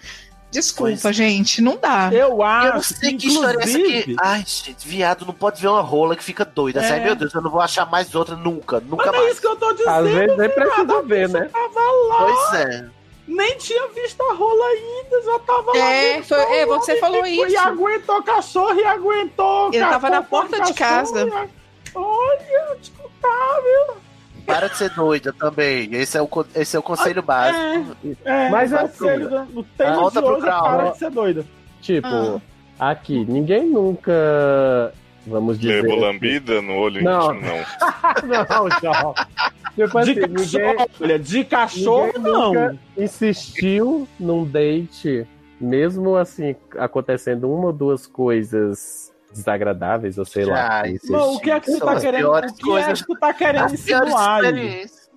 [0.49, 1.16] Desculpa, Pois.
[1.16, 2.10] gente, não dá.
[2.12, 3.88] Eu Eu acho não sei que, que história é essa aqui.
[3.88, 4.16] inclusive...
[4.22, 6.82] Ai, gente, viado não pode ver uma rola que fica doida.
[6.82, 6.91] É.
[6.91, 9.32] Ai, meu Deus, eu não vou achar mais outra nunca, nunca Mas é mais.
[9.32, 11.49] isso que eu tô dizendo, Às vezes nem precisa ver, né?
[11.53, 12.86] Tava lá, Pois é.
[13.30, 15.78] nem tinha visto a rola ainda, já tava lá.
[15.78, 17.48] É, dentro, foi- é, você falou isso.
[17.48, 19.70] E aguentou cachorro e aguentou.
[19.74, 21.28] Ele tava na porta de casa.
[21.28, 23.95] e Olha, desculpável.
[24.45, 25.93] Para de ser doida também.
[25.95, 27.95] Esse é o, esse é o conselho básico.
[28.26, 30.63] É, Mas vai assim, ser, no tema volta de pro hoje é grau.
[30.63, 31.45] para de ser doida.
[31.81, 32.41] Tipo,
[32.80, 34.93] aqui, ninguém nunca.
[35.26, 35.84] Vamos dizer.
[35.84, 37.34] Levou lambida no olho Não.
[37.35, 37.59] íntimo, não.
[38.69, 39.13] não, João.
[39.76, 42.80] Tipo assim, De ninguém, cachorro, olha, de cachorro não.
[42.97, 45.26] insistiu num date,
[45.59, 50.84] mesmo assim, acontecendo uma ou duas coisas desagradáveis, ou sei lá.
[51.34, 52.32] O que é que tu tá querendo?
[52.32, 54.41] O que é que tu tá querendo insinuar?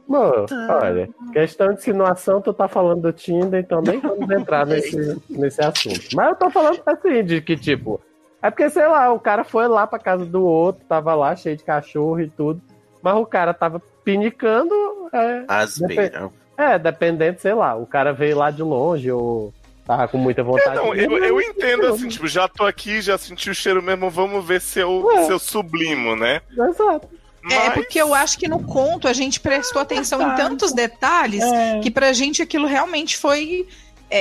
[0.06, 5.18] Mano, olha, questão de insinuação, tu tá falando do Tinder, então nem vamos entrar nesse,
[5.30, 6.14] nesse assunto.
[6.14, 7.98] Mas eu tô falando assim, de que, tipo,
[8.42, 11.56] é porque, sei lá, o cara foi lá pra casa do outro, tava lá cheio
[11.56, 12.60] de cachorro e tudo,
[13.02, 14.74] mas o cara tava pinicando,
[15.10, 16.30] é, Asbeira.
[16.58, 19.54] é, dependendo, sei lá, o cara veio lá de longe ou
[19.86, 20.76] tava com muita vontade.
[20.78, 24.10] É, não, eu, eu entendo assim, tipo, já tô aqui, já senti o cheiro mesmo,
[24.10, 25.24] vamos ver se eu, É.
[25.24, 26.40] se eu sublimo, né?
[26.52, 27.08] Exato.
[27.50, 31.42] É, Mas- porque eu acho que no conto a gente prestou atenção em tantos detalhes
[31.42, 31.80] É.
[31.80, 33.66] que pra gente aquilo realmente foi
[34.10, 34.18] é,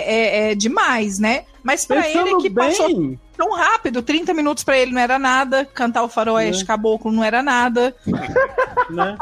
[0.48, 1.46] é, é demais, né?
[1.64, 5.18] Mas pra Pensando ele que passou bem, tão rápido, 30 minutos pra ele não era
[5.18, 7.96] nada, cantar o faroeste caboclo não era nada.
[8.90, 9.18] né?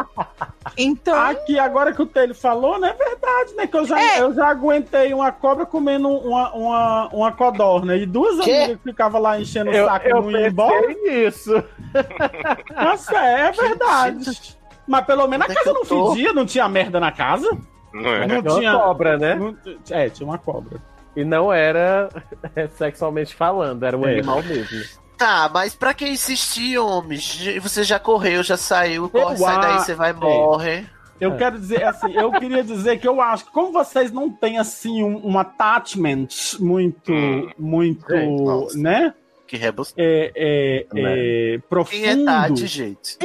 [0.75, 3.67] Então, Aqui, agora que o Telho falou, não é verdade, né?
[3.67, 4.21] Que eu já, É.
[4.21, 7.95] eu já aguentei uma cobra comendo uma, uma, uma codorna.
[7.95, 8.51] E duas Quê?
[8.51, 10.87] amigas que ficavam lá enchendo o Eu, saco eu não embora.
[10.87, 11.63] pensei nisso.
[12.75, 14.57] Nossa, é verdade.
[14.87, 17.49] Mas pelo menos a é que casa não fedia, não tinha merda na casa.
[17.93, 18.25] Não é?
[18.25, 19.35] Não Tinha uma tinha- cobra, né?
[19.35, 19.55] Não-
[19.89, 20.79] É, tinha uma cobra.
[21.15, 22.09] E não era
[22.77, 24.13] sexualmente falando, era um É.
[24.13, 24.79] animal mesmo.
[25.17, 27.39] Tá, mas pra que insistir, homens?
[27.61, 30.85] Você já correu, já saiu, corre, Eu sai daí, você vai morre.
[31.19, 31.37] Eu É.
[31.37, 35.03] quero dizer assim, eu queria dizer que eu acho que como vocês não têm assim
[35.03, 36.27] um, um attachment
[36.59, 37.49] muito, Hum.
[37.59, 38.77] muito, Gente, nossa.
[38.79, 39.13] né?
[39.51, 39.93] Que rebus.
[39.97, 42.01] É, é, é, profundo.
[42.01, 43.17] Quem é Tati, gente?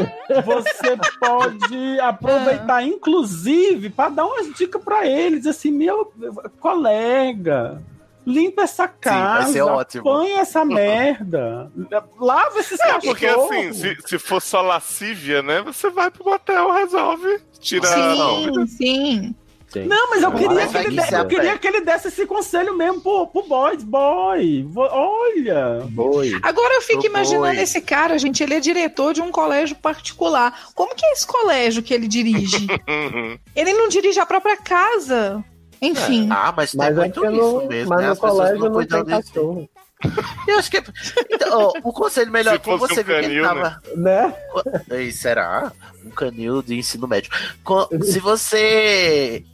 [0.45, 6.13] Você pode aproveitar, inclusive, para dar umas dicas para eles, assim, meu
[6.59, 7.81] colega,
[8.27, 11.71] limpa essa casa, põe essa merda,
[12.19, 13.05] lava esses É, cachorros.
[13.05, 15.63] porque assim, se, se for só lascívia, né?
[15.63, 17.39] Você vai pro motel, resolve.
[17.61, 18.67] Tira a dúvida.
[18.67, 19.33] sim,
[19.83, 19.87] sim.
[19.87, 22.09] Não, mas eu Não, queria, que ele, que desse, se eu queria que ele desse
[22.09, 24.69] esse conselho mesmo pro, pro boys, boy.
[24.77, 25.81] Olha.
[25.91, 26.39] Boi.
[26.43, 27.61] Agora eu fico Tô imaginando doido.
[27.61, 30.69] esse cara, gente, ele é diretor de um colégio particular.
[30.75, 32.67] Como que é esse colégio que ele dirige?
[33.55, 35.43] Ele não dirige a própria casa.
[35.81, 36.29] Enfim.
[36.31, 38.07] Ah, mas tem Mas é muito porque isso no, mesmo, mas né?
[38.07, 39.69] no As colégio não não tem cachorro.
[40.47, 40.83] Eu acho que.
[41.31, 43.81] Então, o conselho melhor fosse você um ver que ele tava.
[43.97, 44.35] Né?
[44.91, 45.73] Ei, será?
[46.05, 47.31] Um canil de ensino médio.
[48.05, 49.47] Se você de-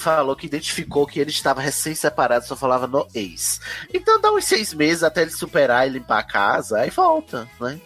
[0.00, 3.60] falou que identificou que ele estava recém-separado, só falava no ex.
[3.92, 7.78] Então dá uns seis meses até ele superar e limpar a casa, aí volta, né?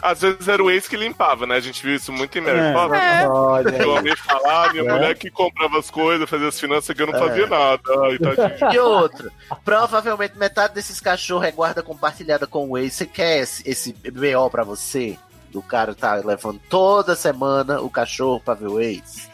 [0.00, 1.54] Às vezes era o ex que limpava, né?
[1.54, 2.72] A gente viu isso muito em Mary É.
[2.72, 2.98] Poppins.
[3.00, 3.28] É.
[3.28, 3.68] Olha.
[3.82, 4.92] Eu ouvi falar, minha É.
[4.92, 7.18] mulher que comprava as coisas, fazia as finanças que eu não É.
[7.20, 7.82] fazia nada.
[7.86, 8.74] Ai.
[8.74, 9.30] E outra,
[9.64, 12.94] provavelmente metade desses cachorros é guarda compartilhada com o ex.
[12.94, 15.16] Você quer esse, esse BO pra você?
[15.50, 19.30] Do cara tá levando toda semana o cachorro pra ver o ex?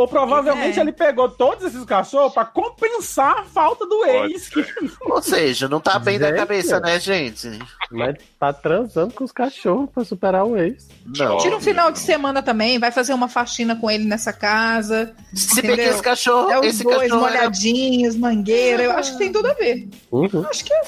[0.00, 0.82] Ou provavelmente É.
[0.82, 4.48] ele pegou todos esses cachorros pra compensar a falta do ex.
[4.48, 4.64] Que...
[5.02, 6.36] Ou seja, não tá bem da Gente.
[6.38, 7.58] cabeça, né, gente?
[7.90, 10.88] Mas tá transando com os cachorros pra superar o ex.
[11.04, 11.36] Não.
[11.36, 15.14] Tira um final de semana também, vai fazer uma faxina com ele nessa casa.
[15.34, 15.92] Se bem que entendeu?
[15.92, 18.82] esse cachorro, É os esse dois cachorro era- molhadinhos, mangueira.
[18.84, 19.86] Eu acho que tem tudo a ver.
[20.10, 20.46] Uhum.
[20.48, 20.80] Acho que é.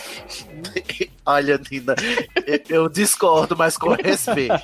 [1.24, 1.94] Olha, Nina,
[2.68, 4.54] eu- discordo, mas com respeito.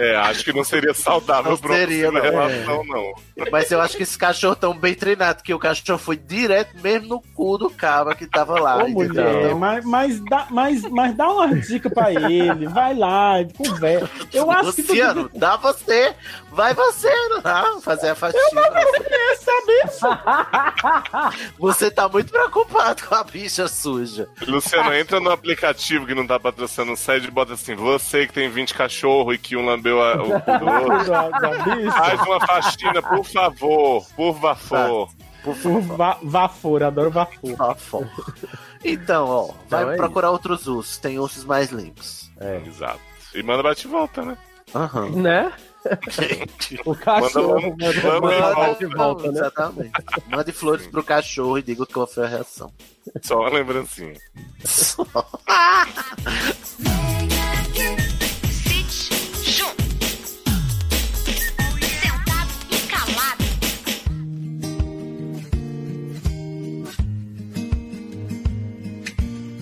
[0.00, 2.20] É, acho que não seria saudável Não pra seria, não.
[2.20, 3.12] relação, não.
[3.50, 7.08] Mas eu acho que esse cachorro tão bem treinado, que o cachorro foi direto mesmo
[7.08, 8.82] no cu do cabra que tava lá.
[8.82, 13.34] Ô, mulher, Então, mas, mas, dá, mas, mas dá uma dica pra ele, vai lá,
[13.56, 14.08] conversa.
[14.32, 16.14] Eu acho que Luciano, dá você,
[16.52, 17.10] vai você
[17.44, 18.62] lá fazer a faxina.
[19.08, 19.72] quer saber.
[21.58, 24.28] Você tá muito preocupado com a bicha suja.
[24.46, 28.32] Luciano, entra no aplicativo que não tá patrocinando o site e bota assim: você que
[28.32, 30.92] tem 20 cachorros e que um lambeu a, o cu do outro.
[31.12, 31.90] Da, da bicha.
[31.92, 35.08] Faz uma faxina, por favor, por favor.
[35.42, 38.08] Por Por va vapor, adoro vapor.
[38.84, 42.30] Então, ó, vai Então é procurar outros ursos, tem ursos mais limpos.
[42.40, 42.62] É.
[42.66, 43.00] Exato.
[43.34, 44.36] E manda bate e volta, né?
[44.74, 45.10] Aham.
[45.10, 45.52] Né?
[46.84, 48.78] O cachorro Manda- manda, manda- manda volta.
[48.86, 49.38] de volta, né?
[49.40, 49.92] Exatamente.
[50.28, 52.72] Mande flores pro cachorro e diga qual foi a reação.
[53.22, 54.14] Só uma lembrancinha.
[61.24, 63.44] Sentado e calado.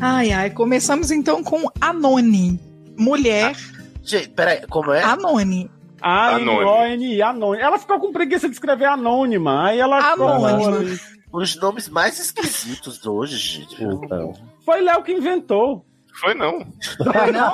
[0.01, 0.51] Ai, ai.
[0.51, 2.59] Começamos então com Anone.
[2.97, 3.56] Mulher
[4.02, 5.02] Gente, peraí, como é?
[5.02, 5.70] Anone.
[6.01, 7.62] A-N-O-N-I, anônima.
[7.64, 9.66] Ela ficou com preguiça de escrever anônima.
[9.66, 10.12] Aí ela.
[10.12, 10.85] Anônima.
[11.32, 13.82] Os nomes mais esquisitos hoje, gente.
[13.85, 14.32] Então.
[14.64, 15.85] Foi Léo que inventou.
[16.14, 16.66] Foi não.
[16.97, 17.52] Foi não?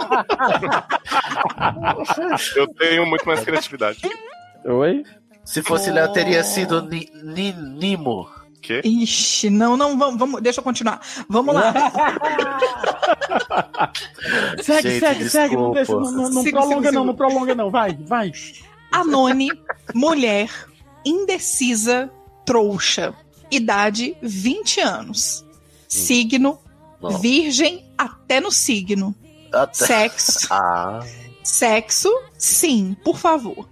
[2.56, 4.00] Eu tenho muito mais criatividade.
[4.64, 5.04] Oi?
[5.44, 8.28] Se fosse Léo, teria sido Ni- Ni- Nimo.
[8.62, 8.80] Quê?
[8.84, 11.00] Ixi, não, não, vamos, vamos, deixa eu continuar.
[11.28, 11.72] Vamos lá.
[14.62, 15.56] Segue, Gente, segue, segue.
[15.56, 15.74] Não, desculpa.
[15.74, 17.04] deixa, não, não, não Sigo, prolonga, sigo, não, sigo.
[17.04, 17.70] não prolonga, não.
[17.70, 18.32] Vai, vai.
[18.90, 19.48] Anone,
[19.94, 20.50] mulher,
[21.04, 22.10] indecisa,
[22.44, 23.14] trouxa.
[23.50, 25.44] Idade, 20 anos.
[25.88, 26.58] Signo,
[27.00, 27.18] Bom.
[27.18, 29.14] virgem até no signo.
[29.52, 31.00] Até- Sexo, Ah,
[31.42, 33.68] sexo, sim, por favor.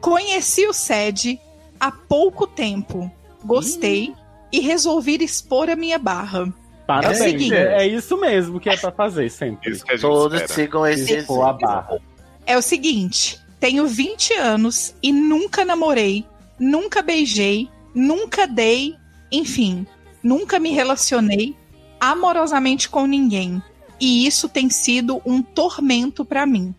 [0.00, 1.40] Conheci o SED
[1.80, 3.10] há pouco tempo.
[3.42, 4.14] Gostei
[4.54, 6.54] e resolvi expor a minha barra.
[6.86, 7.20] Parabéns.
[7.20, 7.54] É o seguinte.
[7.54, 9.72] É, isso mesmo que é pra fazer sempre.
[9.72, 10.54] Isso que a gente todos espera.
[10.54, 12.00] sigam esse a barra.
[12.46, 16.24] É o seguinte: tenho 20 anos e nunca namorei,
[16.56, 18.94] nunca beijei, nunca dei,
[19.32, 19.84] enfim,
[20.22, 21.56] nunca me relacionei
[21.98, 23.60] amorosamente com ninguém.
[23.98, 26.72] E isso tem sido um tormento pra mim.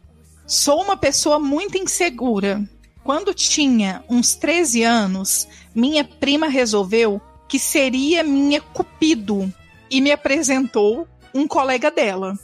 [0.48, 2.64] Sou uma pessoa muito insegura.
[3.04, 9.52] Quando tinha uns 13 anos, minha prima resolveu que seria minha cupido
[9.90, 12.38] e me apresentou um colega dela.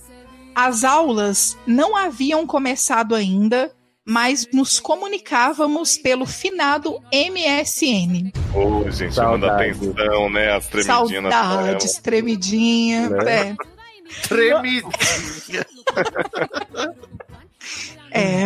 [0.54, 3.72] As aulas não haviam começado ainda,
[4.06, 8.32] mas nos comunicávamos pelo finado MSN.
[8.54, 10.54] Ô, gente, manda atenção, né?
[10.54, 13.10] As tremidinhas na Saudades, tremidinha.
[13.10, 13.50] Né?
[13.50, 13.56] É.
[14.28, 15.66] Tremidinha.
[18.12, 18.44] É.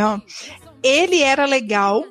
[0.84, 2.06] Ele era legal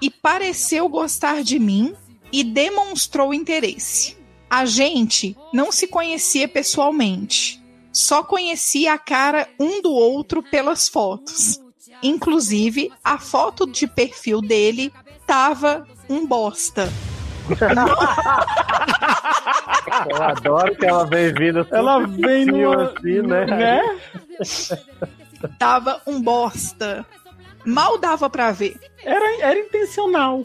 [0.00, 1.94] e pareceu gostar de mim
[2.34, 4.18] e demonstrou interesse.
[4.50, 7.62] A gente não se conhecia pessoalmente,
[7.92, 11.60] só conhecia a cara um do outro pelas fotos.
[12.02, 14.92] Inclusive, a foto de perfil dele
[15.24, 16.92] tava um bosta.
[20.10, 21.64] Eu adoro que ela vem vindo.
[21.70, 23.46] Ela vem no assim, né?
[23.46, 23.80] né?
[25.56, 27.06] Tava um bosta.
[27.64, 28.76] Mal dava pra ver.
[29.04, 30.44] Era, era intencional.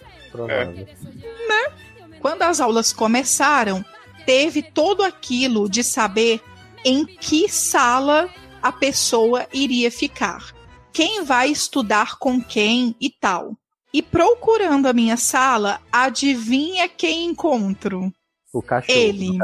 [1.49, 2.19] Provável.
[2.21, 3.83] Quando as aulas começaram,
[4.25, 6.41] teve todo aquilo de saber
[6.85, 8.29] em que sala
[8.61, 10.53] a pessoa iria ficar,
[10.91, 13.55] quem vai estudar com quem e tal.
[13.93, 18.13] E procurando a minha sala, adivinha quem encontro?
[18.53, 19.37] O cachorro, Ele.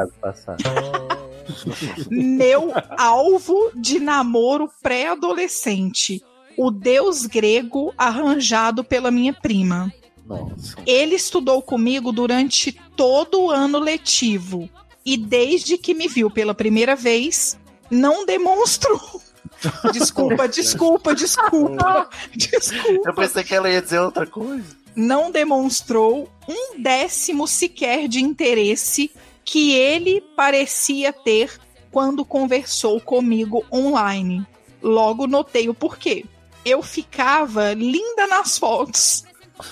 [2.10, 6.22] Meu alvo de namoro pré-adolescente.
[6.58, 9.92] o deus grego arranjado pela minha prima.
[10.26, 10.76] Nossa.
[10.86, 14.70] Ele estudou comigo durante todo o ano letivo
[15.06, 17.58] e desde que me viu pela primeira vez,
[17.90, 19.22] não demonstrou.
[19.94, 23.10] Desculpa, desculpa, desculpa, desculpa.
[23.10, 24.66] Eu pensei que ela ia dizer outra coisa.
[24.96, 29.12] Não demonstrou um décimo sequer de interesse
[29.44, 31.52] que ele parecia ter
[31.92, 34.46] quando conversou comigo online.
[34.82, 36.26] Logo notei o porquê.
[36.66, 39.24] Eu ficava linda nas fotos,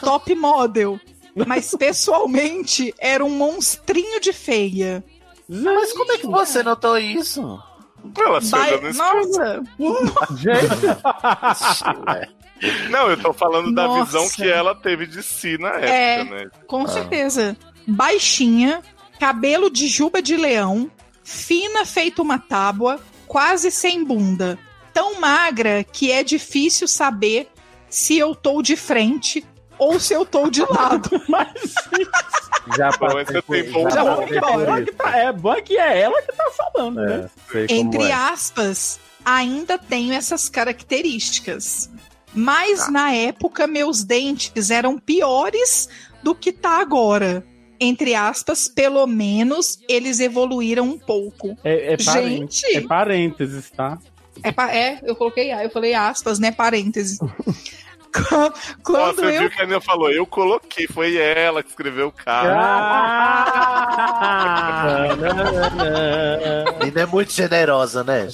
[0.01, 0.99] top model,
[1.47, 5.03] mas pessoalmente era um monstrinho de feia.
[5.47, 7.61] Mas como é que você notou isso?
[8.17, 8.93] Ela se olhando no.
[8.93, 9.63] Nossa!
[12.89, 14.05] Não, eu tô falando da Nossa.
[14.05, 16.49] visão que ela teve de si na época, É, né?
[16.67, 17.57] com certeza.
[17.85, 18.81] Baixinha,
[19.19, 20.89] cabelo de juba de leão,
[21.23, 24.57] fina feito uma tábua, quase sem bunda.
[24.93, 27.49] Tão magra que é difícil saber
[27.89, 29.45] se eu tô de frente
[29.83, 31.09] ou se eu tô de lado.
[32.77, 34.85] Já passei por- tempo já bom, passei bom isso.
[34.85, 37.29] que tá- é bom que é ela que tá falando, né?
[37.53, 38.11] É, como Entre é.
[38.13, 41.89] aspas, ainda tenho essas características.
[42.33, 45.89] Mas na época meus dentes eram piores
[46.23, 47.45] do que tá agora.
[47.79, 51.57] Entre aspas, pelo menos eles evoluíram um pouco.
[51.65, 52.77] É, é, parênteses, Gente!
[52.77, 53.99] é parênteses, tá?
[54.41, 56.49] É, é, eu coloquei eu falei aspas, né?
[56.51, 57.19] Parênteses.
[58.83, 59.39] Quando você eu.
[59.41, 62.53] viu que a Aninha falou, eu coloquei, foi ela que escreveu o cara.
[66.81, 68.27] Ainda é muito generosa, né?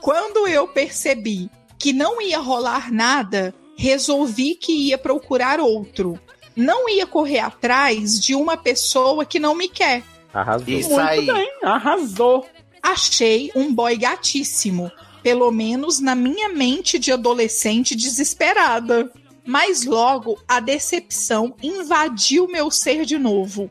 [0.00, 1.48] Quando eu percebi
[1.78, 6.18] que não ia rolar nada, resolvi que ia procurar outro.
[6.54, 10.02] Não ia correr atrás de uma pessoa que não me quer.
[10.34, 10.68] Arrasou.
[10.68, 11.20] Isso aí.
[11.20, 12.46] Muito bem, arrasou.
[12.82, 14.90] Achei um boy gatíssimo,
[15.22, 19.10] pelo menos na minha mente de adolescente desesperada.
[19.44, 23.70] Mas logo a decepção invadiu meu ser de novo.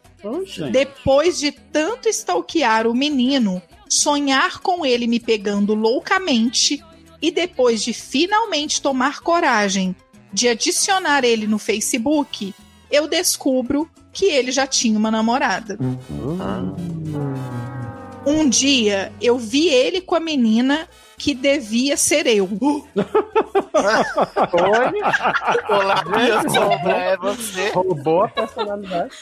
[0.72, 6.84] Depois de tanto stalkear o menino, sonhar com ele me pegando loucamente
[7.22, 9.96] e depois de finalmente tomar coragem
[10.34, 12.54] de adicionar ele no Facebook,
[12.90, 15.78] eu descubro que ele já tinha uma namorada.
[18.26, 20.88] Um dia eu vi ele com a menina
[21.22, 22.50] que devia ser eu.
[25.70, 27.70] Olá, minha sombra, é você.
[27.70, 29.16] Roubou a personalidade.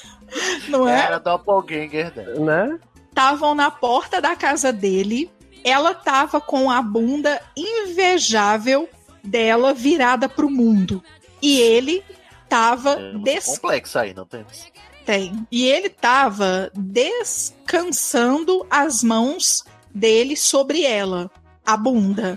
[0.70, 1.08] Não é?
[1.08, 2.40] Era doppelganger dela.
[2.40, 2.80] Né?
[3.10, 5.30] Estavam na porta da casa dele.
[5.62, 8.88] Ela tava com a bunda invejável
[9.22, 11.04] dela virada pro mundo.
[11.42, 12.02] E ele
[12.48, 13.46] tava des...
[13.46, 14.72] Complexo aí, não temos.
[15.06, 15.46] Tem.
[15.52, 21.30] E ele tava descansando as mãos dele sobre ela.
[21.70, 22.36] A bunda.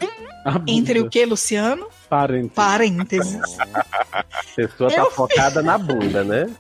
[0.67, 1.87] Entre o que, Luciano?
[2.11, 2.55] Parênteses.
[2.55, 3.59] Parênteses.
[4.13, 6.51] A pessoa tá Eu focada na bunda, né?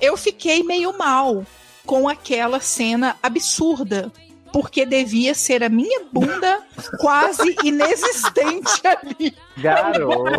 [0.00, 1.44] Eu fiquei meio mal
[1.84, 4.10] com aquela cena absurda.
[4.54, 6.62] Porque devia ser a minha bunda
[7.00, 9.34] quase inexistente ali.
[9.58, 10.30] Garota.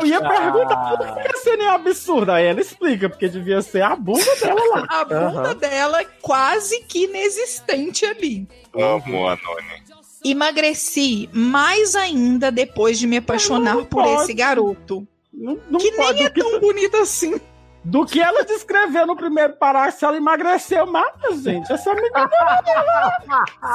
[0.00, 2.34] Eu ia perguntar por que a cena é absurda.
[2.34, 4.86] Aí ela explica, porque devia ser a bunda dela lá.
[4.88, 5.54] A bunda Aham.
[5.56, 8.48] dela quase que inexistente ali.
[8.74, 9.83] Amo a Noni.
[10.24, 14.22] Emagreci mais ainda depois de me apaixonar Não por pode.
[14.22, 15.06] esse garoto.
[15.32, 16.14] Não, não Que pode.
[16.18, 17.38] nem é tão bonito assim.
[17.84, 21.70] do que ela descreveu no primeiro parágrafo, ela emagreceu mais, gente.
[21.70, 22.30] Essa menina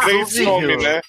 [0.01, 0.51] Três Viu?
[0.51, 1.01] homens, né?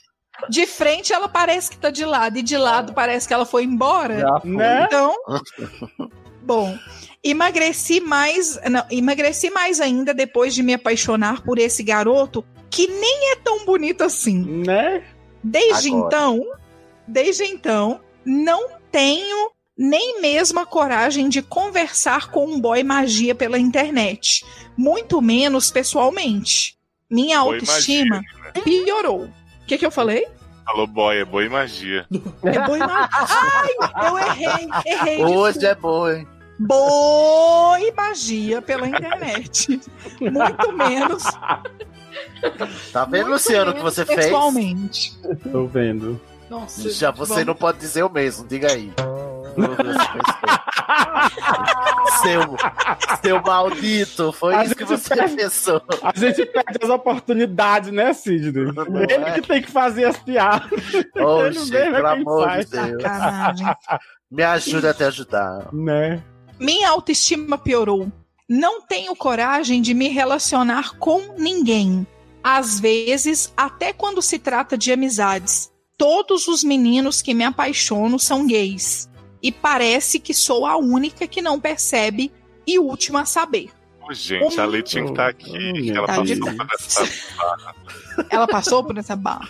[0.48, 3.64] De frente ela parece que tá de lado, e de lado parece que ela foi
[3.64, 4.20] embora.
[4.20, 4.50] Já foi.
[4.50, 4.84] Né?
[4.84, 5.14] Então,
[6.42, 6.76] bom,
[7.22, 13.32] emagreci mais, não, emagreci mais ainda depois de me apaixonar por esse garoto que nem
[13.32, 14.64] é tão bonito assim.
[14.66, 15.02] né?
[15.42, 16.06] Desde Agora.
[16.06, 16.46] então,
[17.06, 23.58] desde então, não tenho nem mesmo a coragem de conversar com um boy magia pela
[23.58, 24.44] internet,
[24.76, 26.76] muito menos pessoalmente.
[27.10, 28.20] Minha Boy autoestima
[28.62, 29.24] piorou.
[29.24, 30.28] O que, que eu falei?
[30.64, 32.06] Falou boy, é boa e magia.
[32.44, 33.08] É boy magia.
[33.12, 35.24] Ai, eu errei, errei.
[35.24, 36.28] Hoje é boa, hein?
[36.58, 39.80] Boi magia pela internet.
[40.20, 41.24] Muito menos.
[42.92, 44.26] Tá vendo, muito Luciano, o que você fez?
[44.26, 45.12] Pessoalmente.
[45.50, 46.20] Tô vendo.
[46.48, 48.92] Nossa, Já você vamos- não pode dizer o mesmo, diga aí.
[52.22, 52.56] seu,
[53.22, 55.82] seu maldito, foi A isso que você perde- pensou.
[56.02, 58.64] A gente perde as oportunidades, né, Sidney?
[59.08, 59.32] Ele é?
[59.32, 60.70] que tem que fazer as piadas.
[61.14, 62.66] Mesmo é pelo amor faz.
[62.70, 63.02] de Deus.
[63.02, 63.66] Sacanagem.
[64.30, 65.68] Me ajuda a te ajudar.
[65.72, 66.22] Né?
[66.58, 68.10] Minha autoestima piorou.
[68.48, 72.06] Não tenho coragem de me relacionar com ninguém.
[72.42, 75.70] Às vezes, até quando se trata de amizades.
[75.98, 79.08] Todos os meninos que me apaixono são gays.
[79.42, 82.32] E parece que sou a única que não percebe
[82.66, 83.70] e última a saber.
[84.02, 85.90] Ô, Gente, a Lei tinha que estar aqui.
[85.90, 87.04] Ela Tá passou por essa
[87.36, 87.74] barra.
[88.30, 89.48] Ela passou por essa barra.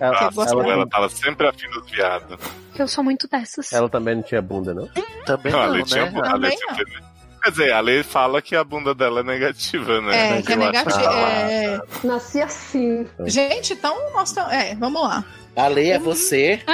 [0.00, 2.38] Ela, ela- Ela tava sempre afim dos viados.
[2.78, 3.70] Eu sou muito dessas.
[3.72, 4.88] ela também não tinha bunda, não?
[5.26, 6.10] Também Não, a não, tinha né?
[6.10, 6.30] bunda.
[6.30, 7.04] a Lei Também sempre-
[7.42, 10.38] Quer dizer, a Lei fala que a bunda dela é negativa, né?
[10.38, 11.00] É, que é negativo.
[11.00, 11.80] é...
[12.04, 13.06] Nasci assim.
[13.24, 14.52] Gente, então nós estamos.
[14.52, 15.24] É, vamos lá.
[15.56, 16.60] A lei é você.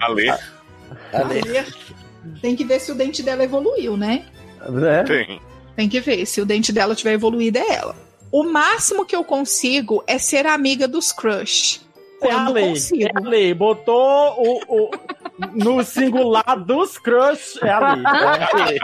[0.00, 1.42] A Lei A lei.
[2.40, 4.26] Tem que ver se o dente dela evoluiu, né?
[4.68, 5.02] Né?
[5.04, 5.40] tem.
[5.74, 6.24] Tem que ver.
[6.26, 7.96] Se o dente dela tiver evoluído, é ela.
[8.30, 11.80] O máximo que eu consigo é ser amiga dos crush.
[12.26, 12.68] É a lei.
[12.70, 13.02] consigo.
[13.04, 13.54] É a lei.
[13.54, 14.90] Botou o, o-
[15.54, 17.58] no singular dos crush.
[17.62, 18.78] É a lei.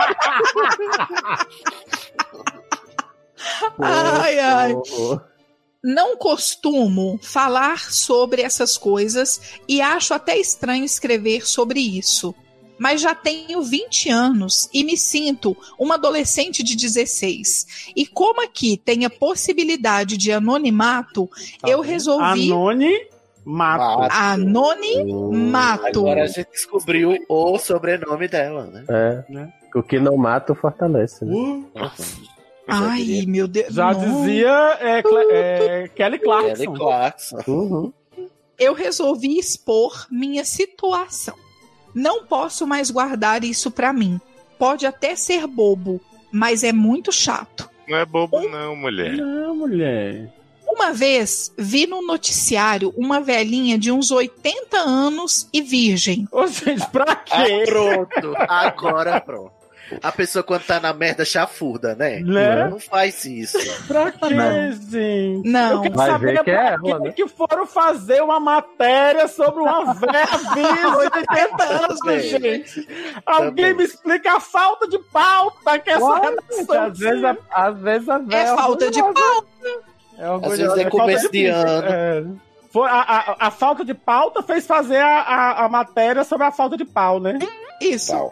[3.78, 4.72] Ai, ai.
[4.74, 4.82] Ô,
[5.14, 5.20] ô.
[5.82, 12.34] Não costumo falar sobre essas coisas e acho até estranho escrever sobre isso.
[12.78, 17.92] Mas já tenho 20 anos e me sinto uma adolescente de 16.
[17.96, 21.28] E como aqui tem a possibilidade de anonimato,
[21.66, 22.50] eu resolvi.
[22.52, 22.92] Anone
[23.50, 24.08] Mato.
[24.12, 26.00] Anonimato.
[26.00, 28.84] Agora a gente descobriu o sobrenome dela, né?
[28.88, 29.24] É.
[29.74, 31.24] O que não mata, fortalece.
[31.24, 31.64] Né?
[32.66, 33.72] Ai, meu Deus.
[33.72, 34.00] Já não.
[34.00, 36.54] dizia é, Cle- é, Kelly Clarkson.
[36.64, 37.38] Kelly Clarkson.
[37.46, 37.92] Uhum.
[38.58, 41.34] eu resolvi expor minha situação.
[41.94, 44.20] Não posso mais guardar isso pra mim.
[44.58, 46.00] Pode até ser bobo,
[46.30, 47.68] mas é muito chato.
[47.88, 49.16] Não é bobo, não, mulher.
[49.16, 50.30] Não, mulher.
[50.78, 56.26] Uma vez vi no noticiário uma velhinha de uns 80 anos e virgem.
[56.30, 57.64] Ô, gente, pra Ah, quê?
[57.66, 58.34] pronto.
[58.48, 59.58] Agora pronto.
[60.02, 62.20] A pessoa quando tá na merda chafurda, né?
[62.20, 62.68] Né?
[62.68, 63.56] Não faz isso.
[63.86, 64.28] Pra quê,
[64.90, 65.48] gente?
[65.48, 65.72] Não.
[65.76, 67.12] Eu quero Vai saber que é pra ela, que né?
[67.12, 72.20] que foram fazer uma matéria sobre uma velha de 80 anos, Também.
[72.20, 72.88] gente.
[73.24, 73.74] Alguém Também.
[73.76, 78.16] me explica a falta de pauta que essa redação às, vezes a, às vezes a
[78.16, 79.46] É véia falta de orgulhosa.
[80.18, 80.56] É Às orgulhosa.
[80.56, 81.86] vezes é falta começo de ano.
[81.88, 82.24] É.
[82.70, 86.52] Foi a, a, a falta de pauta fez fazer a, a, a matéria sobre a
[86.52, 87.38] falta de pau, né?
[87.80, 88.30] Isso, Pau.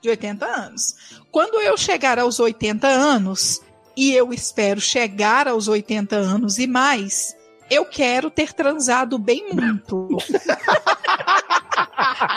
[0.00, 0.94] De 80 anos.
[1.30, 3.60] Quando eu chegar aos 80 anos,
[3.96, 7.36] e eu espero chegar aos 80 anos e mais,
[7.70, 10.08] eu quero ter transado bem muito.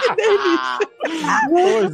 [0.01, 0.79] que delícia.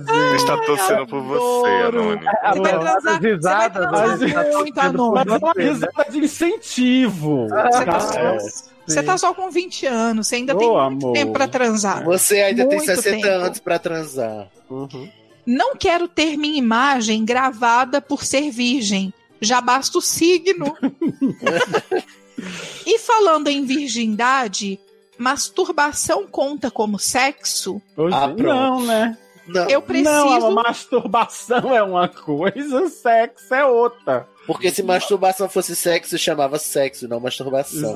[0.07, 1.69] A gente tá torcendo por você.
[1.69, 2.21] Anônimo.
[2.53, 5.13] Você vai transar, As risadas, você vai transar risadas muito, Anônimo.
[5.13, 7.47] Mas é uma risada de incentivo.
[7.47, 8.37] Você tá, só, É.
[8.87, 11.13] você tá só com 20 anos, você ainda Ô, tem muito amor.
[11.13, 12.03] tempo pra transar.
[12.05, 13.27] Você ainda tem Muito 60 tempo.
[13.27, 14.47] anos pra transar.
[14.69, 15.09] Uhum.
[15.45, 19.13] Não quero ter minha imagem gravada por ser virgem.
[19.41, 20.75] Já basta o signo.
[22.85, 24.79] e falando em virgindade,
[25.21, 27.81] masturbação conta como sexo?
[27.95, 29.17] Hoje, Ah, não, né?
[29.47, 30.09] Não, Eu preciso.
[30.11, 34.27] Não, a masturbação é uma coisa, sexo é outra.
[34.47, 37.95] porque se masturbação fosse sexo, chamava sexo, não masturbação.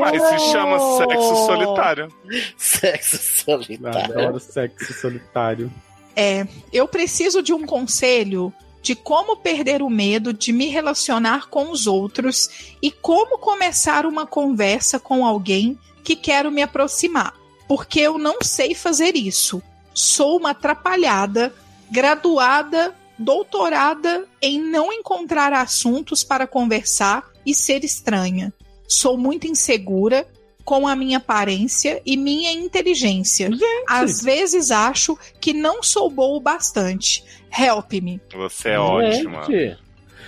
[0.00, 2.08] Mas se chama sexo solitário.
[2.56, 4.18] sexo solitário.
[4.18, 5.70] Adoro sexo solitário.
[6.16, 8.52] É, eu preciso de um conselho
[8.82, 14.26] de como perder o medo de me relacionar com os outros e como começar uma
[14.26, 17.34] conversa com alguém que quero me aproximar.
[17.66, 19.62] Porque eu não sei fazer isso.
[19.92, 21.54] Sou uma atrapalhada,
[21.90, 28.52] graduada, doutorada em não encontrar assuntos para conversar e ser estranha.
[28.86, 30.26] Sou muito insegura
[30.64, 33.50] com a minha aparência e minha inteligência.
[33.88, 37.24] Às vezes acho que não sou boa o bastante.
[37.56, 38.20] Help me.
[38.34, 39.42] Você é ótima.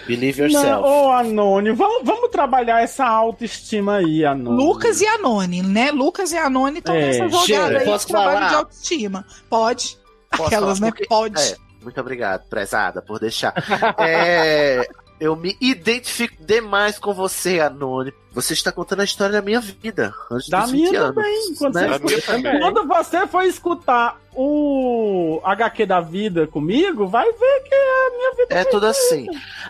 [0.06, 0.82] Believe Não, yourself.
[0.88, 4.56] ô Anônimo, vamos, vamos trabalhar essa autoestima aí, Anônimo.
[4.62, 5.90] Lucas e Anone, né?
[5.92, 8.48] Lucas e Anone estão É, nessa jogada aí posso de trabalho falar?
[8.48, 9.26] de autoestima.
[9.48, 9.98] Pode.
[10.30, 10.90] Posso Aquelas, falar?
[10.90, 10.90] né?
[10.96, 11.40] Porque- Pode.
[11.42, 13.52] É, muito obrigado, prezada, por deixar.
[13.98, 14.88] É,
[15.20, 18.16] eu me identifico demais com você, Anônimo.
[18.32, 20.14] Você está contando a história da minha vida.
[20.30, 21.14] Antes Da dos minha 20 anos.
[21.14, 21.54] também.
[21.58, 21.86] Quando, né?
[21.88, 22.60] Da você, minha também.
[22.60, 28.54] quando você for escutar o HQ da vida comigo, vai ver que a minha vida
[28.54, 29.26] É tudo assim.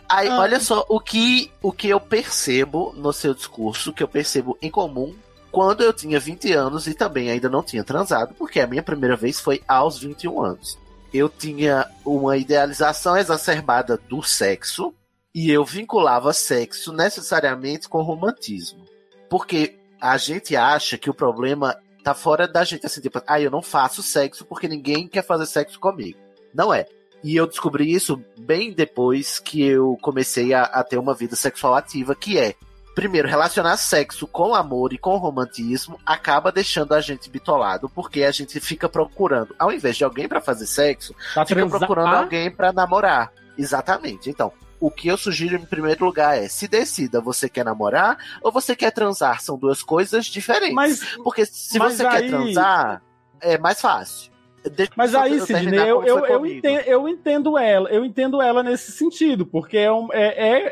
[0.08, 0.38] Aí, Ah.
[0.40, 4.70] olha só, o que, o que eu percebo no seu discurso, que eu percebo em
[4.70, 5.14] comum,
[5.50, 9.16] quando eu tinha 20 anos e também ainda não tinha transado, porque a minha primeira
[9.16, 10.78] vez foi aos 21 anos.
[11.12, 14.94] Eu tinha uma idealização exacerbada do sexo
[15.34, 18.84] e eu vinculava sexo necessariamente com romantismo.
[19.28, 23.50] Porque a gente acha que o problema tá fora da gente, assim, tipo, ah, eu
[23.50, 26.18] não faço sexo porque ninguém quer fazer sexo comigo.
[26.52, 26.86] Não é.
[27.22, 31.74] E eu descobri isso bem depois que eu comecei a, a ter uma vida sexual
[31.74, 32.54] ativa, que é
[32.94, 38.30] primeiro, relacionar sexo com amor e com romantismo acaba deixando a gente bitolado, porque a
[38.30, 41.78] gente fica procurando, ao invés de alguém pra fazer sexo, Pra fica transar?
[41.78, 43.32] procurando alguém pra namorar.
[43.56, 44.28] Exatamente.
[44.28, 48.50] Então, o que eu sugiro em primeiro lugar é se decida, você quer namorar ou
[48.50, 49.42] você quer transar?
[49.42, 50.74] São duas coisas diferentes.
[50.74, 53.02] Mas, porque se mas você aí- quer transar,
[53.40, 54.30] é mais fácil.
[54.74, 58.62] Deixa Mas aí, eu Sidney, eu, eu, eu, entendo, eu entendo ela, eu entendo ela
[58.62, 60.26] nesse sentido, porque é, um- é,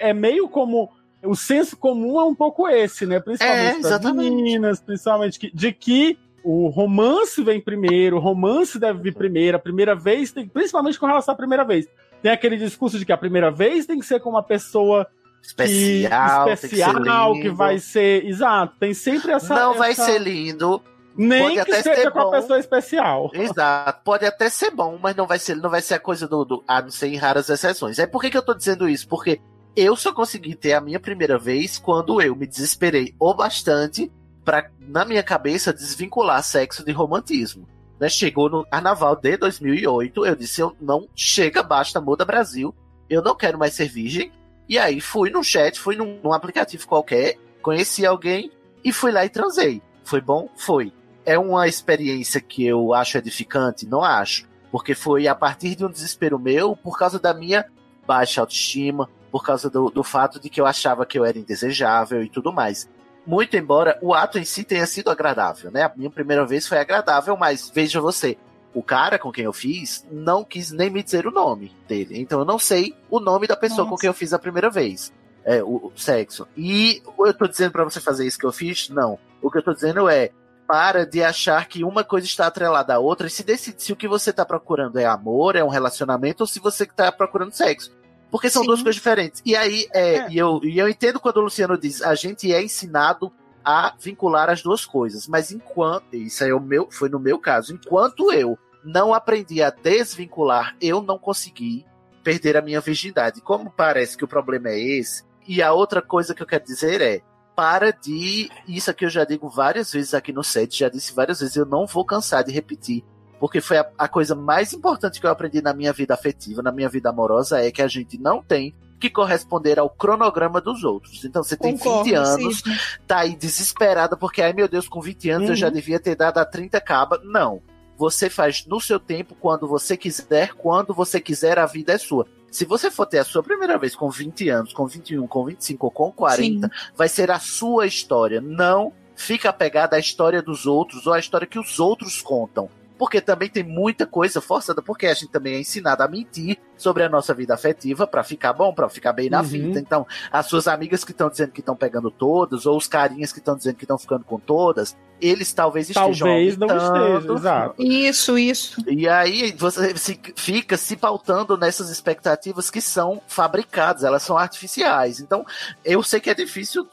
[0.07, 0.91] é, é meio como.
[1.23, 3.17] O senso comum é um pouco esse, né?
[3.17, 4.31] É, Principalmente das exatamente.
[4.31, 9.61] meninas, principalmente que, de que o romance vem primeiro, o romance deve vir primeiro, a
[9.61, 11.89] primeira vez, tem, principalmente com relação à primeira vez.
[12.23, 15.07] Tem aquele discurso de que a primeira vez tem que ser com uma pessoa
[15.40, 17.55] Especial, que, que especial, que, lindo.
[17.57, 18.24] vai ser.
[18.27, 19.55] Exato, tem sempre essa.
[19.55, 20.82] Não vai essa- ser lindo.
[21.16, 22.31] Nem pode que até seja ser com a bom.
[22.31, 23.31] pessoa especial.
[23.35, 24.01] Exato.
[24.05, 26.65] Pode até ser bom, mas não vai ser, não vai ser a coisa do, do.
[26.66, 27.99] A não ser em raras exceções.
[27.99, 29.09] É por que, que eu tô dizendo isso?
[29.09, 29.40] Porque
[29.74, 34.11] eu só consegui ter a minha primeira vez quando eu me desesperei o bastante
[34.45, 37.66] pra, na minha cabeça, desvincular sexo de romantismo.
[38.01, 38.09] Né?
[38.09, 42.75] Chegou no carnaval de 2008, eu disse: eu não chega, basta, muda Brasil.
[43.09, 44.31] Eu não quero mais ser virgem.
[44.69, 48.53] E aí fui no chat, fui num, num aplicativo qualquer, conheci alguém
[48.85, 49.83] e fui lá e transei.
[50.05, 50.49] Foi bom?
[50.57, 50.93] Foi.
[51.25, 53.87] É uma experiência que eu acho edificante?
[53.87, 54.47] Não acho.
[54.70, 57.65] Porque foi a partir de um desespero meu, por causa da minha
[58.07, 62.23] baixa autoestima, por causa do, do fato de que eu achava que eu era indesejável
[62.23, 62.89] e tudo mais.
[63.29, 65.83] Muito embora o ato em si tenha sido agradável, né?
[65.83, 68.39] A minha primeira vez foi agradável, mas veja você,
[68.73, 72.19] o cara com quem eu fiz não quis nem me dizer o nome dele.
[72.19, 74.01] Então eu não sei o nome da pessoa com Nossa.
[74.01, 75.13] quem eu fiz a primeira vez.
[75.45, 76.49] É, o, o sexo.
[76.57, 78.89] E eu tô dizendo pra você fazer isso que eu fiz?
[78.89, 79.19] Não.
[79.43, 80.31] O que eu tô dizendo é,
[80.67, 83.97] para de achar que uma coisa está atrelada à outra e se decide se o
[83.97, 87.93] que você está procurando é amor, é um relacionamento, ou se você está procurando sexo.
[88.31, 88.69] Porque são Sim.
[88.69, 89.43] duas coisas diferentes.
[89.45, 90.31] E aí, é, É.
[90.31, 93.33] E, eu, e eu entendo quando o Luciano diz, a gente é ensinado
[93.65, 95.27] a vincular as duas coisas.
[95.27, 96.15] Mas enquanto.
[96.15, 97.75] Isso é o meu, foi no meu caso.
[97.75, 101.85] Enquanto eu não aprendi a desvincular, eu não consegui
[102.23, 103.41] perder a minha virgindade.
[103.41, 107.01] Como parece que o problema é esse, e a outra coisa que eu quero dizer
[107.01, 107.23] é.
[107.57, 108.49] Para de.
[108.69, 111.67] Isso aqui eu já digo várias vezes aqui no set, já disse várias vezes, eu
[111.67, 113.05] não vou cansar de repetir.
[113.40, 116.73] Porque foi a, a coisa mais importante que eu aprendi na minha vida afetiva, na
[116.73, 121.24] minha vida amorosa, é que a gente não tem que corresponder ao cronograma dos outros.
[121.24, 122.78] Então você tem Concordo, 20 anos, Sidney.
[123.06, 125.73] tá aí desesperada porque, ai meu Deus, com 20 anos eu já Uhum.
[125.73, 127.20] devia ter dado a 30 caba.
[127.23, 127.62] Não.
[127.97, 132.27] Você faz no seu tempo, quando você quiser, quando você quiser, a vida é sua.
[132.51, 135.86] Se você for ter a sua primeira vez com 20 anos, com 21, com 25
[135.86, 138.40] ou com 40, vai ser a sua história.
[138.40, 142.69] Não fica apegada à história dos outros ou à história que os outros contam.
[142.99, 147.03] Porque também tem muita coisa forçada, porque a gente também é ensinado a mentir sobre
[147.05, 149.45] a nossa vida afetiva pra ficar bom, pra ficar bem na Uhum.
[149.47, 149.79] vida.
[149.79, 153.39] Então, as suas amigas que estão dizendo que estão pegando todas, ou os carinhas que
[153.39, 157.16] estão dizendo que estão ficando com todas, eles talvez estejam Talvez não aumentando.
[157.19, 157.83] esteja, exato.
[157.83, 158.83] Isso, isso.
[158.87, 165.20] E aí você se- fica se pautando nessas expectativas que são fabricadas, elas são artificiais.
[165.20, 165.45] Então,
[165.85, 166.87] eu sei que é difícil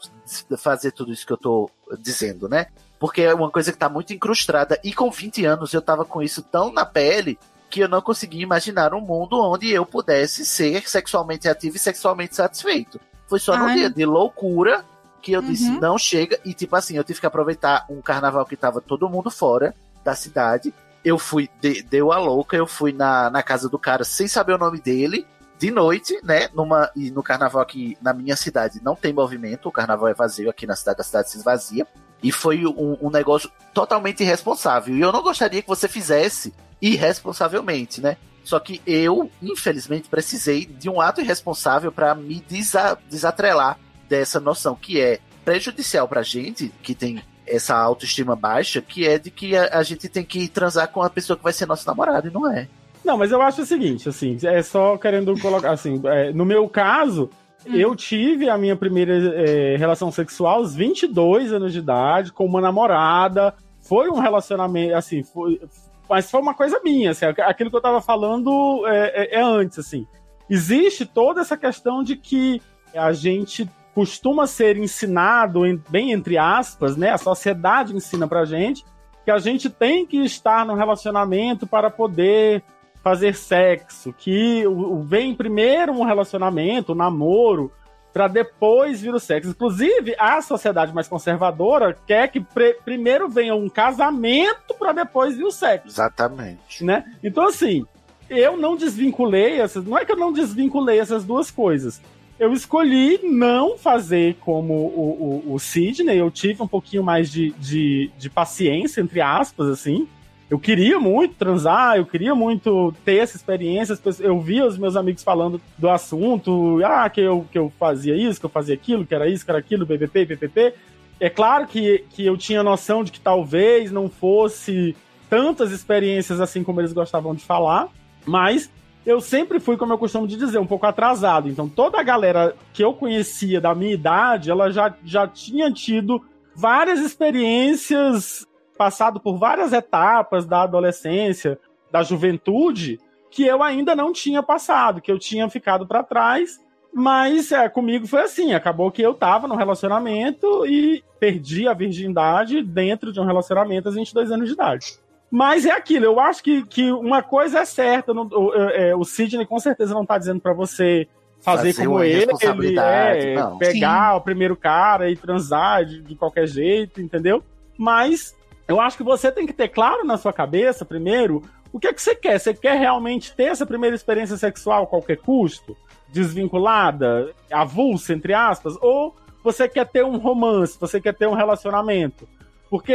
[0.58, 1.70] fazer tudo isso que eu tô
[2.00, 2.66] dizendo, né?
[2.98, 4.78] Porque é uma coisa que tá muito incrustada.
[4.82, 8.42] E com 20 anos eu tava com isso tão na pele que eu não conseguia
[8.42, 13.00] imaginar um mundo onde eu pudesse ser sexualmente ativo e sexualmente satisfeito.
[13.26, 13.74] Foi só num Ai.
[13.74, 14.84] dia de loucura
[15.20, 15.80] que eu disse, Uhum.
[15.80, 16.38] não chega.
[16.44, 19.74] E tipo assim, eu tive que aproveitar um carnaval que tava todo mundo fora
[20.04, 20.72] da cidade.
[21.04, 24.52] Eu fui, de- deu a louca, eu fui na, na casa do cara sem saber
[24.54, 25.26] o nome dele,
[25.58, 26.48] de noite, né?
[26.54, 30.48] Numa, e no carnaval aqui na minha cidade não tem movimento, o carnaval é vazio,
[30.48, 31.86] aqui na cidade a cidade se esvazia.
[32.22, 34.94] E foi um, um negócio totalmente irresponsável.
[34.94, 38.16] E eu não gostaria que você fizesse irresponsavelmente, né?
[38.42, 43.78] Só que eu, infelizmente, precisei de um ato irresponsável para me desa- desatrelar
[44.08, 49.30] dessa noção, que é prejudicial pra gente, que tem essa autoestima baixa, que é de
[49.30, 52.28] que a, a gente tem que transar com a pessoa que vai ser nosso namorado,
[52.28, 52.68] e não é.
[53.04, 56.68] Não, mas eu acho o seguinte, assim, é só querendo colocar, assim, é, no meu
[56.68, 57.30] caso,
[57.72, 62.60] eu tive a minha primeira é, relação sexual aos 22 anos de idade, com uma
[62.60, 65.60] namorada, foi um relacionamento, assim, foi,
[66.08, 69.78] mas foi uma coisa minha, assim, aquilo que eu tava falando é, é- é antes,
[69.78, 70.06] assim.
[70.48, 72.60] Existe toda essa questão de que
[72.94, 78.84] a gente costuma ser ensinado, em- bem entre aspas, né, a sociedade ensina pra gente,
[79.24, 82.62] que a gente tem que estar no relacionamento para poder
[83.06, 84.64] fazer sexo, que
[85.04, 87.70] vem primeiro um relacionamento, um namoro,
[88.12, 89.50] para depois vir o sexo.
[89.50, 92.44] Inclusive, a sociedade mais conservadora quer que
[92.84, 96.84] primeiro venha um casamento para depois vir o sexo, Exatamente.
[96.84, 97.04] né?
[97.22, 97.86] Então, assim,
[98.28, 99.84] eu não desvinculei essas.
[99.84, 102.02] Não é que eu não desvinculei essas duas coisas.
[102.40, 106.18] eu escolhi não fazer como o, o, o Sidney.
[106.18, 110.08] Eu tive um pouquinho mais de, de, de paciência, entre aspas, assim.
[110.48, 113.98] Eu queria muito transar, eu queria muito ter essa experiência.
[114.20, 118.38] Eu via os meus amigos falando do assunto, ah, que eu, que eu fazia isso,
[118.38, 120.74] que eu fazia aquilo, que era isso, que era aquilo, BBP, PPP.
[121.18, 124.94] É claro que, que eu tinha noção de que talvez não fosse
[125.28, 127.88] tantas experiências assim como eles gostavam de falar,
[128.24, 128.70] mas
[129.04, 131.48] eu sempre fui, como eu costumo de dizer, um pouco atrasado.
[131.48, 136.22] Então toda a galera que eu conhecia da minha idade, ela já, já tinha tido
[136.54, 138.46] várias experiências,
[138.76, 141.58] passado por várias etapas da adolescência,
[141.90, 142.98] da juventude,
[143.30, 146.60] que eu ainda não tinha passado, que eu tinha ficado para trás.
[146.92, 152.62] Mas é, comigo foi assim, acabou que eu tava num relacionamento e perdi a virgindade
[152.62, 154.98] dentro de um relacionamento aos 22 anos de idade.
[155.30, 159.04] Mas é aquilo, eu acho que, que uma coisa é certa, não- o, é, o
[159.04, 161.08] Sidney com certeza não tá dizendo para você
[161.40, 166.46] fazer, Fazer como ele, responsabilidade, é, pegar o primeiro cara e transar de, de qualquer
[166.46, 167.42] jeito, entendeu?
[167.76, 168.35] Mas
[168.68, 171.92] eu acho que você tem que ter claro na sua cabeça, primeiro, o que é
[171.92, 172.38] que você quer.
[172.38, 175.76] Você quer realmente ter essa primeira experiência sexual a qualquer custo?
[176.08, 178.76] Desvinculada, avulsa, entre aspas?
[178.80, 182.26] Ou você quer ter um romance, você quer ter um relacionamento?
[182.68, 182.94] Porque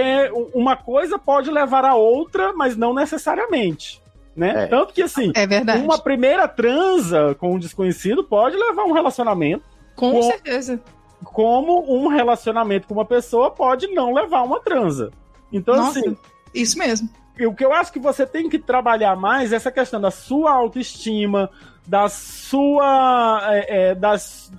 [0.53, 4.01] uma coisa pode levar a outra, mas não necessariamente.
[4.35, 4.65] Né?
[4.67, 5.83] Tanto que assim, É verdade.
[5.83, 9.63] uma primeira transa com um desconhecido pode levar a um relacionamento.
[9.95, 10.79] Com certeza.
[11.23, 15.11] Como um relacionamento com uma pessoa pode não levar a uma transa.
[15.51, 16.17] Então, Nossa, assim.
[16.53, 17.09] Isso mesmo.
[17.39, 20.51] O que eu acho que você tem que trabalhar mais é essa questão da sua
[20.51, 21.49] autoestima,
[21.87, 23.41] da sua.
[23.51, 24.51] é, é, das,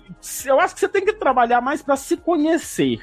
[0.44, 3.00] eu acho que você tem que trabalhar mais para se conhecer.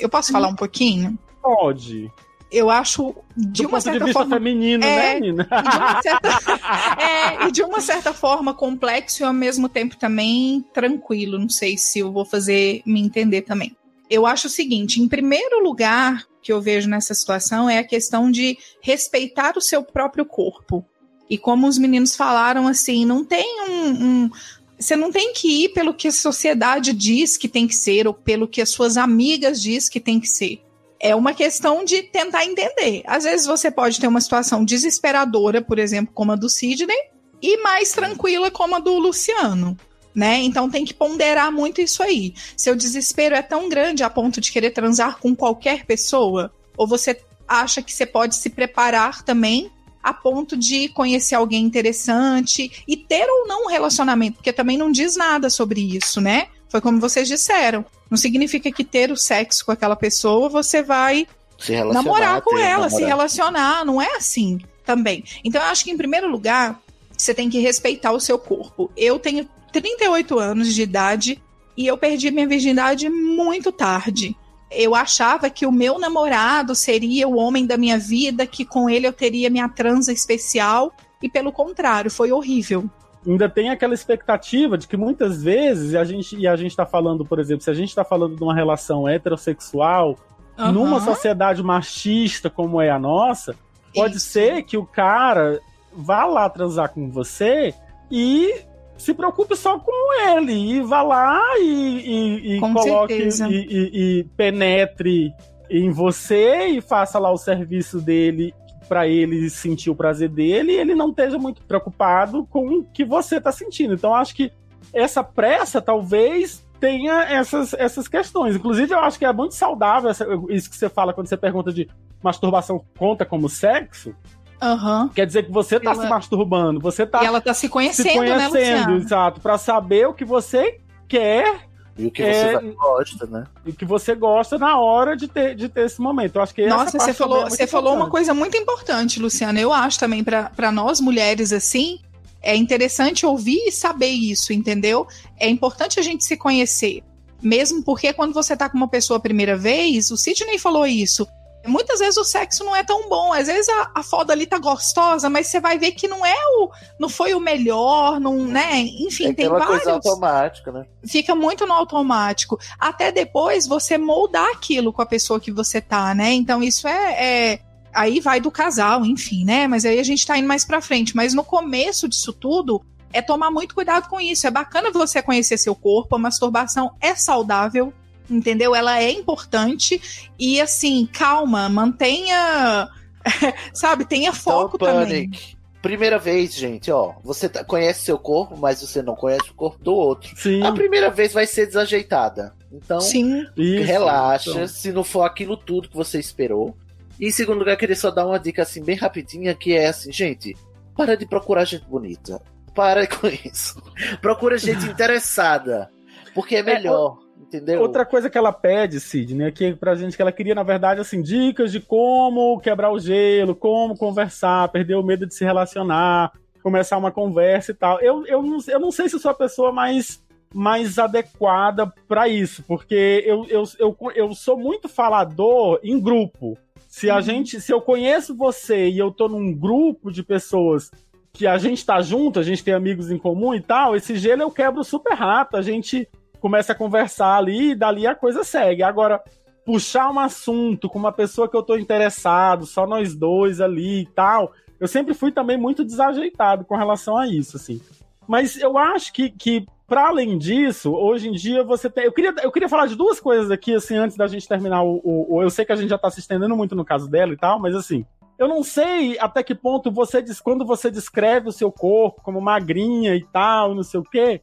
[0.00, 1.18] Eu posso falar um pouquinho?
[1.40, 2.10] Pode.
[2.50, 4.36] Eu acho, de Do uma de certa vista forma.
[4.36, 5.48] feminino, É, né, Nina?
[5.50, 6.28] E de, uma certa,
[7.02, 11.38] é, e de uma certa forma complexo e ao mesmo tempo também tranquilo.
[11.38, 13.74] Não sei se eu vou fazer me entender também.
[14.10, 18.30] Eu acho o seguinte: em primeiro lugar, que eu vejo nessa situação é a questão
[18.30, 20.84] de respeitar o seu próprio corpo.
[21.30, 23.90] E como os meninos falaram, assim, não tem um.
[23.90, 24.30] um-
[24.78, 28.12] você não tem que ir pelo que a sociedade diz que tem que ser, ou
[28.12, 30.60] pelo que as suas amigas diz que tem que ser.
[30.98, 33.02] É uma questão de tentar entender.
[33.06, 36.96] Às vezes você pode ter uma situação desesperadora, por exemplo, como a do Sidney,
[37.40, 39.76] e mais tranquila como a do Luciano.
[40.14, 40.42] Né?
[40.42, 42.34] Então tem que ponderar muito isso aí.
[42.56, 46.52] Seu desespero é tão grande a ponto de querer transar com qualquer pessoa?
[46.76, 47.18] Ou você
[47.48, 49.70] acha que você pode se preparar também
[50.02, 54.36] a ponto de conhecer alguém interessante e ter ou não um relacionamento?
[54.36, 56.48] Porque também não diz nada sobre isso, né?
[56.68, 57.84] Foi como vocês disseram.
[58.10, 61.26] Não significa que ter o sexo com aquela pessoa você vai
[61.58, 63.06] Se namorar com ela, se namorado.
[63.06, 65.24] relacionar, não é assim também.
[65.44, 66.80] Então eu acho que em primeiro lugar,
[67.16, 68.90] você tem que respeitar o seu corpo.
[68.96, 71.42] Eu tenho 38 anos de idade
[71.76, 74.36] e eu perdi minha virgindade muito tarde.
[74.70, 79.06] Eu achava que o meu namorado seria o homem da minha vida, que com ele
[79.06, 80.92] eu teria minha transa especial,
[81.22, 82.88] e pelo contrário, foi horrível.
[83.26, 87.24] ainda tem aquela expectativa de que muitas vezes a gente e a gente está falando,
[87.24, 90.18] por exemplo, se a gente está falando de uma relação heterossexual
[90.58, 90.72] Aham.
[90.72, 93.54] numa sociedade machista como é a nossa,
[93.94, 95.60] pode ser que o cara
[95.94, 97.74] vá lá transar com você
[98.10, 98.54] e
[99.02, 103.14] se preocupe só com ele e vá lá e, e- e coloque
[103.50, 105.32] e, e- penetre
[105.70, 108.54] em você e faça lá o serviço dele
[108.88, 113.04] para ele sentir o prazer dele e ele não esteja muito preocupado com o que
[113.04, 113.94] você tá sentindo.
[113.94, 114.52] Então acho que
[114.92, 118.56] essa pressa talvez tenha essas, essas questões.
[118.56, 121.72] Inclusive, eu acho que é muito saudável essa- isso que você fala quando você pergunta
[121.72, 121.88] de
[122.22, 124.14] masturbação conta como sexo.
[124.62, 125.10] Aham.
[125.14, 128.08] Quer dizer que você tá Ela- se masturbando, você tá E ela tá se conhecendo,
[128.12, 128.96] se né, conhecendo, Luciano?
[128.98, 130.78] exato, para saber o que você
[131.08, 131.68] quer
[131.98, 133.44] E o que É, você gosta, né?
[133.66, 136.36] e o que você gosta na hora de ter, de ter esse momento.
[136.36, 139.60] Eu acho que Nossa, você falou, também é você falou uma coisa muito importante, Luciana.
[139.60, 141.98] Eu acho também para nós mulheres assim,
[142.40, 145.06] é interessante ouvir e saber isso, entendeu?
[145.38, 147.02] É importante a gente se conhecer.
[147.42, 151.26] Mesmo porque quando você tá com uma pessoa a primeira vez, o Sidney falou isso.
[151.66, 153.32] Muitas vezes o sexo não é tão bom.
[153.32, 156.34] Às vezes a, a foda ali tá gostosa, mas você vai ver que não é
[156.56, 156.70] o.
[156.98, 158.80] não foi o melhor, não, né?
[158.80, 160.86] Enfim, É tem vários coisa automática, né?
[161.06, 162.58] fica muito no automático.
[162.78, 166.32] Até depois você moldar aquilo com a pessoa que você tá, né?
[166.32, 167.52] Então isso é.
[167.52, 167.58] é-
[167.94, 169.66] aí vai do casal, enfim, né?
[169.66, 171.14] Mas aí a gente tá indo mais pra frente.
[171.14, 172.82] Mas no começo disso tudo.
[173.14, 174.46] É tomar muito cuidado com isso.
[174.46, 176.16] É bacana você conhecer seu corpo.
[176.16, 177.92] A masturbação é saudável,
[178.32, 178.74] entendeu?
[178.74, 180.30] Ela é importante.
[180.38, 182.88] E assim, calma, mantenha.
[183.72, 185.28] Sabe, tenha foco também.
[185.30, 185.56] Panic.
[185.80, 187.14] Primeira vez, gente, ó.
[187.24, 190.30] Você tá- conhece seu corpo, mas você não conhece o corpo do outro.
[190.36, 190.62] Sim.
[190.62, 192.54] A primeira vez vai ser desajeitada.
[192.72, 193.44] Então, Sim.
[193.56, 194.68] Isso, relaxa, então.
[194.68, 196.76] se não for aquilo tudo que você esperou.
[197.18, 199.88] E em segundo lugar, eu queria só dar uma dica assim, bem rapidinha, que é
[199.88, 200.56] assim, gente,
[200.96, 202.40] para de procurar gente bonita.
[202.74, 203.82] Para com isso.
[204.20, 205.90] Procura gente interessada.
[206.32, 207.18] Porque é melhor,
[207.56, 207.80] entendeu?
[207.80, 211.00] Outra coisa que ela pede, Sidney, é que pra gente que ela queria, na verdade,
[211.00, 216.32] assim, dicas de como quebrar o gelo, como conversar, perder o medo de se relacionar,
[216.62, 218.00] começar uma conversa e tal.
[218.00, 220.22] Eu, eu, não, eu não sei se sou a pessoa mais,
[220.54, 226.56] mais adequada pra isso, porque eu, eu, eu, eu sou muito falador em grupo.
[226.88, 230.90] Se a gente, se eu conheço você e eu tô num grupo de pessoas
[231.32, 234.42] que a gente tá junto, a gente tem amigos em comum e tal, esse gelo
[234.42, 236.06] eu quebro super rápido, a gente
[236.42, 238.82] começa a conversar ali e dali a coisa segue.
[238.82, 239.22] Agora,
[239.64, 244.06] puxar um assunto com uma pessoa que eu tô interessado, só nós dois ali e
[244.06, 247.80] tal, eu sempre fui também muito desajeitado com relação a isso, assim.
[248.26, 252.04] Mas eu acho que, que para além disso, hoje em dia você tem.
[252.04, 255.00] Eu queria, eu queria falar de duas coisas aqui, assim, antes da gente terminar o.
[255.04, 257.32] o- o- eu sei que a gente já tá se estendendo muito no caso dela
[257.32, 258.04] e tal, mas assim.
[258.38, 262.40] Eu não sei até que ponto você diz, quando você descreve o seu corpo como
[262.40, 264.40] magrinha e tal, não sei o quê,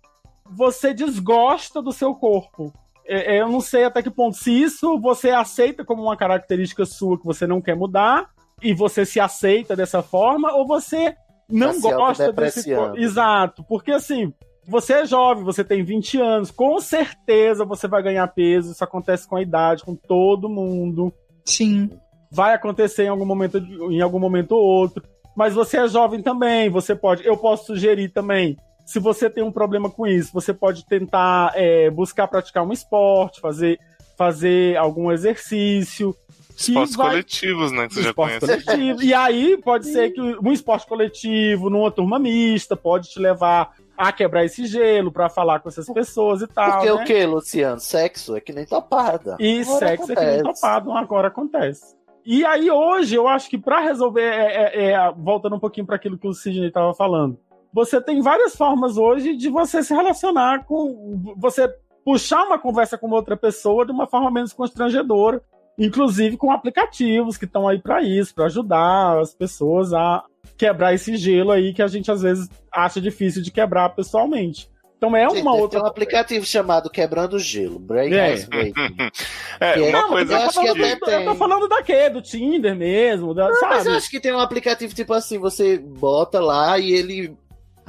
[0.49, 2.73] você desgosta do seu corpo.
[3.05, 4.38] É, é, eu não sei até que ponto.
[4.38, 8.30] Se isso você aceita como uma característica sua que você não quer mudar,
[8.61, 11.15] e você se aceita dessa forma, ou você
[11.49, 12.97] não Tá gosta desse corpo.
[12.97, 13.63] Exato.
[13.63, 14.34] Porque assim,
[14.67, 18.71] você é jovem, você tem 20 anos, com certeza você vai ganhar peso.
[18.71, 21.11] Isso acontece com a idade, com todo mundo.
[21.45, 21.89] Sim.
[22.31, 25.03] Vai acontecer em algum momento, em algum momento ou outro.
[25.35, 27.26] Mas você é jovem também, você pode.
[27.26, 28.57] Eu posso sugerir também.
[28.90, 33.40] Se você tem um problema com isso, você pode tentar é, buscar praticar um esporte,
[33.40, 33.78] fazer,
[34.18, 36.16] fazer algum exercício.
[36.57, 37.88] Esportes vai- coletivos, né?
[37.88, 38.40] Que você já conhece.
[38.40, 39.03] coletivo.
[39.03, 44.11] E aí pode ser que um esporte coletivo, numa turma mista, pode te levar a
[44.11, 46.72] quebrar esse gelo pra falar com essas pessoas e tal.
[46.72, 46.91] Porque né?
[46.94, 47.80] o que, Luciano?
[47.80, 49.38] Sexo é que nem topada.
[49.40, 50.61] E Agora sexo é que nem acontece.
[50.61, 51.95] topado, agora acontece.
[52.26, 55.95] E aí hoje eu acho que pra resolver, é, é- é- voltando um pouquinho para
[55.95, 57.38] aquilo que o Sidney tava falando,
[57.73, 61.67] você tem várias formas hoje de você se relacionar com, você
[62.03, 65.41] puxar uma conversa com outra pessoa de uma forma menos constrangedora,
[65.77, 70.23] inclusive com aplicativos que estão aí para isso, para ajudar as pessoas a
[70.57, 74.69] quebrar esse gelo aí que a gente às vezes acha difícil de quebrar pessoalmente.
[74.97, 78.33] Então é uma deve outra ter um aplicativo chamado Quebrando o Gelo, Break É.
[78.33, 78.73] Ice Breaking.
[79.61, 81.35] É, Que uma Não, coisa eu acho que que- até Eu tô tem.
[81.37, 82.09] falando da quê?
[82.09, 83.75] Do Tinder mesmo, da, Não, sabe?
[83.75, 87.37] mas eu acho que tem um aplicativo tipo assim, você bota lá e ele.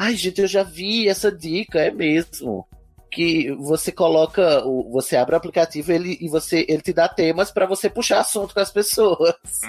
[0.01, 2.67] Ai, gente, eu já vi essa dica, é mesmo.
[3.13, 7.51] Que você coloca, o, você abre o aplicativo ele, e você, ele te dá temas
[7.51, 9.35] pra você puxar assunto com as pessoas.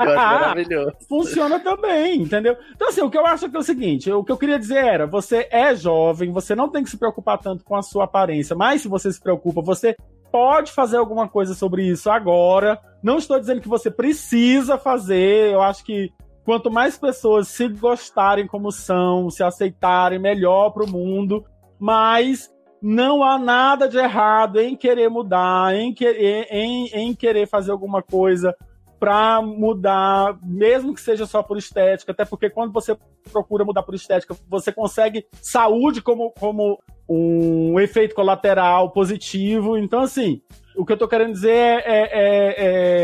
[0.00, 0.92] Eu acho maravilhoso.
[1.06, 2.56] Funciona também, entendeu?
[2.74, 4.82] Então, assim, o que eu acho que é o seguinte: o que eu queria dizer
[4.82, 8.56] era: você é jovem, você não tem que se preocupar tanto com a sua aparência,
[8.56, 9.94] mas se você se preocupa, você
[10.32, 12.80] pode fazer alguma coisa sobre isso agora.
[13.02, 16.10] Não estou dizendo que você precisa fazer, eu acho que.
[16.48, 21.44] Quanto mais pessoas se gostarem como são, se aceitarem, melhor pro mundo.
[21.78, 22.50] Mas
[22.80, 28.02] não há nada de errado em querer mudar, em querer, em, em querer fazer alguma
[28.02, 28.56] coisa
[28.98, 32.96] pra mudar, mesmo que seja só por estética, até porque quando você
[33.30, 39.76] procura mudar por estética, você consegue saúde como, como um efeito colateral positivo.
[39.76, 40.40] Então, assim,
[40.74, 42.54] o que eu tô querendo dizer é, é- é-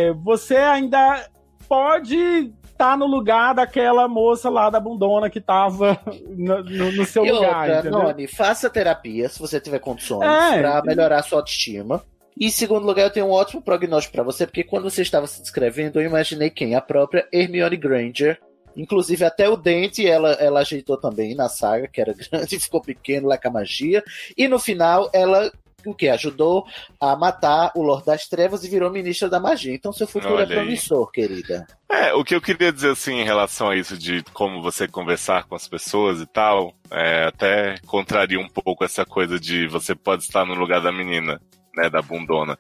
[0.07, 1.29] é, você ainda
[1.69, 5.99] pode estar no lugar daquela moça lá da bundona que tava
[6.37, 7.99] no, no- no seu e lugar, outra, entendeu?
[8.03, 10.59] Noni, faça terapia se você tiver condições É.
[10.61, 12.03] pra melhorar a sua autoestima.
[12.37, 15.27] E em segundo lugar, eu tenho um ótimo prognóstico pra você, porque quando você estava
[15.27, 16.75] se descrevendo, eu imaginei quem?
[16.75, 18.39] A própria Hermione Granger.
[18.77, 23.29] Inclusive, até o dente ela, ela ajeitou também na saga, que era grande, ficou pequeno
[23.29, 24.03] lá com a magia.
[24.37, 25.49] E no final, ela
[25.91, 26.09] o que?
[26.09, 26.67] Ajudou
[27.01, 29.75] a matar o Lord das Trevas e virou ministra da magia.
[29.75, 30.55] Então, seu futuro Olha é aí.
[30.55, 31.67] promissor, querida.
[31.91, 35.45] É, o que eu queria dizer assim em relação a isso de como você conversar
[35.45, 40.25] com as pessoas e tal, é, até contraria um pouco essa coisa de você pode
[40.25, 41.41] estar no lugar da menina,
[41.77, 42.59] né, da bundona.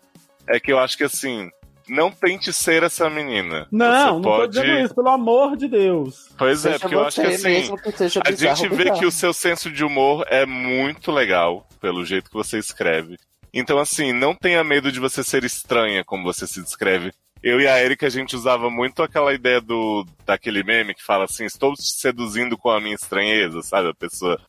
[0.48, 1.50] É que eu acho que assim,
[1.88, 3.66] não tente ser essa menina.
[3.70, 4.52] Não, Você não tô pode...
[4.52, 6.28] dizendo isso, pelo amor de Deus.
[6.36, 8.98] Pois é, Seja porque eu acho que assim, mesmo que seja a gente vê bizarro.
[9.00, 13.18] que o seu senso de humor é muito legal, pelo jeito que você escreve.
[13.52, 17.12] Então, assim, não tenha medo de você ser estranha como você se descreve.
[17.40, 21.24] Eu e a Erika, a gente usava muito aquela ideia do daquele meme que fala
[21.24, 23.90] assim, estou te seduzindo com a minha estranheza, sabe?
[23.90, 24.40] A pessoa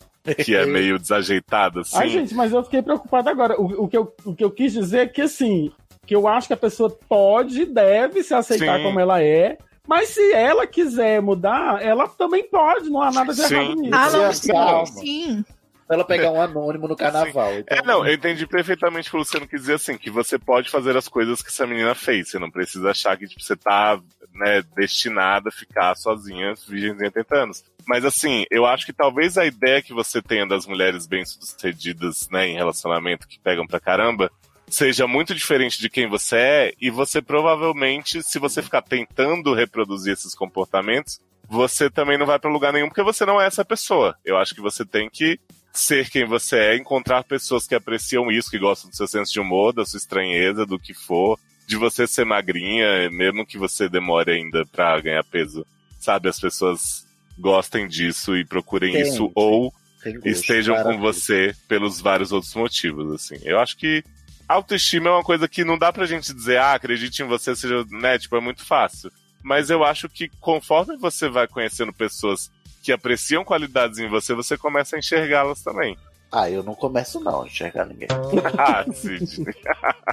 [0.43, 1.97] que é meio desajeitada, assim.
[1.97, 3.59] Ai, gente, mas eu fiquei preocupado agora.
[3.59, 5.71] O, o que eu, o que eu quis dizer é que, assim,
[6.05, 8.83] que eu acho que a pessoa pode e deve se aceitar Sim.
[8.83, 9.57] como ela é,
[9.87, 13.55] Mas se ela quiser mudar, ela também pode, não há nada de Sim.
[13.55, 13.95] errado nisso.
[13.95, 14.85] Ah, não, Sim, calma.
[14.87, 15.45] sim.
[15.87, 17.53] Ela pegar um anônimo no carnaval.
[17.59, 20.39] Então, É, não, eu entendi perfeitamente o que o Luciano quis dizer assim, que você
[20.39, 22.29] pode fazer as coisas que essa menina fez.
[22.29, 23.99] Você não precisa achar que tipo, você tá
[24.33, 27.63] né, destinada a ficar sozinha, virgemzinha 80 anos.
[27.87, 32.47] Mas assim, eu acho que talvez a ideia que você tenha das mulheres bem-sucedidas, né,
[32.47, 34.31] em relacionamento, que pegam pra caramba,
[34.67, 40.13] seja muito diferente de quem você é, e você provavelmente, se você ficar tentando reproduzir
[40.13, 44.15] esses comportamentos, você também não vai pra lugar nenhum, porque você não é essa pessoa.
[44.25, 45.39] Eu acho que você tem que
[45.71, 49.39] ser quem você é, encontrar pessoas que apreciam isso, que gostam do seu senso de
[49.39, 51.37] humor, da sua estranheza, do que for,
[51.67, 55.65] de você ser magrinha, mesmo que você demore ainda pra ganhar peso.
[55.99, 57.05] Sabe, as pessoas
[57.37, 59.73] gostem disso e procurem Tem, isso, ou
[60.03, 63.37] tem gosto, estejam com você pelos vários outros motivos, assim.
[63.43, 64.03] Eu acho que
[64.47, 67.83] autoestima é uma coisa que não dá pra gente dizer, ah, acredite em você, seja,
[67.89, 69.11] né, tipo, é muito fácil.
[69.43, 72.51] Mas eu acho que conforme você vai conhecendo pessoas
[72.81, 75.97] que apreciam qualidades em você, você começa a enxergá-las também.
[76.31, 78.07] Ah, eu não começo não a enxergar ninguém.
[78.57, 79.53] ah, Sidney.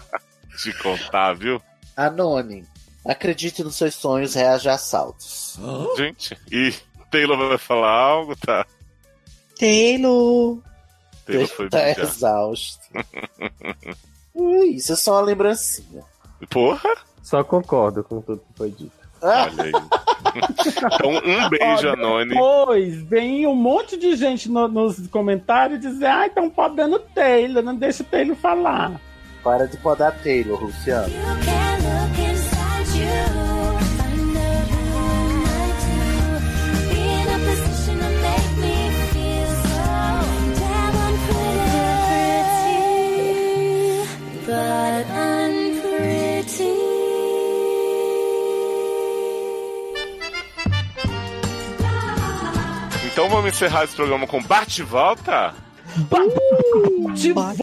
[0.63, 1.61] Te contar, viu?
[1.97, 2.67] Anônimo,
[3.07, 5.59] acredite nos seus sonhos, reaja a assaltos.
[5.97, 6.73] Gente, e
[7.11, 8.67] Taylor vai falar algo, tá?
[9.59, 10.59] Taylor.
[11.27, 12.83] Taylor foi tá exausto.
[14.35, 16.03] Ui, Isso é só uma lembrancinha.
[16.51, 16.89] Porra!
[17.23, 18.93] Só concordo com tudo que foi dito.
[19.21, 19.73] Olha aí.
[20.35, 22.31] Então, um beijo, Olha, Anônimo.
[22.35, 27.75] Depois vem um monte de gente no- nos comentários dizer, ah, estão podando Taylor, não
[27.77, 28.99] deixa o Taylor falar.
[29.45, 31.13] Para de podar Taylor, Luciano.
[44.53, 46.69] But unpretty.
[53.11, 55.55] Então vamos encerrar esse programa com bate e volta?
[57.15, 57.63] De volta!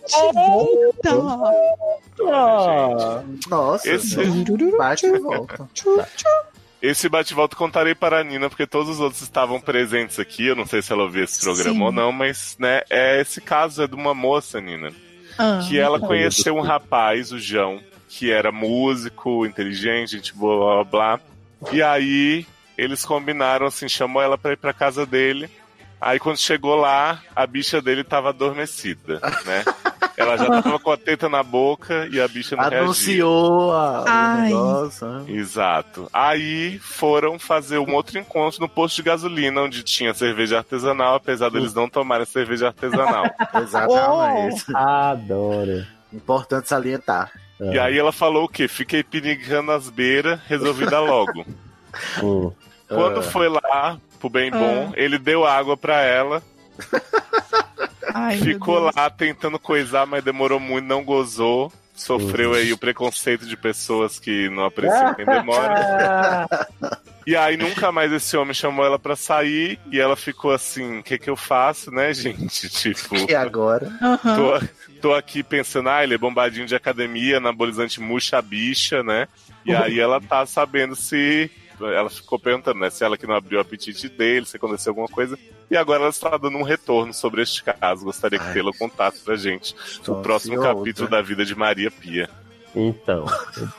[3.49, 4.15] Nossa, Esse-
[4.77, 5.67] bate e volta.
[6.81, 10.47] Esse bate-volta contarei para a Nina, porque todos os outros estavam presentes aqui.
[10.47, 11.81] Eu não sei se ela ouviu esse programa Sim.
[11.83, 14.91] ou não, mas né, é esse caso é de uma moça, Nina,
[15.37, 20.83] Ah, que ela conheceu um rapaz, o João, que era músico, inteligente, gente boa, blá
[20.83, 21.71] blá blá.
[21.71, 22.45] E aí
[22.77, 25.49] eles combinaram, assim, chamou ela pra ir pra casa dele.
[26.01, 29.65] Aí quando chegou lá, a bicha dele tava adormecida, né?
[30.15, 32.81] Ela já tava com a teta na boca e a bicha não reagia.
[32.81, 34.41] Anunciou a, o Ai.
[34.49, 35.07] negócio.
[35.07, 35.25] né?
[35.29, 36.09] Exato.
[36.11, 41.49] Aí foram fazer um outro encontro no posto de gasolina, onde tinha cerveja artesanal, apesar
[41.49, 43.25] deles não tomarem cerveja artesanal.
[43.61, 44.65] Exatamente.
[44.75, 45.85] Adoro.
[46.11, 47.31] Importante salientar.
[47.59, 48.67] E aí ela falou o quê?
[48.67, 51.45] Fiquei pinicando as beiras, resolvi dar logo.
[52.21, 52.51] Hum.
[52.89, 53.23] Quando Ah.
[53.23, 56.43] foi lá, pro bem bom, ele deu água pra ela,
[58.13, 61.71] Ai, ficou lá tentando coisar, mas demorou muito, não gozou.
[61.93, 66.47] Sofreu aí o preconceito de pessoas que não apreciam quem demora.
[67.27, 71.03] E aí nunca mais esse homem chamou ela pra sair e ela ficou assim, o
[71.03, 72.67] que que eu faço, né, gente?
[72.73, 73.91] Tipo, E agora?
[74.23, 74.67] Tô,
[74.99, 79.27] tô aqui pensando, ah, ele é bombadinho de academia, anabolizante murcha a bicha, né?
[79.63, 81.51] E aí ela tá sabendo se.
[81.81, 82.89] Ela ficou perguntando, né?
[82.89, 85.37] Se ela que não abriu o apetite dele, se aconteceu alguma coisa.
[85.69, 88.05] E agora ela está dando um retorno sobre este caso.
[88.05, 89.75] Gostaria que Taylor contasse pra gente
[90.07, 92.29] o próximo capítulo da vida de Maria Pia.
[92.75, 93.25] Então,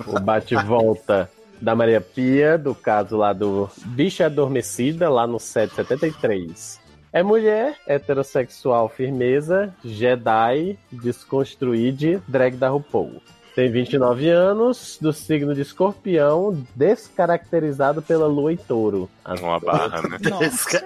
[0.07, 6.81] o bate-volta da Maria Pia, do caso lá do Bicha Adormecida, lá no 773.
[7.13, 13.21] É mulher, heterossexual, firmeza, Jedi, desconstruíde, drag da RuPaul.
[13.55, 19.11] Tem 29 anos, do signo de escorpião, descaracterizado pela lua e touro.
[19.25, 20.19] As- Uma barra, né?
[20.31, 20.85] Nossa.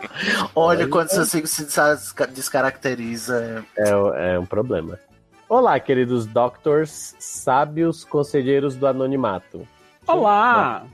[0.54, 3.64] Olha, quando seu signo se desca- descaracteriza.
[3.76, 4.98] É, é um problema.
[5.48, 9.68] Olá, queridos doctors, sábios conselheiros do anonimato.
[10.06, 10.84] Olá!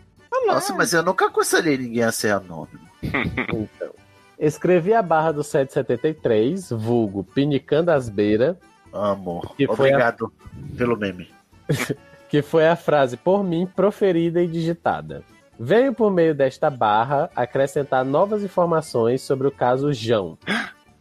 [0.46, 2.80] Nossa, mas eu nunca aconselhei ninguém a ser anônimo.
[3.02, 3.90] Então,
[4.38, 8.56] escrevi a barra do 773, vulgo Pinicando as Beiras,
[8.92, 9.54] Amor.
[9.56, 10.32] Que Obrigado
[10.76, 11.28] pelo meme.
[12.28, 15.22] que foi a frase por mim proferida e digitada.
[15.58, 20.38] Venho por meio desta barra acrescentar novas informações sobre o caso João.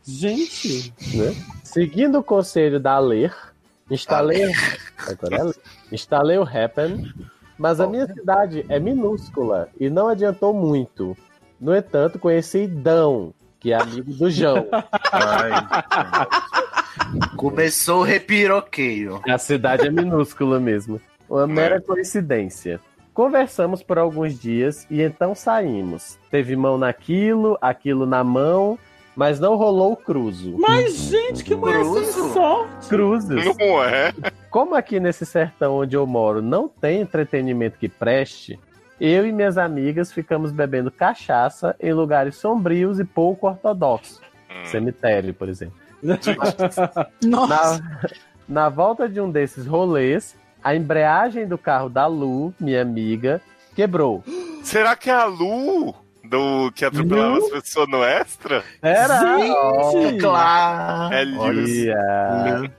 [0.03, 1.35] Gente, né?
[1.63, 3.33] Seguindo o conselho da Ler,
[3.89, 4.51] instalei,
[5.07, 5.55] Agora é Ler.
[5.91, 7.13] instalei o Happen,
[7.57, 11.15] mas a minha cidade é minúscula e não adiantou muito.
[11.59, 14.67] No entanto, conheci Dão, que é amigo do João.
[17.35, 19.21] Começou o repiroqueio.
[19.27, 20.99] A cidade é minúscula mesmo.
[21.29, 22.79] Uma mera coincidência.
[23.13, 26.17] Conversamos por alguns dias e então saímos.
[26.31, 28.77] Teve mão naquilo, aquilo na mão,
[29.15, 30.55] mas não rolou o cruzo.
[30.57, 32.87] Mas, gente, que mulher sem sorte.
[32.87, 33.45] Cruzes.
[33.57, 34.13] Não é?
[34.49, 38.57] Como aqui nesse sertão onde eu moro não tem entretenimento que preste,
[38.99, 44.21] eu e minhas amigas ficamos bebendo cachaça em lugares sombrios e pouco ortodoxos.
[44.65, 45.88] Cemitério, por exemplo.
[47.23, 47.79] Nossa.
[48.47, 53.41] Na, na volta de um desses rolês, a embreagem do carro da Lu, minha amiga,
[53.75, 54.23] quebrou.
[54.63, 57.45] Será que é a Lu do que atropelava Lu?
[57.45, 58.63] as pessoas no extra?
[58.81, 59.19] Era!
[59.19, 60.19] Gente!
[60.19, 61.13] Claro.
[61.13, 61.25] É.
[61.37, 62.71] Olha.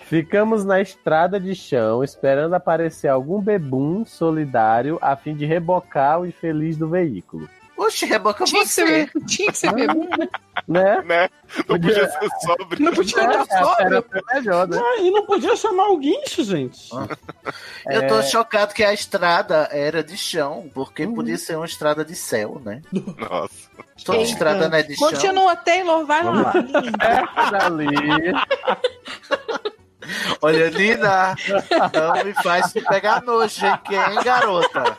[0.00, 6.26] Ficamos na estrada de chão esperando aparecer algum bebum solidário a fim de rebocar o
[6.26, 7.48] infeliz do veículo.
[7.76, 8.86] Oxe, reboca Tinha que você.
[8.86, 10.28] ser, tinha que ser bebum, né?
[10.68, 11.02] Né?
[11.02, 11.28] Né?
[11.56, 12.84] Não podia ser sóbrio.
[12.84, 13.86] Não podia estar É, sóbrio.
[13.96, 14.78] era melhor, né?
[14.80, 16.88] Ah, e não podia chamar o guincho, gente.
[17.86, 18.22] Eu tô É.
[18.22, 22.80] chocado que a estrada era de chão, porque podia ser uma estrada de céu, né?
[22.92, 23.68] Nossa.
[24.04, 24.30] Toda Eita.
[24.30, 25.10] estrada não é de chão.
[25.10, 26.52] Continua, Taylor, vai Vamos lá.
[27.00, 27.86] Essa dali.
[30.42, 31.34] Olha, Nina,
[31.92, 34.96] não me faz pegar nojo, hein, que, hein, garota?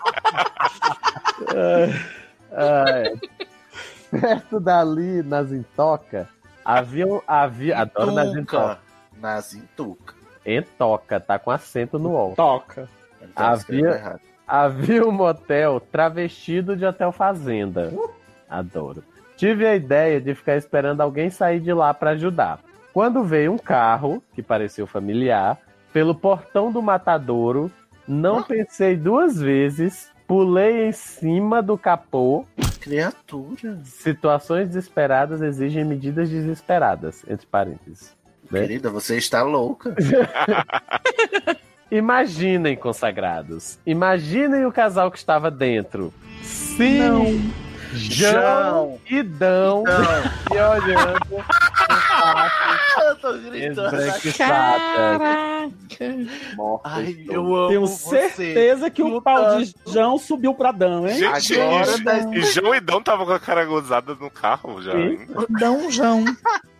[2.56, 2.86] Ah.
[4.10, 6.30] Perto dali, nas Intoca,
[6.64, 7.06] havia.
[7.28, 8.80] havia adoro nas Intoca.
[9.20, 10.14] Nas Intuca.
[10.46, 12.36] Entoca, tá com acento no O.
[12.36, 12.88] Toca.
[13.22, 14.20] Então, Havia, errado.
[14.48, 17.92] havia um motel travestido de hotel fazenda.
[18.48, 19.04] Adoro.
[19.36, 22.60] Tive a ideia de ficar esperando alguém sair de lá pra ajudar.
[22.94, 25.58] Quando veio um carro, que pareceu familiar,
[25.92, 27.70] pelo portão do matadouro,
[28.08, 32.46] não pensei duas vezes, pulei em cima do capô.
[32.80, 33.80] Criatura.
[33.84, 38.16] Situações desesperadas exigem medidas desesperadas, entre parênteses.
[38.52, 38.62] né?
[38.62, 39.96] Querida, você está louca.
[41.90, 43.80] Imaginem, consagrados.
[43.86, 46.14] Imaginem o casal que estava dentro.
[46.44, 47.52] Sim!
[47.96, 49.84] João e Dão
[50.54, 51.46] e olhando
[53.06, 53.96] Eu tô gritando.
[53.96, 55.72] esbrequiçadas.
[56.56, 58.30] Mortas Ai, eu amo Tenho você.
[58.30, 61.18] certeza que o pau de Jão subiu pra Dão, hein?
[61.18, 64.82] Gente, Agora e, tá- e João e Dão tava com a cara gozada no carro
[64.82, 64.94] já.
[64.98, 65.28] Hein?
[65.50, 66.26] Dãozão.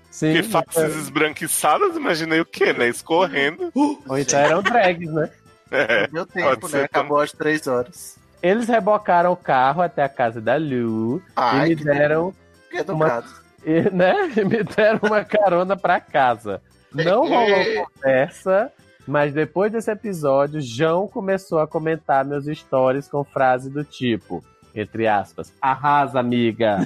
[0.10, 2.88] Sim, Que faces esbranquiçadas, imaginei o quê, né?
[2.88, 3.70] Escorrendo.
[3.74, 5.30] ou então eram drags, né?
[5.72, 6.08] É.
[6.08, 6.84] Deu tempo, né?
[6.84, 8.18] Acabou às três horas.
[8.42, 12.34] Eles rebocaram o carro até a casa da Lu Ai, e me deram,
[12.70, 13.28] Que educado.
[13.66, 14.32] e, né?
[14.36, 16.62] E me deram uma carona pra casa.
[16.94, 18.72] Não rolou conversa,
[19.08, 24.44] mas depois desse episódio, João começou a comentar meus stories com frase do tipo,
[24.74, 26.80] entre aspas, arrasa, amiga.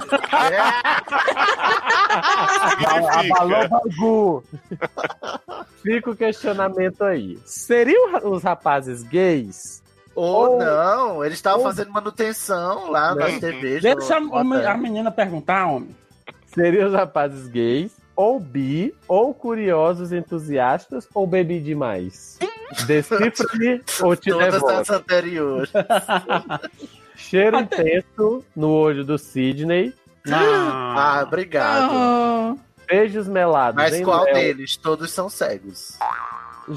[2.10, 4.44] Abalou o Bangu.
[5.82, 7.38] Fica o questionamento aí.
[7.44, 9.79] Seriam os rapazes gays?
[10.20, 13.82] Ou Ou- não, eles estavam ou- fazendo manutenção lá nas TVs.
[13.82, 15.96] Deixa a, a menina perguntar, homem.
[16.46, 17.92] Seriam os rapazes gays?
[18.16, 22.38] Ou bi, ou curiosos entusiastas, ou bebi demais?
[22.86, 24.74] Decifre-me ou te Todas devolve.
[24.76, 25.70] as anteriores.
[27.16, 29.94] Cheiro intenso no olho do Sidney.
[30.30, 31.90] Ah, obrigado.
[31.92, 32.54] Ah,
[32.88, 33.76] Beijos melados.
[33.82, 34.34] Mas qual Léo.
[34.34, 34.76] deles?
[34.76, 35.96] Todos são cegos.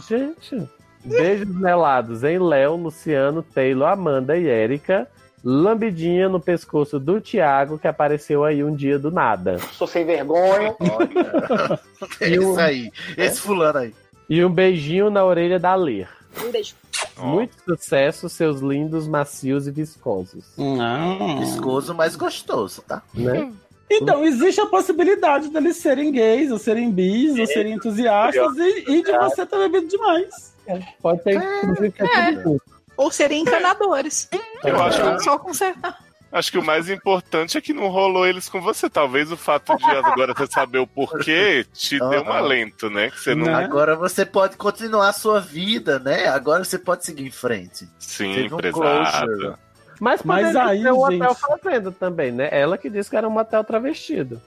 [0.07, 0.69] Gente,
[1.03, 5.07] beijos melados em Léo, Luciano, Taylor, Amanda e Érica.
[5.43, 9.59] Lambidinha no pescoço do Thiago, que apareceu aí um dia do nada.
[9.73, 10.73] Sou sem vergonha.
[10.79, 11.79] Olha.
[12.21, 12.91] é E isso aí.
[13.17, 13.93] Esse fulano aí.
[14.29, 16.07] E um beijinho na orelha da Ler.
[16.41, 16.75] Um beijo.
[17.17, 20.45] Muito sucesso, seus lindos, macios e viscosos.
[20.57, 21.39] Não.
[21.39, 23.03] Viscoso, mas gostoso, tá?
[23.13, 23.51] Né?
[23.91, 29.03] Então, existe a possibilidade deles serem gays, ou serem bis, ou serem entusiastas, e, e
[29.03, 30.52] de você ter bebido demais.
[31.01, 32.63] Pode ter, inclusive, que é tudo junto.
[32.97, 34.29] ou serem encanadores.
[34.63, 35.97] Eu acho, Só consertar.
[36.31, 38.89] acho que o mais importante é que não rolou eles com você.
[38.89, 43.09] Talvez o fato de agora você saber o porquê te deu um alento, né?
[43.11, 43.53] Que você não.
[43.53, 46.27] Agora você pode continuar a sua vida, né?
[46.27, 47.87] Agora você pode seguir em frente.
[47.99, 49.53] Sim, Teve um closure.
[49.99, 52.49] Mas, Mas aí, ser um gente- hotel fazenda também, né?
[52.51, 54.41] Ela que disse que era um motel travestido.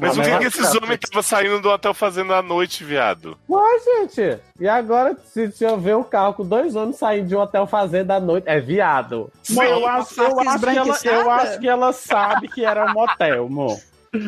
[0.00, 2.84] Mas o que, ela que esses tá- homens estavam saindo do hotel fazendo à noite,
[2.84, 3.36] viado?
[3.50, 7.34] Ué, gente, e agora, se, se eu ver um carro com dois homens saindo de
[7.36, 9.30] um hotel fazenda à noite, é viado.
[9.50, 13.46] Eu acho, eu, acho que ela, eu acho que ela sabe que era um motel,
[13.46, 13.76] amor.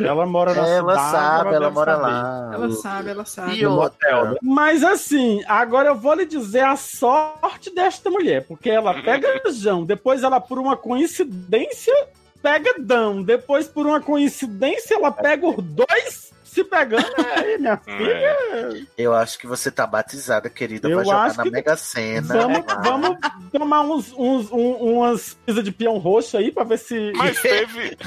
[0.05, 1.11] Ela mora na Ela cidade.
[1.13, 2.03] sabe, ela deve mora saber.
[2.03, 2.51] lá.
[2.55, 3.55] Ela sabe, ela sabe.
[3.57, 4.37] E outra, né?
[4.43, 9.85] Mas assim, agora eu vou lhe dizer a sorte desta mulher, porque ela pega Jão,
[9.85, 11.95] depois ela, por uma coincidência,
[12.43, 17.05] pega Dão, depois, por uma coincidência, ela pega os dois se pegando
[17.37, 18.87] aí, minha filha.
[18.97, 20.89] Eu acho que você tá batizada, querida.
[20.89, 22.35] Eu Vai jogar acho na que- Mega Sena.
[22.35, 22.83] Vamos, Vai.
[22.83, 23.17] vamos
[23.53, 27.13] tomar uns, uns, um- umas pizzas de peão roxo aí pra ver se.
[27.15, 27.99] Mas teve.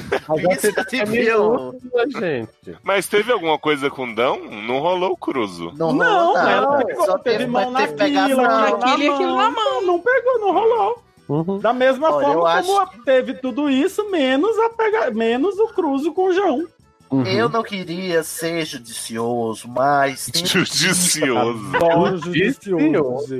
[0.50, 1.76] Você tá peão.
[2.18, 2.76] gente.
[2.82, 4.40] Mas teve alguma coisa com Dão?
[4.40, 5.72] Não rolou o cruzo.
[5.76, 6.50] Não, Não, nada.
[6.50, 8.12] ela pegou, Só teve teve, mão mas na e
[9.08, 9.82] aquilo na mão.
[9.82, 11.02] Não pegou, não rolou.
[11.30, 11.60] Uhum.
[11.60, 15.12] Da mesma Olha, forma acho como teve tudo isso, menos, a pega...
[15.12, 16.66] menos o cruzo com o João.
[17.08, 17.24] Uhum.
[17.24, 20.28] Eu não queria ser judicioso, mas.
[20.34, 21.70] Judicioso.
[21.76, 23.34] Adoro judicioso.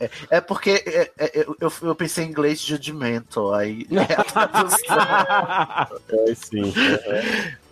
[0.00, 3.84] É, é porque é, é, eu, eu, pensei em inglês judgmental, aí.
[3.90, 4.96] é a tradução.
[6.08, 6.72] É, sim.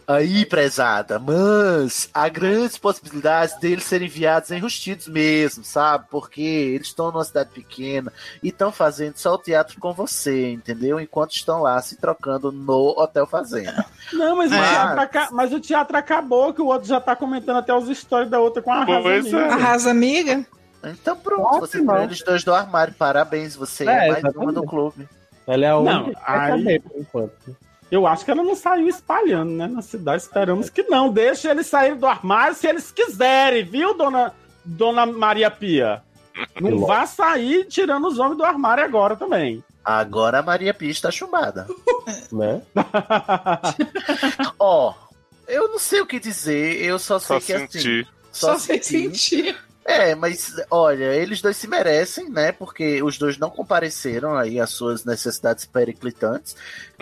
[0.06, 6.06] Aí, prezada, mas há grandes possibilidades deles serem enviados enrustidos mesmo, sabe?
[6.10, 8.12] Porque eles estão numa cidade pequena
[8.42, 10.98] e estão fazendo só o teatro com você, entendeu?
[11.00, 13.84] Enquanto estão lá se trocando no Hotel Fazenda.
[14.12, 17.14] Não, mas, o Mas- teatro aca- mas o teatro acabou, que o outro já tá
[17.16, 19.38] comentando até os stories da outra com a Arrasa Amiga.
[19.38, 19.48] é.
[19.50, 20.46] Arrasa amiga?
[20.84, 22.92] Então pronto, você tirou eles dois do armário.
[22.94, 25.08] Parabéns, você é, É, mais uma do clube.
[25.46, 27.56] Ela é a Não, única que vai aí- por enquanto.
[27.92, 29.66] Eu acho que ela não saiu espalhando, né?
[29.66, 31.12] Na cidade, esperamos que não.
[31.12, 34.32] Deixa eles saírem do armário se eles quiserem, viu, dona,
[34.64, 36.02] dona Maria Pia?
[36.58, 39.62] Não vá sair tirando os homens do armário agora também.
[39.84, 41.66] Agora a Maria Pia está chumbada.
[42.32, 42.62] Né?
[44.58, 44.94] Ó,
[45.46, 47.68] eu não sei o que dizer, eu só sei Só que assim.
[47.68, 48.08] senti.
[48.32, 49.56] Só sei sentir.
[49.84, 52.52] É, mas olha, eles dois se merecem, né?
[52.52, 56.54] Porque os dois não compareceram aí às suas necessidades periclitantes.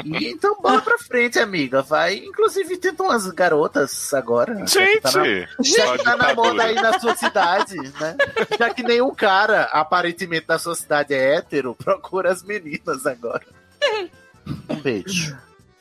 [0.02, 1.82] E então bola pra frente, amiga.
[1.82, 2.14] Vai.
[2.16, 4.54] Inclusive, tenta umas garotas agora.
[4.66, 5.00] já que Gente!
[5.02, 8.16] tá na- Já que tá na moda aí na sua cidade, né?
[8.58, 13.44] Já que nenhum cara, aparentemente, da sua cidade é hétero, procura as meninas agora.
[14.70, 15.36] Um beijo.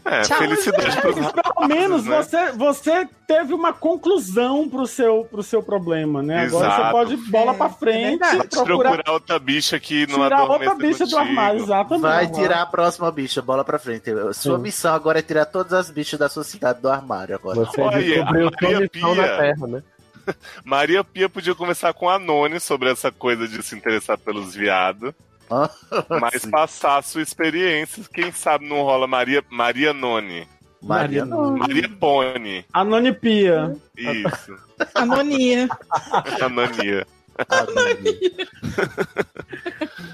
[0.05, 0.37] É, Tchau.
[0.39, 2.17] felicidade pros Pelo menos né?
[2.17, 6.45] você, você teve uma conclusão pro seu, pro seu problema, né?
[6.45, 6.83] Agora Exato.
[6.83, 8.47] você pode bola pra frente, verdade.
[8.47, 11.17] procurar, procurar outra bicha que não tirar outra bicha do contigo.
[11.19, 12.01] armário, exatamente.
[12.01, 14.09] Vai tirar a próxima bicha, bola pra frente.
[14.33, 14.61] Sua Sim.
[14.63, 17.57] missão agora é tirar todas as bichas da sua cidade do armário agora.
[17.57, 19.21] Você Olha, descobriu a sua Maria missão Pia.
[19.21, 19.83] na Terra, né?
[20.63, 25.13] Maria Pia podia conversar com a Noni sobre essa coisa de se interessar pelos viados.
[26.21, 26.51] Mas Sim.
[26.51, 30.47] passar a sua experiência, quem sabe não rola Maria, Maria Noni.
[30.81, 31.57] Maria não.
[31.57, 32.65] Maria Pony.
[32.71, 33.75] Anonipia.
[33.97, 34.55] Isso.
[34.95, 35.67] Anonia.
[36.41, 37.05] Anania.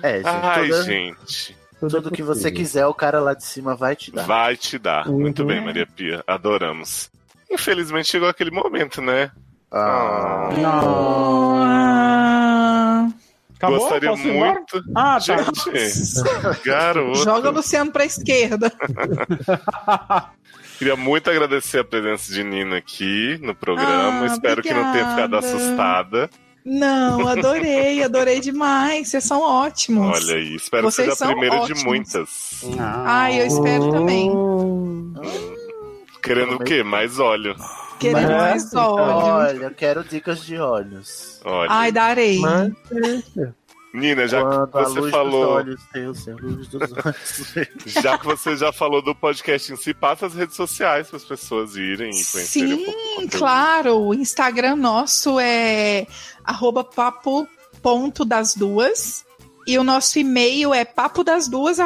[0.01, 1.57] É, gente, Ai, tudo, gente.
[1.79, 4.23] tudo que você quiser, o cara lá de cima vai te dar.
[4.25, 5.07] Vai te dar.
[5.07, 5.47] Muito Uhum.
[5.47, 6.23] bem, Maria Pia.
[6.25, 7.11] Adoramos.
[7.51, 9.29] Infelizmente chegou aquele momento, né?
[9.71, 12.64] Ah, Ah.
[13.67, 13.79] Acabou?
[13.79, 14.83] Gostaria Posso muito.
[14.95, 15.19] Ah, tá.
[15.19, 17.23] Gente, garoto.
[17.23, 18.71] Joga o Luciano pra esquerda.
[20.77, 24.23] Queria muito agradecer a presença de Nina aqui no programa.
[24.23, 25.55] Ah, Espero que não tenha ficado obrigada.
[25.57, 26.29] assustada.
[26.65, 29.07] Não, adorei, adorei demais.
[29.09, 30.19] Vocês são ótimos.
[30.19, 31.79] Olha aí, espero Vocês que seja a primeira ótimos.
[31.79, 32.61] de muitas.
[33.05, 34.31] Ai, eu espero também.
[36.23, 36.81] Querendo o quê?
[36.83, 37.55] Mais óleo.
[37.99, 39.03] Querendo Mas- mais óleo.
[39.25, 41.39] Olha, eu quero dicas de olhos.
[41.45, 41.67] Olha.
[41.71, 42.39] Ai, darei.
[43.93, 45.63] Nina, já Quando que a você luz falou.
[45.63, 46.69] dos olhos olhos.
[48.03, 51.23] Já que você já falou do podcast em si, passa as redes sociais para as
[51.23, 52.85] pessoas irem e conhecerem um Sim,
[53.15, 53.37] conteúdo.
[53.37, 53.95] claro.
[54.01, 56.05] O Instagram nosso é
[56.43, 57.47] arroba papo
[57.81, 59.23] ponto das duas.
[59.65, 61.79] E o nosso e-mail é papodasduas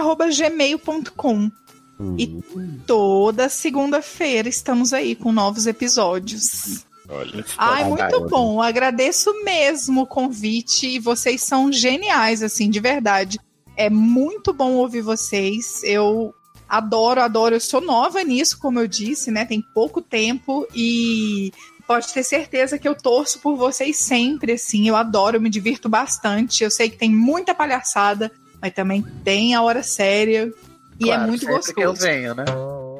[2.17, 2.41] E
[2.87, 6.85] toda segunda-feira estamos aí com novos episódios.
[7.09, 7.43] Olha.
[7.57, 8.27] Ai, muito bom.
[8.27, 8.61] bom.
[8.61, 10.87] Agradeço mesmo o convite.
[10.87, 13.39] e Vocês são geniais, assim, de verdade.
[13.75, 15.81] É muito bom ouvir vocês.
[15.83, 16.33] Eu
[16.69, 17.55] adoro, adoro.
[17.55, 19.43] Eu sou nova nisso, como eu disse, né?
[19.43, 21.51] Tem pouco tempo e
[21.87, 24.87] pode ter certeza que eu torço por vocês sempre, assim.
[24.87, 26.63] Eu adoro, eu me divirto bastante.
[26.63, 28.31] Eu sei que tem muita palhaçada,
[28.61, 30.53] mas também tem a hora séria.
[30.99, 31.73] E Claro, é muito gostoso.
[31.73, 32.45] que eu venho, né?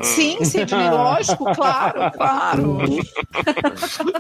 [0.02, 2.78] Sim, Sidney, lógico, claro, claro.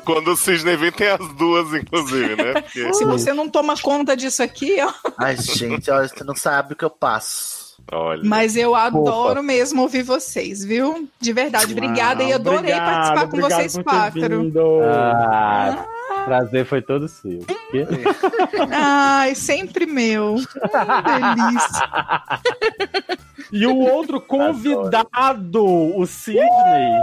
[0.03, 2.53] Quando o Cisne vem, tem as duas, inclusive, né?
[2.61, 2.93] Porque...
[2.93, 4.91] Se você não toma conta disso aqui, ó.
[5.17, 7.69] Ai, gente, olha, você não sabe o que eu passo.
[7.91, 8.21] Olha.
[8.23, 11.07] Mas eu adoro mesmo ouvir vocês, viu?
[11.19, 11.71] De verdade.
[11.71, 14.41] Obrigada e Ah, adorei obrigado, participar com vocês quatro.
[14.43, 14.81] vindo.
[14.83, 15.85] Ah,
[16.25, 17.39] prazer foi todo seu.
[18.71, 20.35] Ai, sempre meu.
[20.35, 21.89] Delícia.
[23.51, 27.01] E o outro convidado, o Sidney,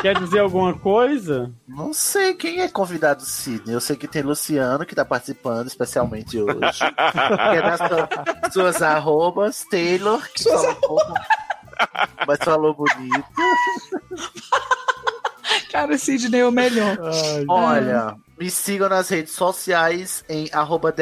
[0.00, 1.50] quer dizer alguma coisa?
[1.66, 3.74] Não sei quem é convidado Sidney.
[3.74, 6.78] Eu sei que tem Luciano que tá participando especialmente hoje.
[6.78, 8.08] que é das sua-
[8.52, 9.64] suas arrobas.
[9.68, 11.14] Taylor, que falou um pouco,
[12.28, 13.24] mas falou bonito.
[15.72, 16.96] Cara, Sidney é o melhor.
[17.48, 20.92] Olha, me sigam nas redes sociais em arroba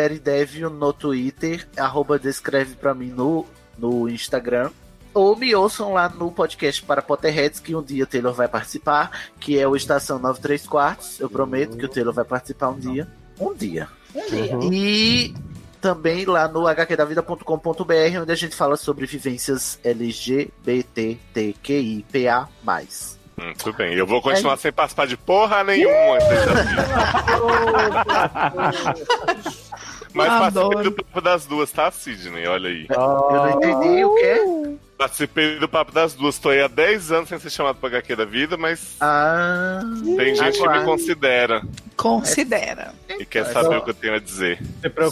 [0.71, 3.47] no Twitter, arroba descreve pra mim no,
[3.79, 4.71] no Instagram.
[5.15, 9.31] Ou me ouçam lá no podcast para Potterheads, que um dia o Taylor vai participar,
[9.41, 11.19] que é o Estação 93 Quartos.
[11.19, 13.09] Eu prometo que o Taylor vai participar um dia.
[13.41, 13.89] Um dia.
[14.15, 14.71] Uhum.
[14.71, 15.35] E
[15.81, 20.51] também lá no hqdavida.com.br, onde a gente fala sobre vivências LGBTQIPA+.
[23.41, 23.95] Muito bem.
[23.95, 26.19] Eu vou continuar sem participar de porra nenhuma.
[30.13, 32.47] Mas participei do papo das duas, tá, Sidney?
[32.47, 32.87] Olha aí.
[32.91, 34.77] Eu não entendi o quê?
[34.99, 36.37] Participei do papo das duas.
[36.39, 39.81] Tô aí há 10 anos sem ser chamado pra HQ da vida, mas Ah,
[40.17, 41.63] tem gente que me considera
[41.97, 42.93] Considera.
[43.09, 44.59] e quer É saber só- o que eu tenho a dizer.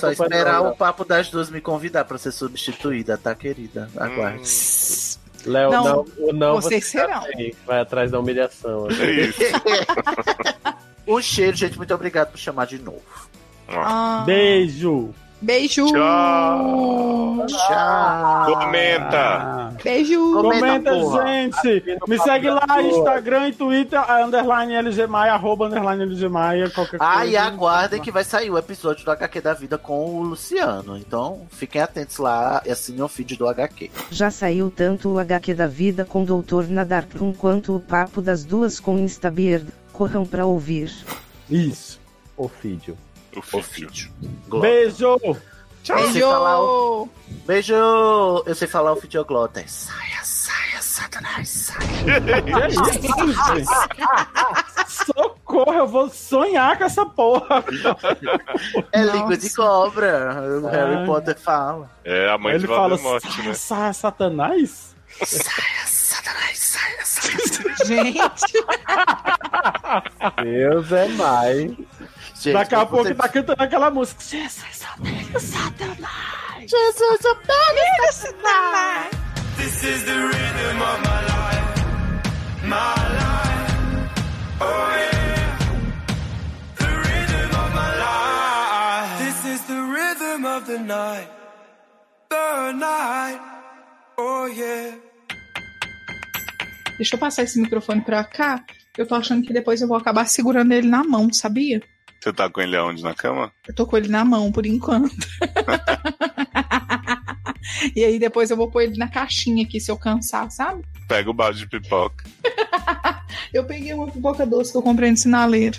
[0.01, 3.89] Só esperar o papo das duas me convidar pra ser substituída, tá, querida?
[3.97, 4.47] Aguarde.
[5.47, 7.53] Léo, Não, não, o não vocês você já serão.
[7.67, 8.87] Vai atrás da humilhação.
[8.87, 9.03] assim.
[9.03, 9.41] É isso.
[11.07, 11.77] um cheiro, gente.
[11.77, 13.03] Muito obrigado por chamar de novo.
[13.69, 15.15] Ah, Beijo.
[15.41, 15.87] Beijo.
[15.87, 17.47] Tchau.
[17.47, 18.47] Tchau.
[18.61, 19.73] Comenta.
[19.83, 20.33] Beijo.
[20.33, 21.85] Comenta, Comenta, gente.
[22.09, 22.83] Me segue lá, porra.
[22.83, 27.31] Instagram e Twitter, a- underline LG Maia, arroba underline LG Maia, qualquer Ah, coisa.
[27.33, 30.97] e aguardem que vai sair o episódio do HQ da vida com o Luciano.
[30.97, 33.91] Então, fiquem atentos lá e assinem o feed do HQ.
[34.11, 38.81] Já saiu tanto o HQ da vida com Doutor Nadarkrum quanto o papo das duas
[38.81, 39.67] com Instabird.
[39.93, 40.93] Corram pra ouvir.
[41.51, 41.99] Isso.
[42.37, 42.49] O
[43.41, 44.13] vídeo.
[44.51, 44.61] O vídeo.
[44.61, 45.19] Beijo.
[45.89, 47.09] Eu falar o...
[47.47, 47.73] Beijo.
[47.73, 48.43] Beijo!
[48.47, 49.63] Eu sei falar o Fidioglota.
[49.67, 52.21] Saia, saia, Satanás, saia.
[52.43, 52.85] Que é isso,
[53.55, 53.67] gente?
[54.89, 57.65] Socorro, eu vou sonhar com essa porra.
[58.93, 60.43] É língua de cobra.
[60.61, 60.77] O Ai.
[60.77, 61.91] Harry Potter fala.
[62.05, 63.55] É a mãe Ele de fala, Voldemort, saia, né?
[63.55, 64.97] saia, Satanás?
[65.25, 67.75] Saia, Satanás, saia, saia.
[67.87, 68.53] Gente,
[70.43, 71.73] Deus é mais.
[72.41, 74.21] Gente, Daqui a pouco você- tá cantando aquela música.
[74.23, 74.63] Jesus,
[75.41, 76.71] Satanás.
[76.71, 79.09] Jesus, eu pego Satanás.
[79.57, 81.67] This is the rhythm of my life,
[82.63, 84.13] my life.
[84.61, 85.59] Oh yeah,
[86.77, 89.25] the rhythm of my life.
[89.25, 91.29] This is the rhythm of the night,
[92.31, 93.41] the night.
[94.17, 94.97] Oh yeah.
[96.99, 98.65] Deixa eu passar esse microfone pra cá.
[98.97, 101.81] Eu tô achando que depois eu vou acabar segurando ele na mão, sabia?
[102.21, 103.03] Você tá com ele aonde?
[103.03, 103.53] Na cama?
[103.67, 105.15] Eu tô com ele na mão por enquanto.
[107.95, 110.83] e aí depois eu vou pôr ele na caixinha aqui se eu cansar, sabe?
[111.07, 112.25] Pega o balde de pipoca.
[113.53, 115.79] Eu peguei uma pipoca doce que eu comprei no sinaleiro.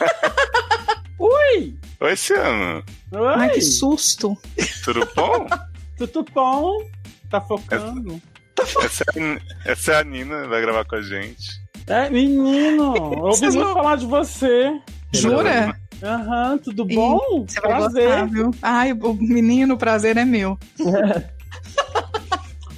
[1.18, 1.76] Ui!
[2.00, 2.82] Oi, Ciano.
[3.12, 3.34] Oi!
[3.36, 4.36] Ai, que susto.
[4.84, 5.46] Tudo bom?
[5.98, 6.78] Tudo bom?
[7.28, 8.20] Tá focando?
[8.82, 11.60] Essa é, a, essa é a Nina, vai gravar com a gente.
[11.86, 14.80] É, menino, eu ouvi muito não- falar de você.
[15.12, 15.74] Jura?
[16.02, 17.44] Aham, tudo Ih, bom?
[17.46, 18.04] Você vai Prazer.
[18.08, 18.50] gostar, viu?
[18.62, 20.56] Ai, o menino, o prazer é meu.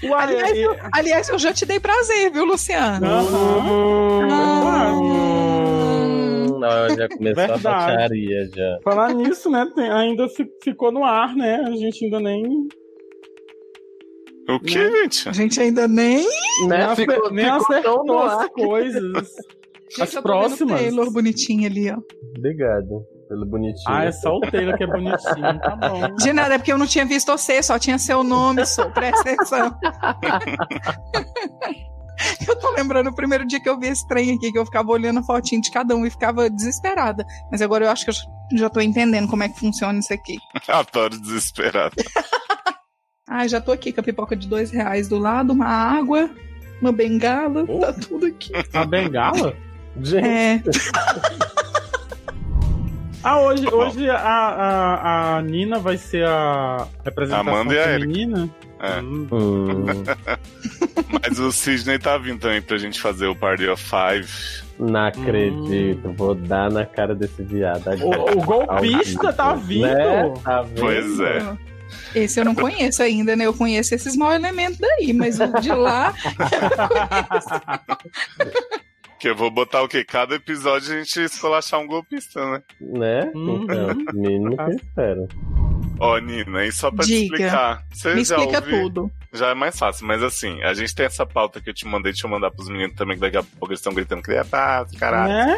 [0.05, 3.07] Uai, Aliás, eu, aliás, eu já te dei prazer, viu, Luciano?
[3.07, 4.29] Aham.
[4.33, 4.93] Ah.
[4.95, 7.67] Hum, não, já começou Verdade.
[7.69, 8.79] a baixaria já.
[8.83, 9.65] Falar nisso, né?
[9.77, 11.63] tem- ainda fi- ficou no ar, né?
[11.67, 12.67] A gente ainda nem.
[14.49, 15.29] O que, gente?
[15.29, 16.27] A gente ainda nem.
[16.67, 16.85] Né?
[16.89, 19.29] nem, Ficou- nem ficou tão acertou no as coisas.
[19.97, 20.81] Gente, As próximas.
[20.81, 21.99] Taylor bonitinho ali, ó.
[22.37, 23.85] Obrigado pelo bonitinho.
[23.89, 26.15] Ah, é só o Taylor que é bonitinho, tá bom.
[26.17, 29.21] De nada, é porque eu não tinha visto você, só tinha seu nome, só, presta
[29.21, 29.75] atenção.
[32.47, 34.91] Eu tô lembrando o primeiro dia que eu vi esse trem aqui, que eu ficava
[34.91, 37.25] olhando a fotinha de cada um e ficava desesperada.
[37.51, 40.37] Mas agora eu acho que eu já tô entendendo como é que funciona isso aqui.
[40.69, 41.97] Adoro desesperado.
[43.29, 46.31] Ai, já tô aqui com a pipoca de dois reais do lado, uma água,
[46.81, 48.53] uma bengala, tá tudo aqui.
[48.73, 49.57] A bengala?
[50.01, 50.63] Gente, É,
[53.25, 58.01] Ah, hoje, hoje a, a, a Nina vai ser a representação Amanda e a Erika.
[58.01, 58.51] feminina.
[58.81, 59.01] É.
[59.01, 59.29] Hum.
[59.31, 59.85] hum,
[61.23, 64.29] Mas o Sidney tá vindo também pra gente fazer o Party of Five.
[64.77, 66.13] não acredito.
[66.17, 67.85] Vou dar na cara desse viado.
[68.03, 69.87] O, o golpista tá vindo.
[69.87, 70.35] Né?
[70.43, 70.81] Tá vendo?
[70.81, 71.57] Pois é.
[72.17, 73.47] esse eu não conheço ainda, né?
[73.47, 76.13] Eu conheço esses mau elementos daí, mas o de lá
[79.23, 80.03] Que eu vou botar o quê?
[80.03, 82.63] Cada episódio a gente escolachar um golpista, né?
[82.81, 83.31] Né?
[83.33, 83.63] Uhum.
[83.63, 85.29] Então, mínimo que eu espero.
[86.01, 87.37] Ó, Nina, e só pra te Diga.
[87.37, 87.85] explicar.
[87.93, 88.83] Você me já explica ouviu?
[88.83, 89.11] tudo.
[89.33, 92.11] Já é mais fácil, mas assim, a gente tem essa pauta que eu te mandei,
[92.11, 94.43] deixa eu mandar pros meninos também, que daqui a pouco eles estão gritando que é
[94.43, 95.33] paz, caralho.
[95.33, 95.57] Né?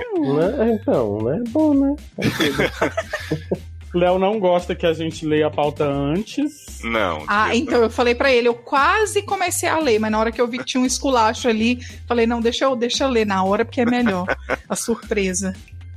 [0.59, 0.79] Né?
[0.79, 1.39] Então, né?
[1.39, 1.97] É bom, né?
[3.95, 6.81] Léo não gosta que a gente leia a pauta antes.
[6.83, 7.25] Não.
[7.27, 10.41] Ah, então eu falei pra ele, eu quase comecei a ler, mas na hora que
[10.41, 13.43] eu vi que tinha um esculacho ali, falei, não, deixa eu, deixa eu ler na
[13.45, 14.27] hora, porque é melhor.
[14.69, 15.55] A surpresa.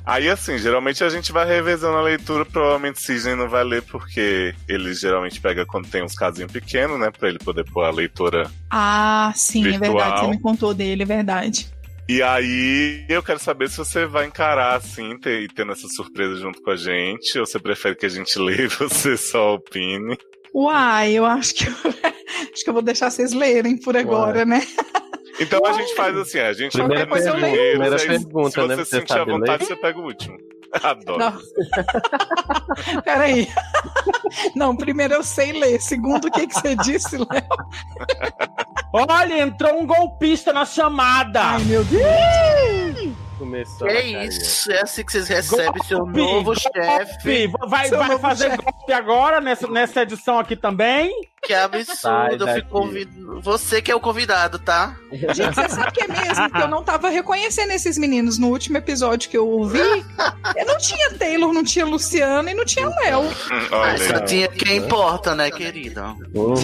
[0.08, 4.56] Aí, assim, geralmente a gente vai revezando a leitura, provavelmente Sidney não vai ler, porque
[4.66, 7.12] ele geralmente pega quando tem uns casinhos pequenos, né?
[7.12, 8.50] Pra ele poder pôr a leitura.
[8.72, 9.98] Ah, sim, é Virtual.
[9.98, 10.22] verdade.
[10.22, 11.70] Você me contou dele, é verdade.
[12.10, 16.62] E aí, eu quero saber se você vai encarar, assim, ter, tendo essa surpresa junto
[16.62, 20.18] com a gente, ou você prefere que a gente leia e você só opine.
[20.54, 21.74] Uai, eu acho que eu,
[22.54, 24.62] acho que eu vou deixar vocês lerem por agora, né?
[25.40, 28.56] Então a gente faz assim, a gente Primeira pega pergunta, primeiros, primeira aí, pergunta, se
[28.56, 28.76] você né?
[28.76, 29.68] Você sentir à vontade, ler?
[29.68, 30.38] você pega o último.
[30.84, 31.18] Adoro.
[31.18, 31.38] Não.
[33.04, 33.48] Peraí.
[34.56, 35.82] Não, primeiro eu sei ler.
[35.82, 37.28] Segundo, o que, que você disse, Léo?
[38.94, 41.42] Olha, entrou um golpista na chamada.
[41.42, 42.87] Ai, meu Deus.
[43.38, 46.60] Começou É isso, é assim que vocês recebem seu Golpe, novo golpe.
[46.62, 47.48] chefe.
[47.68, 48.64] Vai, Seu vai novo fazer chefe.
[48.64, 51.12] golpe agora nessa, nessa edição aqui também?
[51.44, 53.40] Que absurdo, eu fico convidando.
[53.42, 54.96] Você que é o convidado, tá?
[55.12, 58.78] Gente, você sabe que é mesmo que eu não tava reconhecendo esses meninos no último
[58.78, 59.80] episódio que eu ouvi.
[60.56, 63.24] Eu não tinha Taylor, não tinha Luciano e não tinha Léo.
[63.72, 66.02] Mas só Olha, tinha quem importa, né, querido?
[66.34, 66.56] Uhum.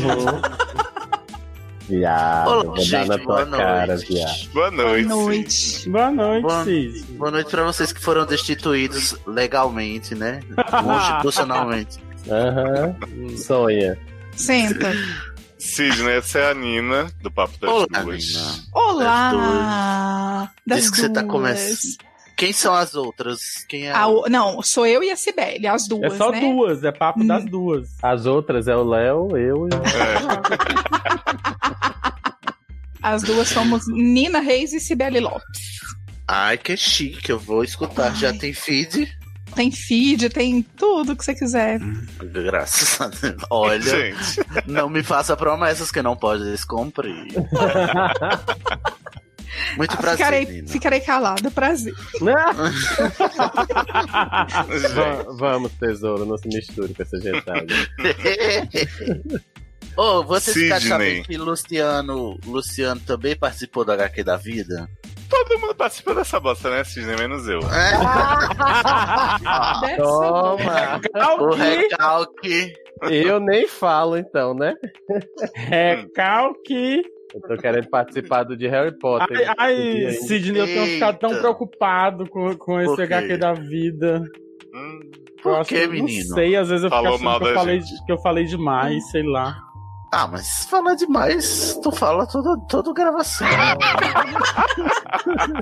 [1.97, 4.13] Viado, Olá, vou dar gente, na boa tua cara, noite.
[4.13, 4.49] viado.
[4.53, 5.07] boa noite.
[5.07, 5.89] Boa noite.
[5.89, 7.03] Boa noite, Boa- Cid.
[7.11, 10.39] Boa noite pra vocês que foram destituídos legalmente, né?
[10.83, 11.99] Constitucionalmente.
[12.29, 12.95] Aham.
[13.37, 13.97] Sonha.
[14.35, 14.91] Senta.
[15.59, 18.25] Sidney, essa é a Nina, do Papo das Olá, Duas.
[18.25, 18.51] Nina.
[18.73, 20.51] Olá!
[20.65, 21.77] Das Diz que você tá começando.
[22.35, 23.63] Quem são as outras?
[23.69, 26.39] Quem é A o- não, sou eu e a Cibele, as É duas, só né?
[26.41, 27.89] duas, é papo das duas.
[28.01, 29.69] As outras é o Léo, eu e.
[33.03, 35.81] As duas somos Nina Reis e Cibele Lopes.
[36.27, 38.15] Ai, que chique, eu vou escutar.
[38.15, 39.13] Já tem feed?
[39.55, 41.79] Tem feed, tem tudo que você quiser.
[42.17, 43.35] Graças a Deus.
[43.51, 47.13] Olha, Gente, não me faça promessas que não pode descumprir.
[49.77, 50.67] Muito prazer, ficarei, Nina.
[50.67, 51.93] ficarei calada, prazer.
[54.95, 57.67] Va- Vamos, tesouro, não se misture com essa gentalha.
[59.95, 60.97] Ô, vocês ficaram Sidney.
[60.97, 64.89] sabendo que Luciano, Luciano também participou do HQ da vida?
[65.33, 67.15] todo mundo participa dessa bosta, né, Sidney?
[67.15, 67.57] Menos eu.
[67.59, 67.97] É.
[69.97, 71.01] Toma!
[71.39, 72.71] O recalque.
[73.09, 74.75] Eu nem falo, então, né?
[75.55, 77.01] Recalque.
[77.33, 79.51] Eu tô querendo participar do de Harry Potter.
[79.57, 80.11] Ai, ai?
[80.11, 83.01] Sidney, eu tenho ficado tão preocupado com, com esse?
[83.01, 84.23] HQ da vida.
[84.73, 84.99] Hum,
[85.37, 86.29] Eu Por que, eu menino?
[86.29, 88.45] Não sei, às vezes eu fico Falou achando mal que eu, falei, que eu falei
[88.45, 89.57] demais, sei lá.
[90.15, 91.75] Ah, mas fala demais.
[91.81, 93.47] Tu fala toda, toda gravação.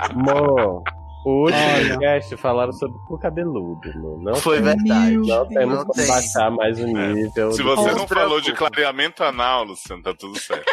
[0.10, 0.84] Amor,
[1.26, 1.98] o último Olha.
[2.00, 4.20] cast falaram sobre o cabeludo.
[4.22, 5.18] Não, Foi verdade.
[5.18, 6.08] Meu não temos Não como tem.
[6.08, 7.52] baixar mais o nível.
[7.52, 10.66] Se do- você Não se falou de clareamento anal, Luciano, tá tudo certo.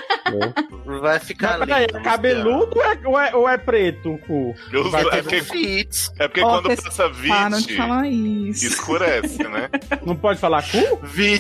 [1.00, 4.54] Vai ficar Mas lindo, é cabeludo ou é, ou, é, ou é preto o cu?
[4.72, 5.88] Eu- Vai é, ter porque,
[6.18, 8.66] é porque Ó, quando passa Param de 20, falar isso.
[8.66, 9.68] escurece, né?
[10.04, 10.78] Não pode falar cu?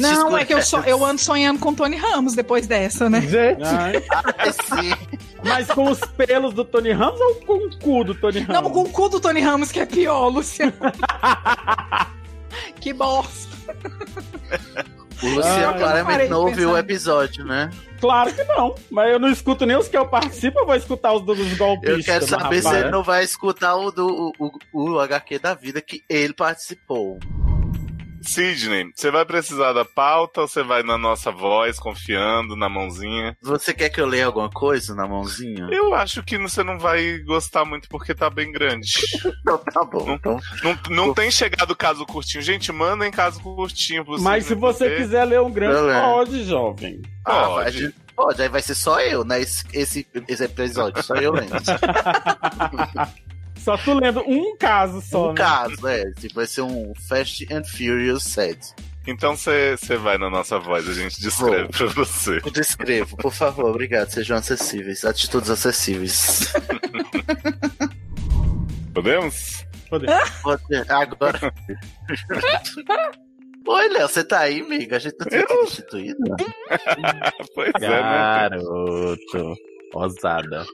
[0.00, 0.66] Não, é que eu, escurece.
[0.68, 3.20] so, eu ando sonhando com Tony Ramos depois dessa, né?
[3.22, 4.02] Gente, Ai,
[4.38, 5.16] Ai, sim.
[5.44, 8.62] mas com os pelos do Tony Ramos ou com o cu do Tony Ramos?
[8.62, 10.72] Não, com o cu do Tony Ramos que é pior, Luciano.
[12.80, 13.48] que bosta.
[15.22, 17.70] O Luciano Ah, claramente não ouviu o episódio, né?
[18.00, 18.74] Claro que não.
[18.90, 21.98] Mas eu não escuto nem os que eu participo, eu vou escutar os dos golpistas.
[21.98, 25.54] Eu quero saber se ele não vai escutar o do o, o, o HQ da
[25.54, 27.20] vida que ele participou.
[28.22, 33.36] Sidney, você vai precisar da pauta ou você vai na nossa voz, confiando na mãozinha?
[33.42, 35.68] Você quer que eu leia alguma coisa na mãozinha?
[35.70, 38.90] Eu acho que você não vai gostar muito porque tá bem grande.
[39.48, 40.10] Então tá bom.
[40.12, 42.42] Então, Não, não tem chegado caso curtinho.
[42.42, 44.04] Gente, mandem caso curtinho.
[44.04, 46.00] pro Mas se Sidney, você porque- quiser ler um grande, Eu leio.
[46.02, 47.02] pode, jovem.
[47.24, 47.54] ah, Pode.
[47.54, 49.40] vai de- pode, aí vai ser só eu, né?
[49.40, 51.52] Esse, esse, esse episódio, só eu lendo.
[53.68, 55.34] Só tu lendo um caso só, um né?
[55.34, 56.10] caso, é.
[56.12, 58.74] Tipo, vai ser um Fast and Furious 7.
[59.06, 61.68] Então você você vai na nossa voz, a gente descreve Vou.
[61.68, 62.40] pra você.
[62.42, 64.08] Eu descrevo, por favor, obrigado.
[64.08, 65.04] Sejam acessíveis.
[65.04, 66.50] Atitudes acessíveis.
[68.94, 69.66] Podemos?
[69.90, 70.06] Pode.
[70.42, 70.90] Pode ser.
[70.90, 71.52] Agora.
[73.66, 74.96] Oi, Léo, você tá aí, amiga?
[74.96, 76.18] A gente não tinha sido destituído?
[77.54, 78.00] pois é, né?
[78.00, 79.54] garoto.
[79.92, 80.64] Ousada.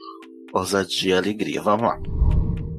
[0.53, 1.61] Ousadia e alegria.
[1.61, 1.99] Vamos lá.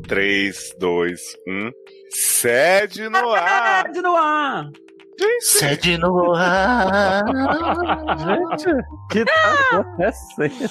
[0.08, 1.70] 3, 2, 1.
[2.10, 3.86] Sede no ar!
[3.86, 4.64] Sede no ar!
[5.40, 7.24] Sede no ar.
[8.18, 8.66] Gente,
[9.10, 10.70] que tá acontecendo?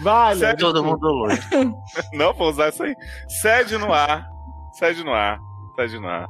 [0.00, 0.56] Vai, Léo.
[0.56, 1.34] Todo mundo louco.
[2.14, 2.94] Não, vou usar isso aí.
[3.28, 4.26] Sede no ar.
[4.74, 5.38] Sede no ar.
[5.76, 6.26] Sede no ar.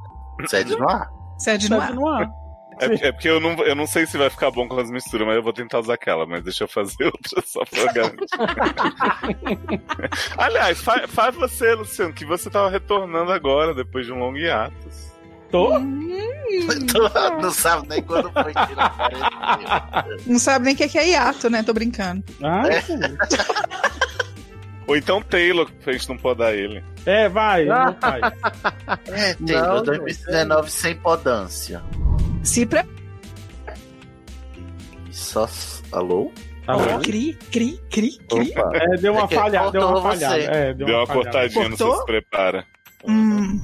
[0.46, 1.10] Sede no ar.
[1.38, 1.90] Sede no ar.
[1.90, 2.45] É, porque-
[2.80, 5.36] é porque eu não, eu não sei se vai ficar bom com as misturas, mas
[5.36, 8.26] eu vou tentar usar aquela, mas deixa eu fazer outra só pra garantir.
[10.36, 14.74] Aliás, fa- faz você, Luciano, que você tava retornando agora, depois de um longo hiato.
[15.50, 15.78] Tô?
[17.40, 20.18] não sabe nem quando foi apareceu.
[20.26, 21.62] Não sabe nem o que é que é hiato, né?
[21.62, 22.24] Tô brincando.
[22.42, 22.64] Ah,
[24.88, 26.82] Ou então Taylor, pra gente não podar ele.
[27.04, 28.20] É, vai, meu pai.
[29.06, 31.80] É, Taylor, 2019 sem podância.
[32.47, 32.85] Se pre...
[35.10, 35.48] Só.
[35.93, 36.31] Alô?
[36.64, 38.52] Tá Ó, cri, cri, cri, cri.
[38.74, 40.36] É, deu uma É falhada, deu uma falhada.
[40.43, 41.12] É, Deu uma, falhada.
[41.12, 41.98] cortadinha Cortou?
[41.98, 42.64] Se Prepara.
[43.06, 43.60] Hum,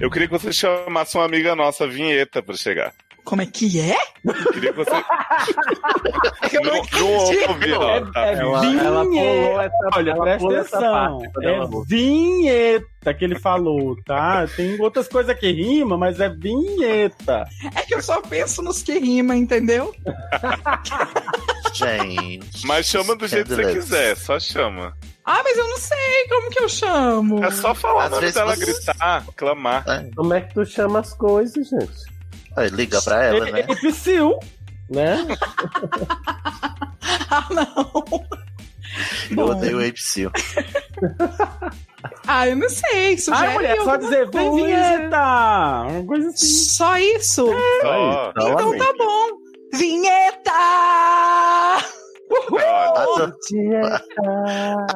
[0.00, 2.92] Eu queria que você chamasse uma amiga nossa, Vinheta, pra chegar.
[3.28, 3.94] Como é que é?
[4.24, 4.90] Eu queria que você.
[6.50, 8.12] Eu não não, não ouvi.
[8.12, 8.32] Tá É?
[8.32, 11.22] Ela- pulou essa- Olha, ela presta atenção.
[11.42, 14.46] É vinheta que ele falou, tá?
[14.56, 17.46] Tem outras coisas que rima, mas é vinheta.
[17.74, 19.94] É que eu só penso nos que rima, entendeu?
[21.74, 22.66] Gente.
[22.66, 24.96] Mas chama do jeito que você quiser, só chama.
[25.24, 27.44] Ah, mas eu não sei como que eu chamo.
[27.44, 29.84] É só falar Às o nome dela, você- gritar, clamar.
[30.16, 32.17] Como é que tu chama as coisas, gente?
[32.58, 33.60] Aí, liga pra ela, né?
[33.60, 34.38] É Psyu.
[34.90, 35.26] Né?
[37.30, 37.92] Ah, não.
[39.30, 39.50] Eu Bom.
[39.50, 40.30] odeio o Apsil.
[42.26, 43.18] Ah, eu não sei.
[43.18, 44.66] Sugere Ai, mulher, só dizer, vem coisa.
[44.66, 45.82] vinheta!
[45.90, 46.46] Uma coisa assim.
[46.46, 47.46] Só isso?
[47.82, 48.32] Só.
[48.36, 49.28] Então tá bom.
[49.74, 50.52] Vinheta!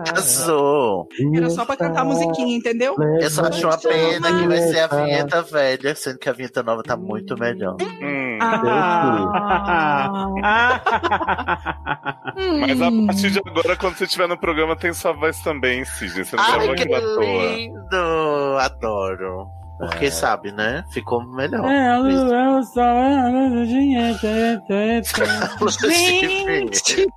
[0.09, 1.09] Arrasou.
[1.35, 2.97] Era só pra cantar musiquinha, entendeu?
[3.21, 6.63] Eu só acho uma pena que vai ser a vinheta velha, sendo que a vinheta
[6.63, 7.77] nova tá muito melhor.
[7.81, 8.39] Hum.
[8.41, 10.29] Ah.
[12.61, 16.25] Mas a partir de agora, quando você estiver no programa, tem sua voz também, Sidney.
[16.25, 17.23] Você não Ai, gravou que aquilo à toa.
[17.23, 18.59] lindo!
[18.59, 19.47] Adoro.
[19.79, 20.85] Porque sabe, né?
[20.93, 21.65] Ficou melhor.
[21.69, 22.83] É, eu, eu só.
[25.89, 27.09] Gente!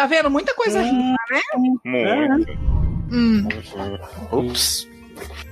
[0.00, 0.30] Tá vendo?
[0.30, 1.42] Muita coisa rima, né?
[1.84, 2.58] Muito.
[3.12, 3.46] Hum.
[4.32, 4.88] Ups.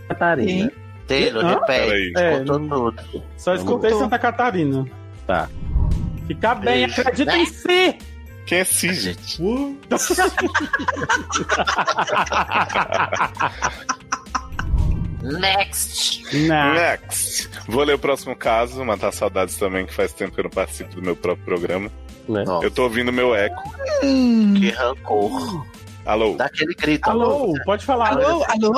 [0.09, 0.73] Catarina.
[1.07, 2.15] Taylor, repete.
[2.17, 3.23] É, Contou tudo.
[3.37, 4.87] Só escutei Santa Catarina.
[5.27, 5.51] Tá.
[6.27, 6.99] Fica bem, Beijo.
[6.99, 7.99] acredita em si!
[8.47, 9.39] Quem é si, gente?
[15.23, 16.25] Next!
[16.47, 16.73] Não.
[16.73, 17.51] Next.
[17.67, 20.95] Vou ler o próximo caso, matar saudades também, que faz tempo que eu não participo
[20.95, 21.91] do meu próprio programa.
[22.29, 22.45] Né?
[22.45, 23.63] Nossa, Eu tô ouvindo meu eco.
[24.03, 24.55] Hum.
[24.55, 25.67] que rancor.
[26.05, 26.37] Alô?
[26.37, 27.09] Dá aquele grito.
[27.11, 28.11] Alô, pode falar.
[28.11, 28.73] Alô, alô?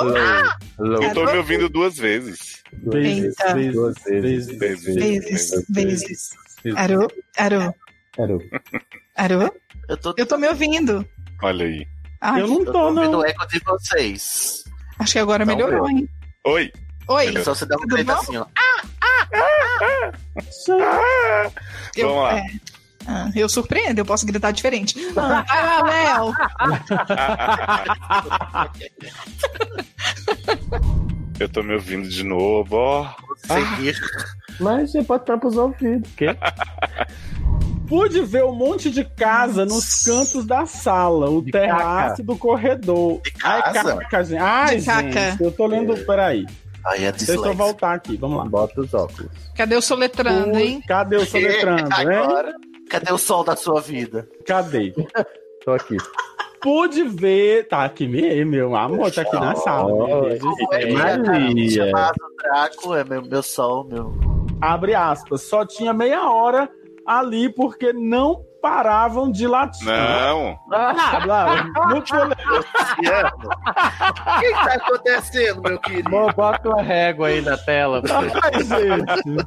[0.79, 1.03] Alô.
[1.03, 2.63] Eu tô me ouvindo duas vezes.
[2.73, 4.59] Vezes, vezes, Duas vezes.
[4.59, 5.65] Vezes.
[5.69, 6.31] Vezes.
[6.77, 7.75] Arô, arô,
[8.19, 8.43] Alô.
[9.17, 9.55] arô.
[9.89, 11.07] Eu tô, Eu tô me ouvindo.
[11.43, 11.87] Olha aí.
[12.21, 13.19] Ai, Eu não eu tô tô, ouvindo não.
[13.21, 14.65] o eco de vocês.
[14.99, 16.09] Acho que agora Não, melhorou, hein?
[16.45, 16.73] Oi.
[17.09, 17.37] Oi.
[17.37, 18.47] É só você dar um grito assim, ó.
[21.97, 22.39] Eu, Vamos lá.
[22.39, 22.47] é,
[23.11, 24.95] ah, eu surpreendo, eu posso gritar diferente.
[25.17, 26.33] Ah, Léo.
[31.39, 33.09] Eu tô me ouvindo de novo, ó.
[33.39, 33.97] Seguir.
[34.61, 36.09] Mas você pode tampar os ouvidos.
[36.17, 36.27] Que?
[37.89, 43.21] Pude ver um monte de casa nos cantos da sala, o De terraço do corredor.
[43.23, 43.97] De Ai, casa?
[43.97, 44.39] caca, gente.
[44.41, 45.31] Ai, De caca.
[45.31, 45.97] gente, eu tô lendo.
[46.07, 46.47] Peraí.
[46.87, 48.45] Aí é Deixa eu voltar aqui, vamos lá.
[48.45, 49.31] Bota os óculos.
[49.57, 50.81] Cadê o soletrando, hein?
[50.87, 52.17] Cadê o soletrando, né?
[52.19, 52.55] Agora,
[52.91, 54.29] cadê o sol da sua vida?
[54.45, 54.93] Cadê?
[55.65, 55.97] Tô aqui.
[56.61, 57.69] Pude ver.
[57.69, 59.91] Tá aqui mesmo, meu amor, tá aqui na sala.
[59.91, 60.39] Oh?
[60.39, 61.85] Como é que Maria.
[61.85, 62.15] é, cara?
[62.43, 64.13] Draco, é meu, meu sol, meu.
[64.61, 65.43] Abre aspas.
[65.43, 66.69] Só tinha meia hora
[67.07, 69.87] ali porque não paravam de latir.
[69.87, 70.59] Não.
[70.71, 72.35] Ah, blá, não lendo.
[74.27, 76.11] O que tá acontecendo, meu querido?
[76.11, 78.03] Bom, bota uma régua aí na tela.
[78.45, 79.47] Ai, gente.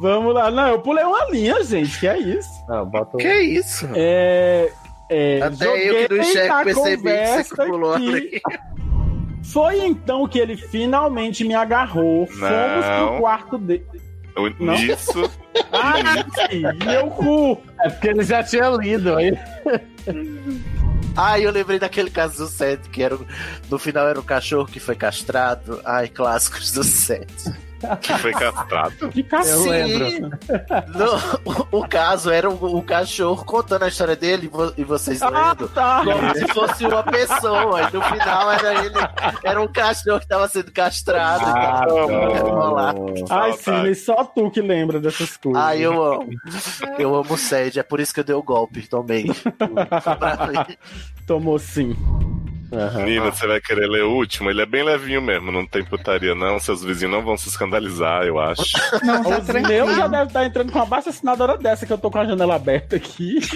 [0.00, 0.50] Vamos lá.
[0.50, 1.98] Não, eu pulei uma linha, gente.
[1.98, 2.48] Que é isso?
[2.68, 3.18] Não, bota um...
[3.18, 3.88] Que isso?
[3.94, 4.70] É.
[5.08, 8.40] é Até eu que enxergo na percebi que conversa você pulou que.
[9.52, 12.26] Foi então que ele finalmente me agarrou.
[12.26, 13.08] Fomos Não.
[13.12, 13.86] pro quarto dele.
[14.58, 14.74] Não?
[14.74, 15.30] Isso.
[15.72, 16.02] Ai,
[16.84, 17.58] meu cu!
[17.80, 19.32] É porque ele já tinha lido aí.
[21.16, 23.26] Ai, eu lembrei daquele caso do set, que era, o-
[23.70, 25.80] no final era um cachorro que foi castrado.
[25.84, 27.32] Ai, clássicos do set.
[28.00, 29.08] Que foi castrado.
[29.10, 29.68] Que Eu cacete!
[29.68, 30.30] lembro.
[30.88, 35.22] No- o, o caso era o, o cachorro contando a história dele e vo- vocês
[35.22, 35.68] Ah, lendo.
[35.68, 36.02] tá!
[36.04, 37.82] Como se fosse uma pessoa.
[37.82, 38.94] E no final era ele.
[39.44, 41.44] Era um cachorro que estava sendo castrado.
[41.46, 42.94] Ah, então, ia rolar.
[43.30, 43.52] Ai.
[43.52, 45.62] Sidney, só tu que lembra dessas coisas.
[45.62, 46.28] Ai, eu amo.
[46.98, 49.26] Eu amo o Sede, é por isso que eu dei o golpe também.
[51.26, 51.96] Tomou sim.
[53.04, 54.50] Nina, você vai querer ler o último?
[54.50, 56.58] Ele é bem levinho mesmo, não tem putaria não.
[56.58, 58.62] Seus vizinhos não vão se escandalizar, eu acho.
[59.04, 59.86] Não, tá Os tranquilo.
[59.86, 62.24] meus já devem estar entrando com uma baixa assinadora dessa que eu tô com a
[62.26, 63.38] janela aberta aqui.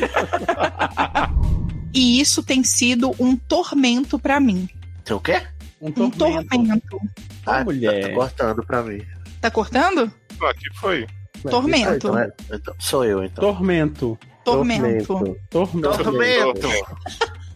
[1.93, 4.69] E isso tem sido um tormento pra mim.
[5.05, 5.43] Tem o quê?
[5.81, 7.01] Um Um tormento.
[7.45, 8.09] Ah, mulher.
[8.11, 9.03] Tá cortando pra mim.
[9.41, 10.13] Tá cortando?
[10.41, 11.07] Aqui foi.
[11.51, 11.95] Tormento.
[11.97, 13.43] Então, é- então, sou eu, então.
[13.45, 14.17] Tormento.
[14.45, 15.39] Tormento.
[15.51, 16.03] Tormento.
[16.05, 16.69] Tormento.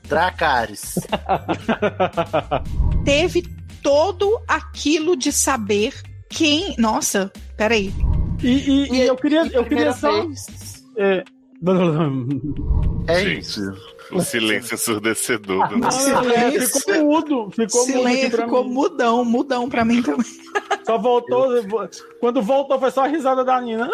[0.08, 0.94] Dracarys.
[3.04, 3.42] Teve
[3.82, 5.94] todo aquilo de saber
[6.28, 6.74] quem.
[6.78, 7.92] Nossa, peraí.
[8.42, 10.10] E, e- e eu queria, eu queria só.
[10.96, 11.22] É...
[13.08, 13.72] É Gente, isso.
[14.12, 15.66] O silêncio ensurdecedor.
[15.68, 15.88] do- Não,
[16.30, 17.50] é, ficou mudo.
[17.50, 18.70] Ficou mudo Silêncio, pra ficou mim.
[18.74, 20.26] mudão, mudão pra mim também.
[20.84, 21.48] Só voltou.
[22.20, 23.88] Quando voltou, foi só a risada da Nina.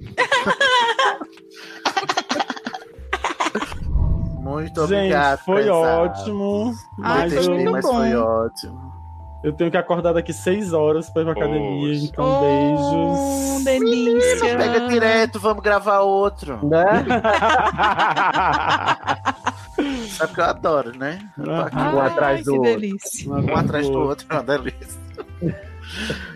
[4.54, 5.38] Muito Gente, obrigado.
[5.40, 6.02] foi prezado.
[6.02, 6.74] ótimo.
[7.02, 7.92] Ai, Mas, foi eu, muito mas bom.
[7.96, 8.92] foi ótimo.
[9.44, 11.94] eu tenho que acordar daqui seis horas pra ir pra academia.
[11.96, 12.80] Então, beijos.
[13.60, 14.56] Oh, delícia.
[14.56, 16.58] Pega direto, vamos gravar outro.
[16.66, 17.04] Né?
[20.08, 21.18] Sabe que eu adoro, né?
[21.38, 22.70] Um atrás do outro.
[22.70, 23.30] delícia.
[23.30, 25.04] Um atrás do outro, é uma delícia.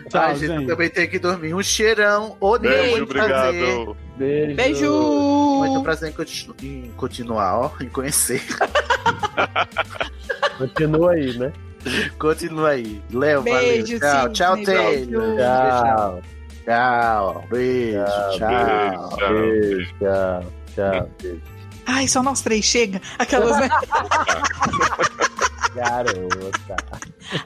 [0.09, 0.67] Tchau, Ai, gente, eu gente.
[0.67, 1.53] também tenho que dormir.
[1.53, 2.35] Um cheirão.
[2.39, 3.87] Odeio Beijo, muito prazer.
[4.19, 4.55] Beijo.
[4.55, 4.93] Beijo.
[5.59, 8.43] Muito prazer em, continu- em continuar, ó, em conhecer.
[10.57, 11.53] Continua aí, né?
[12.19, 13.01] Continua aí.
[13.11, 14.33] Léo, Beijo, valeu.
[14.33, 14.75] Tchau, Sidney, tchau.
[14.75, 15.37] Taylor.
[15.37, 16.21] Tchau.
[16.65, 17.45] Tchau.
[17.49, 18.05] Beijo,
[18.37, 19.17] tchau.
[19.17, 19.93] Beijo, Beijo.
[19.99, 20.43] Tchau.
[20.75, 21.09] Tchau.
[21.21, 21.41] Beijo.
[21.85, 23.01] Ai, só nós três chega.
[23.17, 23.69] Aquelas, né?
[25.75, 26.75] Garota.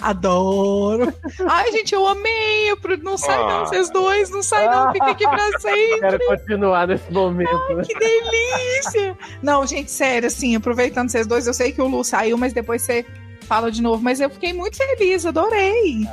[0.01, 1.13] Adoro.
[1.47, 2.71] Ai, gente, eu amei.
[2.71, 3.65] Eu pro- Não sai, não, Ah.
[3.65, 4.29] vocês dois.
[4.29, 4.91] Não sai, não.
[4.93, 5.99] Fica aqui pra sempre.
[5.99, 7.75] Quero continuar nesse momento.
[7.75, 7.83] né?
[7.85, 9.17] Que delícia!
[9.41, 12.81] Não, gente, sério, assim, aproveitando vocês dois, eu sei que o Lu saiu, mas depois
[12.81, 13.05] você
[13.47, 14.01] fala de novo.
[14.03, 16.07] Mas eu fiquei muito feliz, adorei.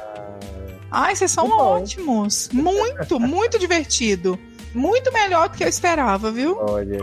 [0.90, 1.56] Ai, vocês são bom.
[1.80, 2.48] ótimos.
[2.52, 4.38] Muito, muito divertido.
[4.74, 6.56] Muito melhor do que eu esperava, viu?
[6.60, 6.98] Olha.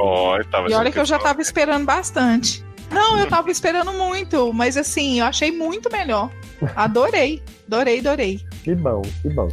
[0.50, 2.64] tava E olha que eu já tava esperando bastante.
[2.92, 6.32] Não, eu tava esperando muito, mas assim, eu achei muito melhor.
[6.76, 8.42] Adorei, adorei, adorei.
[8.64, 9.50] Que bom, que bom.